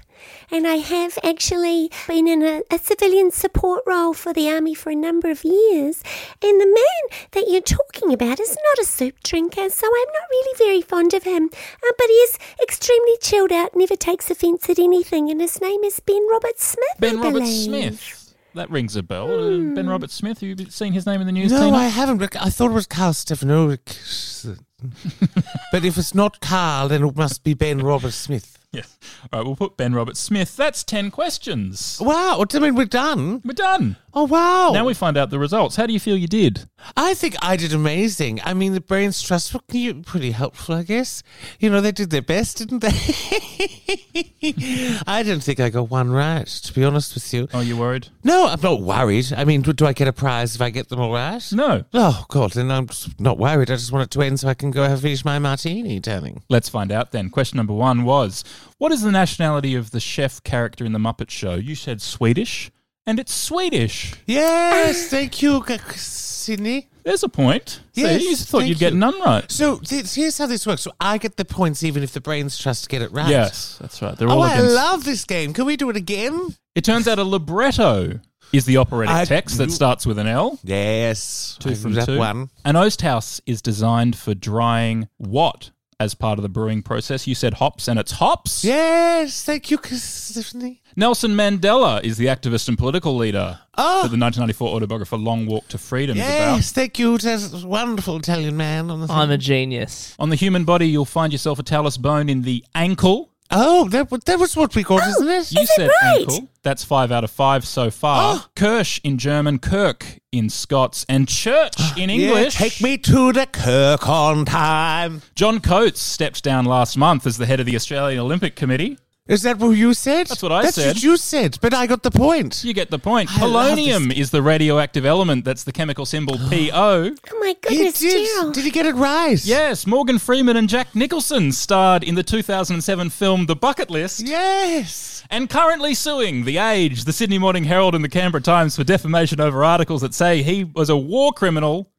And 0.50 0.66
I 0.66 0.76
have 0.76 1.18
actually 1.22 1.90
been 2.06 2.26
in 2.26 2.42
a, 2.42 2.62
a 2.70 2.78
civilian 2.78 3.30
support 3.30 3.82
role 3.86 4.14
for 4.14 4.32
the 4.32 4.50
Army 4.50 4.74
for 4.74 4.90
a 4.90 4.94
number 4.94 5.30
of 5.30 5.44
years. 5.44 6.02
And 6.42 6.60
the 6.60 6.66
man 6.66 7.18
that 7.32 7.48
you're 7.48 7.60
talking 7.60 8.12
about 8.12 8.40
is 8.40 8.50
not 8.50 8.84
a 8.84 8.88
soup 8.88 9.22
drinker, 9.22 9.68
so 9.68 9.86
I'm 9.86 10.12
not 10.12 10.30
really 10.30 10.58
very 10.58 10.82
fond 10.82 11.14
of 11.14 11.24
him. 11.24 11.50
Uh, 11.52 11.92
but 11.98 12.06
he 12.06 12.12
is 12.14 12.38
extremely 12.62 13.16
chilled 13.20 13.52
out, 13.52 13.76
never 13.76 13.96
takes 13.96 14.30
offence 14.30 14.68
at 14.70 14.78
anything, 14.78 15.30
and 15.30 15.40
his 15.40 15.60
name 15.60 15.84
is 15.84 16.00
Ben 16.00 16.26
Robert 16.30 16.58
Smith. 16.58 16.96
Ben 16.98 17.18
I 17.18 17.22
Robert 17.22 17.40
believe. 17.40 17.64
Smith. 17.64 18.34
That 18.54 18.70
rings 18.70 18.96
a 18.96 19.02
bell. 19.02 19.30
Uh, 19.30 19.74
ben 19.74 19.88
Robert 19.88 20.10
Smith, 20.10 20.40
have 20.40 20.58
you 20.58 20.70
seen 20.70 20.92
his 20.92 21.06
name 21.06 21.20
in 21.20 21.26
the 21.26 21.32
news? 21.32 21.52
No, 21.52 21.60
Tina? 21.66 21.76
I 21.76 21.86
haven't. 21.86 22.18
but 22.18 22.34
I 22.40 22.50
thought 22.50 22.70
it 22.70 22.74
was 22.74 22.86
Karl 22.86 23.12
Stefanovic. 23.12 24.56
but 25.72 25.84
if 25.84 25.98
it's 25.98 26.14
not 26.14 26.40
Karl, 26.40 26.88
then 26.88 27.04
it 27.04 27.16
must 27.16 27.44
be 27.44 27.54
Ben 27.54 27.78
Robert 27.80 28.12
Smith. 28.12 28.57
Yes. 28.72 28.98
All 29.32 29.38
right, 29.40 29.46
we'll 29.46 29.56
put 29.56 29.76
Ben 29.78 29.94
Robert 29.94 30.16
Smith. 30.16 30.54
That's 30.56 30.84
10 30.84 31.10
questions. 31.10 31.98
Wow, 32.00 32.44
I 32.52 32.58
mean, 32.58 32.74
we're 32.74 32.84
done. 32.84 33.40
We're 33.44 33.54
done. 33.54 33.96
Oh, 34.20 34.24
wow. 34.24 34.72
Now 34.72 34.84
we 34.84 34.94
find 34.94 35.16
out 35.16 35.30
the 35.30 35.38
results. 35.38 35.76
How 35.76 35.86
do 35.86 35.92
you 35.92 36.00
feel 36.00 36.16
you 36.16 36.26
did? 36.26 36.68
I 36.96 37.14
think 37.14 37.36
I 37.40 37.56
did 37.56 37.72
amazing. 37.72 38.40
I 38.42 38.52
mean, 38.52 38.74
the 38.74 38.80
Brains 38.80 39.22
Trust 39.22 39.54
were 39.54 39.60
you- 39.70 40.02
pretty 40.02 40.32
helpful, 40.32 40.74
I 40.74 40.82
guess. 40.82 41.22
You 41.60 41.70
know, 41.70 41.80
they 41.80 41.92
did 41.92 42.10
their 42.10 42.20
best, 42.20 42.58
didn't 42.58 42.80
they? 42.80 42.88
I 45.06 45.22
don't 45.24 45.40
think 45.40 45.60
I 45.60 45.70
got 45.70 45.88
one 45.88 46.10
right, 46.10 46.48
to 46.48 46.72
be 46.74 46.84
honest 46.84 47.14
with 47.14 47.32
you. 47.32 47.46
Are 47.54 47.62
you 47.62 47.76
worried? 47.76 48.08
No, 48.24 48.48
I'm 48.48 48.60
not 48.60 48.80
worried. 48.80 49.32
I 49.36 49.44
mean, 49.44 49.62
do, 49.62 49.72
do 49.72 49.86
I 49.86 49.92
get 49.92 50.08
a 50.08 50.12
prize 50.12 50.56
if 50.56 50.62
I 50.62 50.70
get 50.70 50.88
them 50.88 50.98
all 51.00 51.12
right? 51.12 51.48
No. 51.52 51.84
Oh, 51.94 52.24
God, 52.28 52.50
then 52.54 52.72
I'm 52.72 52.88
not 53.20 53.38
worried. 53.38 53.70
I 53.70 53.76
just 53.76 53.92
want 53.92 54.02
it 54.02 54.10
to 54.18 54.22
end 54.22 54.40
so 54.40 54.48
I 54.48 54.54
can 54.54 54.72
go 54.72 54.82
have 54.82 55.02
finish 55.02 55.24
my 55.24 55.38
martini, 55.38 56.00
darling. 56.00 56.42
Let's 56.48 56.68
find 56.68 56.90
out 56.90 57.12
then. 57.12 57.30
Question 57.30 57.58
number 57.58 57.72
one 57.72 58.02
was 58.02 58.42
What 58.78 58.90
is 58.90 59.02
the 59.02 59.12
nationality 59.12 59.76
of 59.76 59.92
the 59.92 60.00
chef 60.00 60.42
character 60.42 60.84
in 60.84 60.90
The 60.92 60.98
Muppet 60.98 61.30
Show? 61.30 61.54
You 61.54 61.76
said 61.76 62.02
Swedish, 62.02 62.72
and 63.08 63.18
it's 63.18 63.32
Swedish. 63.34 64.14
Yes, 64.26 65.08
thank 65.08 65.40
you, 65.40 65.64
Sydney. 65.96 66.88
There's 67.04 67.22
a 67.22 67.28
point. 67.30 67.80
Yes, 67.94 68.20
See, 68.22 68.28
you 68.28 68.36
thought 68.36 68.66
you'd 68.66 68.78
get 68.78 68.92
none 68.92 69.18
right. 69.22 69.50
So 69.50 69.76
this, 69.76 70.14
here's 70.14 70.36
how 70.36 70.44
this 70.44 70.66
works. 70.66 70.82
So 70.82 70.92
I 71.00 71.16
get 71.16 71.36
the 71.36 71.46
points 71.46 71.82
even 71.82 72.02
if 72.02 72.12
the 72.12 72.20
Brains 72.20 72.58
Trust 72.58 72.84
to 72.84 72.88
get 72.90 73.00
it 73.00 73.10
right. 73.10 73.30
Yes, 73.30 73.78
that's 73.80 74.02
right. 74.02 74.14
They're 74.16 74.28
Oh, 74.28 74.32
all 74.32 74.42
I 74.42 74.60
love 74.60 75.04
this 75.04 75.24
game. 75.24 75.54
Can 75.54 75.64
we 75.64 75.76
do 75.78 75.88
it 75.88 75.96
again? 75.96 76.54
it 76.74 76.84
turns 76.84 77.08
out 77.08 77.18
a 77.18 77.24
libretto 77.24 78.20
is 78.52 78.66
the 78.66 78.76
operatic 78.76 79.14
I 79.14 79.24
text 79.24 79.56
that 79.58 79.70
starts 79.72 80.04
with 80.06 80.18
an 80.18 80.26
L. 80.26 80.58
Yes. 80.62 81.56
Two 81.60 81.70
I 81.70 81.74
from 81.74 81.94
that 81.94 82.06
two. 82.06 82.18
one. 82.18 82.50
An 82.66 82.76
Oast 82.76 83.00
House 83.00 83.40
is 83.46 83.62
designed 83.62 84.16
for 84.16 84.34
drying 84.34 85.08
what 85.16 85.70
as 86.00 86.14
part 86.14 86.38
of 86.38 86.42
the 86.42 86.48
brewing 86.48 86.82
process? 86.82 87.26
You 87.26 87.34
said 87.34 87.54
hops, 87.54 87.88
and 87.88 87.98
it's 87.98 88.12
hops. 88.12 88.64
Yes, 88.64 89.44
thank 89.44 89.70
you, 89.70 89.78
Stephanie. 89.82 90.82
Nelson 90.96 91.32
Mandela 91.32 92.02
is 92.02 92.16
the 92.16 92.26
activist 92.26 92.68
and 92.68 92.76
political 92.76 93.16
leader 93.16 93.58
ah. 93.76 94.00
Oh. 94.00 94.02
that 94.02 94.10
the 94.10 94.18
1994 94.18 94.68
autobiographer 94.68 95.16
Long 95.16 95.46
Walk 95.46 95.68
to 95.68 95.78
Freedom 95.78 96.16
is 96.16 96.24
about. 96.24 96.56
Yes, 96.56 96.72
thank 96.72 96.98
you. 96.98 97.18
There's 97.18 97.62
a 97.62 97.66
wonderful 97.66 98.16
Italian 98.16 98.56
man 98.56 98.90
on 98.90 99.06
the. 99.06 99.12
I'm 99.12 99.28
thing. 99.28 99.34
a 99.34 99.38
genius. 99.38 100.14
On 100.18 100.30
the 100.30 100.36
human 100.36 100.64
body, 100.64 100.88
you'll 100.88 101.04
find 101.04 101.32
yourself 101.32 101.58
a 101.58 101.62
talus 101.62 101.96
bone 101.96 102.28
in 102.28 102.42
the 102.42 102.64
ankle. 102.74 103.30
Oh, 103.50 103.88
that, 103.88 104.10
that 104.26 104.38
was 104.38 104.56
what 104.56 104.74
we 104.74 104.82
got, 104.82 105.00
oh, 105.02 105.08
isn't 105.08 105.28
it? 105.28 105.52
You 105.52 105.66
said 105.66 105.90
right? 106.02 106.18
ankle. 106.18 106.48
That's 106.62 106.84
five 106.84 107.10
out 107.10 107.24
of 107.24 107.30
five 107.30 107.66
so 107.66 107.90
far. 107.90 108.34
Oh. 108.34 108.46
Kirsch 108.56 109.00
in 109.02 109.16
German, 109.16 109.58
Kirk 109.58 110.18
in 110.32 110.50
Scots, 110.50 111.06
and 111.08 111.26
church 111.26 111.74
in 111.96 112.10
English. 112.10 112.60
Yeah, 112.60 112.68
take 112.68 112.82
me 112.82 112.98
to 112.98 113.32
the 113.32 113.46
Kirk 113.46 114.06
on 114.08 114.44
time. 114.44 115.22
John 115.34 115.60
Coates 115.60 116.00
stepped 116.00 116.44
down 116.44 116.66
last 116.66 116.98
month 116.98 117.26
as 117.26 117.38
the 117.38 117.46
head 117.46 117.60
of 117.60 117.66
the 117.66 117.76
Australian 117.76 118.20
Olympic 118.20 118.54
Committee. 118.54 118.98
Is 119.28 119.42
that 119.42 119.58
what 119.58 119.70
you 119.72 119.92
said? 119.92 120.26
That's 120.26 120.42
what 120.42 120.52
I 120.52 120.62
That's 120.62 120.76
said. 120.76 120.86
That's 120.86 120.96
what 120.96 121.02
you 121.02 121.16
said, 121.18 121.58
but 121.60 121.74
I 121.74 121.86
got 121.86 122.02
the 122.02 122.10
point. 122.10 122.64
You 122.64 122.72
get 122.72 122.90
the 122.90 122.98
point. 122.98 123.28
I 123.30 123.40
Polonium 123.40 124.10
is 124.10 124.30
the 124.30 124.40
radioactive 124.40 125.04
element. 125.04 125.44
That's 125.44 125.64
the 125.64 125.72
chemical 125.72 126.06
symbol 126.06 126.38
PO. 126.50 126.70
Oh 126.72 127.38
my 127.38 127.48
He 127.48 127.54
goodness, 127.76 128.00
did. 128.00 128.26
Gerald. 128.26 128.54
Did 128.54 128.64
he 128.64 128.70
get 128.70 128.86
it 128.86 128.94
right? 128.94 129.38
Yes, 129.44 129.86
Morgan 129.86 130.18
Freeman 130.18 130.56
and 130.56 130.66
Jack 130.66 130.94
Nicholson 130.94 131.52
starred 131.52 132.02
in 132.04 132.14
the 132.14 132.22
2007 132.22 133.10
film 133.10 133.44
The 133.44 133.54
Bucket 133.54 133.90
List. 133.90 134.20
Yes. 134.26 135.22
And 135.28 135.50
currently 135.50 135.92
suing 135.92 136.46
The 136.46 136.56
Age, 136.56 137.04
the 137.04 137.12
Sydney 137.12 137.36
Morning 137.38 137.64
Herald, 137.64 137.94
and 137.94 138.02
the 138.02 138.08
Canberra 138.08 138.40
Times 138.40 138.76
for 138.76 138.84
defamation 138.84 139.40
over 139.42 139.62
articles 139.62 140.00
that 140.00 140.14
say 140.14 140.42
he 140.42 140.64
was 140.64 140.88
a 140.88 140.96
war 140.96 141.32
criminal. 141.34 141.90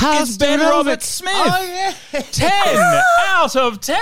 It's 0.00 0.36
Ben. 0.36 0.60
Roberts 0.60 1.06
Smith. 1.06 1.32
Oh, 1.34 1.94
yeah. 2.12 2.20
10 2.20 2.50
out 3.26 3.56
of 3.56 3.80
10. 3.80 3.96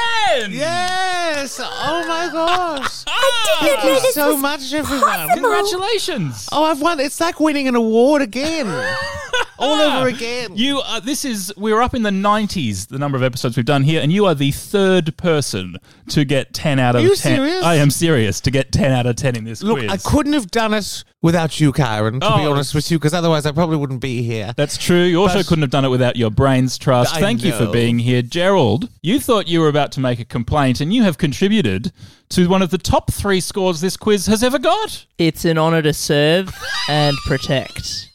Yes. 0.51 1.61
Oh, 1.63 2.05
my 2.07 2.29
gosh. 2.33 3.05
I 3.07 3.59
did 3.63 3.77
not 3.77 3.77
know 3.77 3.83
Thank 3.83 3.85
you 3.85 4.01
this 4.03 4.15
so 4.15 4.37
much, 4.37 4.73
everyone. 4.73 5.29
Congratulations. 5.31 6.49
Oh, 6.53 6.65
I've 6.65 6.81
won. 6.81 7.01
It's 7.01 7.21
like 7.21 7.41
winning 7.41 7.69
an 7.69 7.75
award 7.75 8.23
again. 8.23 8.67
All 9.59 9.81
over 9.81 10.09
again. 10.09 10.57
You 10.57 10.81
uh, 10.81 10.99
this 11.01 11.25
is 11.25 11.53
we're 11.57 11.81
up 11.81 11.95
in 11.95 12.03
the 12.03 12.11
90s 12.11 12.89
the 12.89 12.99
number 12.99 13.17
of 13.17 13.23
episodes 13.23 13.57
we've 13.57 13.65
done 13.65 13.85
here 13.85 14.01
and 14.03 14.13
you 14.13 14.27
are 14.27 14.35
the 14.35 14.51
third 14.51 15.17
person 15.17 15.77
to 16.09 16.25
get 16.25 16.53
10 16.53 16.81
out 16.81 16.97
of 16.97 17.03
Are 17.03 17.05
you 17.07 17.15
10. 17.15 17.37
serious? 17.37 17.65
I 17.65 17.77
am 17.77 17.91
serious 17.91 18.41
to 18.41 18.51
get 18.51 18.73
10 18.73 18.91
out 18.91 19.07
of 19.07 19.15
10 19.17 19.37
in 19.37 19.45
this 19.45 19.63
Look, 19.63 19.79
quiz. 19.79 19.91
I 19.91 19.97
couldn't 19.99 20.33
have 20.33 20.51
done 20.51 20.75
it 20.75 21.05
without 21.23 21.59
you, 21.61 21.73
Kyran, 21.73 22.15
to 22.15 22.19
be 22.19 22.45
Oh. 22.47 22.51
honest 22.53 22.75
with 22.75 22.91
you, 22.91 22.99
because 22.99 23.15
otherwise 23.15 23.47
I 23.47 23.53
probably 23.53 23.77
wouldn't 23.77 24.01
be 24.01 24.23
here. 24.23 24.53
That's 24.57 24.77
true. 24.77 25.03
You 25.05 25.21
also 25.23 25.39
But- 25.39 25.47
couldn't 25.47 25.63
have 25.63 25.71
done 25.71 25.85
it 25.85 25.89
without 25.89 26.17
your 26.17 26.31
brain's 26.31 26.77
trust. 26.77 27.15
I 27.15 27.21
Thank 27.21 27.43
you 27.45 27.53
for 27.53 27.65
know. 27.67 27.73
being 27.73 28.01
here. 28.01 28.23
Gerald, 28.23 28.89
you 29.03 29.21
thought 29.21 29.49
you 29.49 29.61
were 29.61 29.69
about 29.69 29.93
to 29.93 30.01
make 30.01 30.19
a 30.19 30.25
complaint 30.25 30.81
and 30.81 30.93
you 30.93 31.05
have 31.05 31.17
contributed 31.19 31.93
to 32.31 32.49
one 32.49 32.61
of 32.63 32.71
the 32.71 32.79
top 32.79 33.13
three 33.13 33.41
scores 33.41 33.81
this 33.81 33.97
quiz 33.97 34.27
has 34.27 34.43
ever 34.43 34.59
got. 34.59 35.07
It's 35.19 35.45
an 35.45 35.59
honor 35.59 35.81
to 35.83 35.93
serve 35.93 36.53
and 36.89 37.17
protect. 37.27 38.09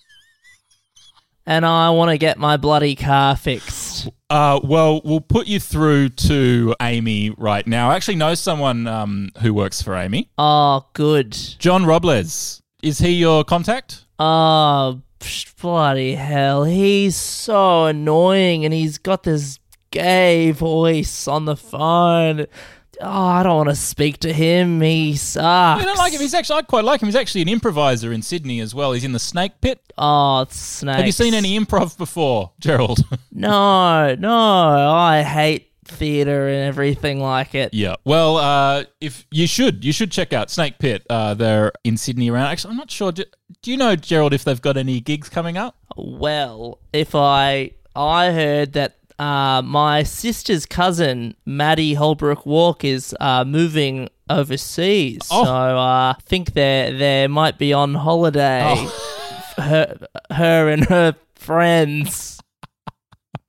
And 1.45 1.66
I 1.66 1.91
want 1.91 2.12
to 2.12 2.18
get 2.18 2.38
my 2.38 2.58
bloody 2.58 2.93
car 2.93 3.38
fixed. 3.38 4.10
Uh, 4.30 4.60
well, 4.62 4.99
we'll 5.05 5.22
put 5.22 5.47
you 5.47 5.62
through 5.62 6.10
to 6.10 6.76
AAMI 6.82 7.34
right 7.38 7.66
now. 7.66 7.89
I 7.89 7.95
actually 7.95 8.16
know 8.18 8.34
someone 8.36 8.86
um, 8.86 9.30
who 9.41 9.53
works 9.53 9.82
for 9.82 9.91
AAMI. 9.93 10.28
Oh, 10.38 10.86
good. 10.91 11.32
John 11.58 11.86
Robles. 11.86 12.62
Is 12.88 12.99
he 12.99 13.09
your 13.09 13.43
contact? 13.43 14.05
Oh, 14.17 15.01
psh, 15.19 15.59
bloody 15.61 16.15
hell. 16.15 16.63
He's 16.63 17.15
so 17.15 17.85
annoying 17.85 18.63
and 18.63 18.73
he's 18.73 18.97
got 18.97 19.23
this 19.23 19.59
gay 19.91 20.51
voice 20.51 21.27
on 21.27 21.45
the 21.45 21.57
phone. 21.57 22.45
Oh, 23.01 23.09
I 23.09 23.43
don't 23.43 23.57
want 23.57 23.69
to 23.69 23.75
speak 23.75 24.19
to 24.19 24.33
him. 24.33 24.81
He 24.81 25.15
sucks. 25.17 25.81
I 25.81 25.85
don't 25.85 25.97
like 25.97 26.13
him. 26.13 26.21
He's 26.21 26.33
actually 26.33 26.59
I 26.59 26.61
quite 26.63 26.83
like 26.85 27.01
him. 27.01 27.07
He's 27.07 27.15
actually 27.15 27.41
an 27.43 27.49
improviser 27.49 28.11
in 28.11 28.21
Sydney 28.21 28.59
as 28.59 28.73
well. 28.73 28.93
He's 28.93 29.03
in 29.03 29.11
the 29.11 29.19
Snake 29.19 29.59
Pit. 29.61 29.81
Oh, 29.97 30.41
it's 30.41 30.55
snakes. 30.57 30.97
Have 30.97 31.05
you 31.05 31.11
seen 31.11 31.33
any 31.33 31.59
improv 31.59 31.97
before, 31.97 32.51
Gerald? 32.59 32.99
No, 33.39 34.15
no. 34.15 34.31
I 34.95 35.21
hate 35.21 35.71
theatre 35.88 36.47
and 36.47 36.63
everything 36.67 37.19
like 37.19 37.55
it. 37.55 37.73
yeah. 37.73 37.95
Well, 38.05 38.38
uh, 38.38 38.83
if 39.01 39.25
you 39.31 39.47
should, 39.47 39.83
you 39.85 39.91
should 39.91 40.11
check 40.11 40.33
out 40.33 40.49
Snake 40.51 40.77
Pit. 40.79 41.05
Uh, 41.09 41.33
they're 41.33 41.71
in 41.83 41.97
Sydney 41.97 42.29
around. 42.29 42.47
Actually, 42.47 42.71
I'm 42.71 42.77
not 42.77 42.91
sure. 42.91 43.11
Do, 43.11 43.23
do 43.61 43.71
you 43.71 43.77
know 43.77 43.95
Gerald 43.95 44.33
if 44.33 44.43
they've 44.43 44.61
got 44.61 44.77
any 44.77 44.99
gigs 44.99 45.29
coming 45.29 45.57
up? 45.57 45.75
Well, 45.95 46.79
if 46.93 47.15
I 47.15 47.71
I 47.95 48.31
heard 48.31 48.73
that 48.73 48.97
uh, 49.17 49.61
my 49.63 50.03
sister's 50.03 50.65
cousin 50.67 51.35
Maddie 51.45 51.95
Holbrook 51.95 52.45
Walk 52.45 52.83
is 52.85 53.15
uh, 53.19 53.43
moving 53.45 54.09
overseas, 54.29 55.21
Oh. 55.31 55.43
so 55.45 55.51
uh, 55.53 56.13
I 56.13 56.15
think 56.23 56.53
they 56.53 56.93
they 56.97 57.27
might 57.27 57.57
be 57.57 57.73
on 57.73 57.95
holiday. 57.95 58.61
Oh. 58.65 59.13
Her 59.57 59.97
her 60.31 60.69
and 60.69 60.85
her 60.85 61.15
friends. 61.33 62.39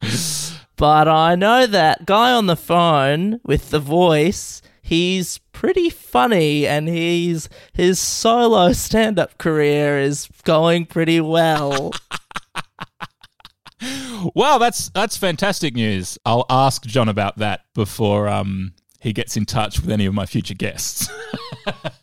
but 0.78 1.08
I 1.08 1.34
know 1.34 1.66
that 1.66 2.06
guy 2.06 2.32
on 2.32 2.46
the 2.46 2.56
phone 2.56 3.40
with 3.44 3.70
the 3.70 3.80
voice. 3.80 4.62
He's 4.80 5.38
pretty 5.52 5.90
funny, 5.90 6.66
and 6.66 6.88
he's 6.88 7.48
his 7.74 7.98
solo 7.98 8.72
stand-up 8.72 9.36
career 9.36 9.98
is 9.98 10.28
going 10.44 10.86
pretty 10.86 11.20
well. 11.20 11.92
Wow, 14.34 14.58
that's 14.58 14.88
that's 14.88 15.16
fantastic 15.16 15.72
news. 15.76 16.18
I'll 16.26 16.46
ask 16.50 16.82
John 16.84 17.08
about 17.08 17.38
that 17.38 17.60
before 17.74 18.26
um, 18.26 18.74
he 18.98 19.12
gets 19.12 19.36
in 19.36 19.44
touch 19.44 19.80
with 19.80 19.90
any 19.90 20.04
of 20.06 20.14
my 20.14 20.26
future 20.26 20.54
guests. 20.54 21.08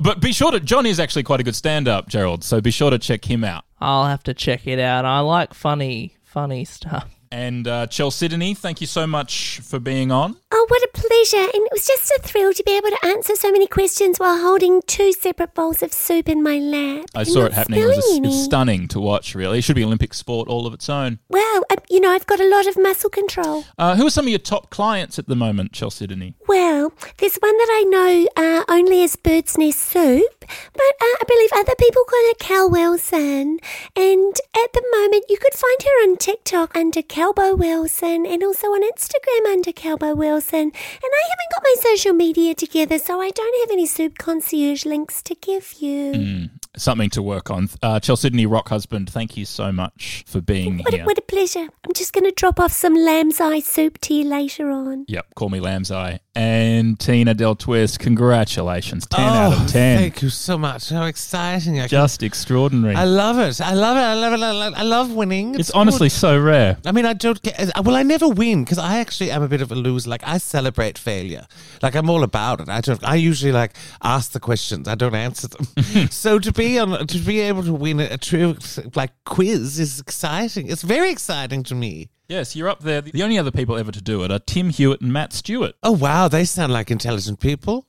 but 0.00 0.20
be 0.20 0.32
sure 0.32 0.50
to 0.52 0.60
John 0.60 0.86
is 0.86 1.00
actually 1.00 1.22
quite 1.22 1.40
a 1.40 1.42
good 1.42 1.56
stand-up, 1.56 2.08
Gerald. 2.08 2.44
So 2.44 2.60
be 2.60 2.70
sure 2.70 2.90
to 2.90 2.98
check 2.98 3.30
him 3.30 3.44
out. 3.44 3.64
I'll 3.80 4.06
have 4.06 4.22
to 4.24 4.34
check 4.34 4.66
it 4.66 4.78
out. 4.78 5.04
I 5.04 5.20
like 5.20 5.54
funny, 5.54 6.16
funny 6.22 6.64
stuff. 6.64 7.08
And 7.32 7.68
uh, 7.68 7.86
Chalcedony, 7.86 8.54
thank 8.54 8.80
you 8.80 8.88
so 8.88 9.06
much 9.06 9.60
for 9.62 9.78
being 9.78 10.10
on. 10.10 10.36
Oh, 10.50 10.66
what 10.68 10.82
a 10.82 10.88
pleasure. 10.92 11.36
And 11.44 11.64
it 11.64 11.72
was 11.72 11.86
just 11.86 12.10
a 12.10 12.20
thrill 12.22 12.52
to 12.52 12.62
be 12.64 12.76
able 12.76 12.90
to 12.90 13.06
answer 13.06 13.36
so 13.36 13.52
many 13.52 13.68
questions 13.68 14.18
while 14.18 14.40
holding 14.40 14.82
two 14.82 15.12
separate 15.12 15.54
bowls 15.54 15.80
of 15.80 15.92
soup 15.92 16.28
in 16.28 16.42
my 16.42 16.58
lap. 16.58 17.06
I 17.14 17.20
and 17.20 17.28
saw 17.28 17.44
it 17.44 17.52
happening. 17.52 17.82
It 17.82 17.86
was 17.86 18.20
it's 18.24 18.44
stunning 18.44 18.88
to 18.88 18.98
watch. 19.00 19.36
Really, 19.36 19.58
it 19.58 19.62
should 19.62 19.76
be 19.76 19.84
Olympic 19.84 20.12
sport 20.12 20.48
all 20.48 20.66
of 20.66 20.74
its 20.74 20.88
own. 20.88 21.20
Well, 21.28 21.62
uh, 21.70 21.76
you 21.88 22.00
know, 22.00 22.10
I've 22.10 22.26
got 22.26 22.40
a 22.40 22.48
lot 22.48 22.66
of 22.66 22.76
muscle 22.76 23.10
control. 23.10 23.64
Uh, 23.78 23.94
who 23.94 24.08
are 24.08 24.10
some 24.10 24.24
of 24.24 24.30
your 24.30 24.40
top 24.40 24.70
clients 24.70 25.16
at 25.16 25.28
the 25.28 25.36
moment, 25.36 25.72
Chalcedony? 25.72 26.34
Well, 26.48 26.92
there's 27.18 27.36
one 27.36 27.56
that 27.56 27.68
I 27.70 27.84
know 27.84 28.28
uh, 28.36 28.64
only 28.68 29.04
as 29.04 29.14
bird's 29.14 29.56
nest 29.56 29.78
soup, 29.78 30.39
but 30.72 30.92
uh, 31.00 31.16
I 31.20 31.24
believe 31.26 31.50
other 31.54 31.74
people 31.78 32.04
call 32.04 32.24
her 32.28 32.34
Cal 32.38 32.70
Wilson. 32.70 33.58
And 33.96 34.34
at 34.54 34.72
the 34.72 34.84
moment, 34.92 35.24
you 35.28 35.38
could 35.38 35.54
find 35.54 35.82
her 35.82 36.02
on 36.04 36.16
TikTok 36.16 36.76
under 36.76 37.02
Calbo 37.02 37.56
Wilson 37.56 38.26
and 38.26 38.42
also 38.42 38.68
on 38.68 38.82
Instagram 38.82 39.52
under 39.52 39.72
Calbo 39.72 40.16
Wilson. 40.16 40.60
And 40.60 40.72
I 40.72 41.22
haven't 41.30 41.52
got 41.52 41.62
my 41.64 41.76
social 41.80 42.12
media 42.12 42.54
together, 42.54 42.98
so 42.98 43.20
I 43.20 43.30
don't 43.30 43.60
have 43.62 43.72
any 43.72 43.86
soup 43.86 44.18
concierge 44.18 44.84
links 44.84 45.22
to 45.22 45.34
give 45.34 45.74
you. 45.80 46.50
Something 46.76 47.10
to 47.10 47.22
work 47.22 47.50
on. 47.50 47.68
Uh, 47.82 47.98
Chalcedony, 47.98 48.46
Rockhusband. 48.46 49.10
Thank 49.10 49.36
you 49.36 49.44
so 49.44 49.72
much 49.72 50.22
for 50.26 50.40
being 50.40 50.78
What 50.78 50.94
a, 50.94 50.96
here. 50.98 51.04
what 51.04 51.18
a 51.18 51.22
pleasure. 51.22 51.66
I'm 51.84 51.92
just 51.94 52.12
going 52.12 52.24
to 52.24 52.30
drop 52.30 52.60
off 52.60 52.70
some 52.72 52.94
lamb's 52.94 53.40
eye 53.40 53.58
soup 53.58 53.98
to 54.02 54.14
you 54.14 54.24
later 54.24 54.70
on. 54.70 55.04
Yep, 55.08 55.34
call 55.34 55.48
me 55.48 55.58
Lamb's 55.58 55.90
Eye. 55.90 56.20
And 56.36 56.98
Tina 56.98 57.34
Del 57.34 57.56
Twist, 57.56 57.98
congratulations. 57.98 59.04
10 59.06 59.20
out 59.20 59.52
of 59.52 59.66
10. 59.68 59.96
Oh, 59.98 60.00
Thank 60.00 60.22
you 60.22 60.28
so 60.30 60.56
much. 60.56 60.88
How 60.90 61.04
exciting. 61.06 61.80
I, 61.80 61.88
Just 61.88 62.22
extraordinary. 62.22 62.94
I 62.94 63.04
love 63.04 63.38
it. 63.40 63.60
I 63.60 63.74
love 63.74 63.96
it. 63.96 64.00
I 64.00 64.14
love 64.14 64.32
it. 64.34 64.40
I 64.42 64.52
love, 64.52 64.74
I 64.76 64.82
love 64.84 65.12
winning. 65.12 65.58
it's 65.58 65.72
honestly 65.72 66.06
good. 66.06 66.12
so 66.14 66.38
rare. 66.40 66.78
I 66.86 66.92
mean, 66.92 67.04
I 67.04 67.14
don't 67.14 67.42
get. 67.42 67.76
uh, 67.76 67.82
Well, 67.84 67.96
I 67.96 68.04
never 68.04 68.28
win 68.28 68.62
because 68.62 68.78
I 68.78 68.98
actually 68.98 69.32
am 69.32 69.42
a 69.42 69.48
bit 69.48 69.60
of 69.60 69.72
a 69.72 69.74
loser. 69.74 70.08
Like 70.08 70.22
I 70.24 70.38
celebrate 70.38 70.96
failure. 70.98 71.46
Like 71.82 71.96
I'm 71.96 72.08
all 72.08 72.22
about 72.22 72.60
it. 72.60 72.68
I 72.68 72.80
don't. 72.80 73.02
I 73.04 73.16
usually 73.16 73.50
like 73.52 73.72
ask 74.02 74.30
the 74.30 74.40
questions. 74.40 74.86
I 74.86 74.94
don't 74.94 75.16
answer 75.16 75.48
them. 75.48 76.08
so 76.10 76.38
to 76.38 76.52
be 76.52 76.59
on, 76.78 77.06
to 77.06 77.18
be 77.18 77.40
able 77.40 77.62
to 77.64 77.72
win 77.74 78.00
a, 78.00 78.04
a 78.12 78.18
true 78.18 78.56
like 78.94 79.12
quiz 79.24 79.78
is 79.78 80.00
exciting. 80.00 80.68
It's 80.70 80.82
very 80.82 81.10
exciting 81.10 81.62
to 81.64 81.74
me. 81.74 82.08
Yes, 82.28 82.54
you're 82.54 82.68
up 82.68 82.80
there. 82.80 83.00
The 83.00 83.22
only 83.22 83.38
other 83.38 83.50
people 83.50 83.76
ever 83.76 83.90
to 83.92 84.00
do 84.02 84.22
it 84.24 84.30
are 84.30 84.38
Tim 84.38 84.70
Hewitt 84.70 85.00
and 85.00 85.12
Matt 85.12 85.32
Stewart. 85.32 85.74
Oh 85.82 85.92
wow, 85.92 86.28
they 86.28 86.44
sound 86.44 86.72
like 86.72 86.90
intelligent 86.90 87.40
people. 87.40 87.86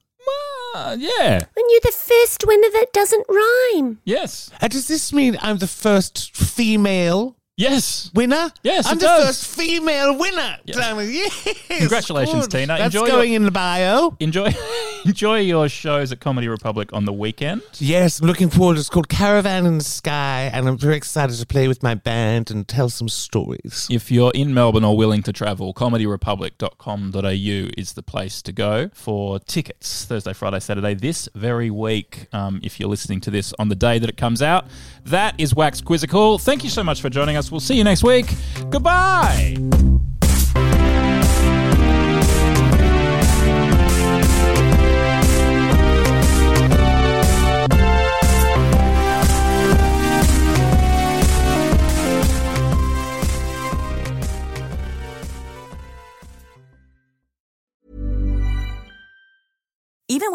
Uh, 0.74 0.96
yeah. 0.98 1.34
And 1.34 1.66
you're 1.70 1.82
the 1.84 1.92
first 1.92 2.46
winner 2.48 2.70
that 2.72 2.88
doesn't 2.94 3.26
rhyme. 3.28 4.00
Yes. 4.06 4.50
Uh, 4.62 4.70
does 4.70 4.88
this 4.88 5.12
mean 5.12 5.38
I'm 5.42 5.58
the 5.58 5.68
first 5.68 6.34
female 6.36 7.36
Yes. 7.58 8.10
winner? 8.16 8.52
Yes, 8.64 8.88
I'm 8.88 8.94
it 8.96 9.02
the 9.02 9.06
does. 9.06 9.26
first 9.28 9.48
female 9.60 10.18
winner. 10.18 10.58
Yeah. 10.64 10.76
Damn 10.76 11.00
Yes. 11.12 11.66
Congratulations, 11.78 12.48
Good. 12.48 12.52
Tina. 12.52 12.78
That's 12.78 12.96
Enjoy 12.96 13.06
going 13.08 13.32
your- 13.34 13.42
in 13.42 13.44
the 13.46 13.52
bio. 13.52 14.16
Enjoy 14.22 14.50
enjoy 15.06 15.40
your 15.40 15.70
shows 15.70 16.12
at 16.12 16.20
Comedy 16.20 16.48
Republic 16.48 16.92
on 16.94 17.06
the 17.06 17.14
weekend. 17.14 17.62
Yes, 17.80 18.20
I'm 18.20 18.28
looking 18.28 18.50
forward. 18.50 18.78
It's 18.78 18.90
called 18.90 19.10
Caravan 19.10 19.66
in 19.66 19.78
the 19.78 19.84
Sky, 19.84 20.50
and 20.54 20.68
I'm 20.68 20.78
very 20.78 20.96
excited 20.96 21.38
to 21.38 21.46
play 21.46 21.68
with 21.68 21.84
my 21.84 21.96
band 21.96 22.52
and 22.52 22.68
tell 22.68 22.90
some 22.90 23.10
stories. 23.10 23.88
If 23.90 24.12
you're 24.12 24.32
in 24.34 24.54
Melbourne 24.54 24.84
or 24.84 24.96
willing 24.96 25.24
to 25.24 25.34
travel, 25.34 25.74
comedyrepublic.com.au 25.74 27.72
is 27.78 27.94
the 27.94 28.04
place 28.04 28.42
to 28.44 28.52
go 28.52 28.90
for 28.94 29.40
tickets 29.40 30.06
Thursday, 30.06 30.34
Friday, 30.34 30.60
Saturday 30.60 30.94
this 30.94 31.30
very 31.36 31.70
week. 31.70 32.28
Um, 32.34 32.60
if 32.64 32.80
you're 32.80 32.90
listening 32.90 33.22
to 33.22 33.32
this 33.32 33.54
on 33.60 33.70
the 33.70 33.76
day 33.76 34.00
that 34.00 34.10
it 34.10 34.18
comes 34.18 34.42
out, 34.42 34.66
that 35.06 35.36
is 35.38 35.56
Wax 35.56 35.82
Quizzical. 35.82 36.38
Thank 36.38 36.64
you 36.64 36.70
so 36.70 36.84
much 36.84 37.02
for 37.02 37.10
joining 37.10 37.38
us. 37.38 37.52
We'll 37.52 37.60
see 37.60 37.76
you 37.76 37.84
next 37.84 38.04
week. 38.04 38.28
Goodbye. 38.70 39.56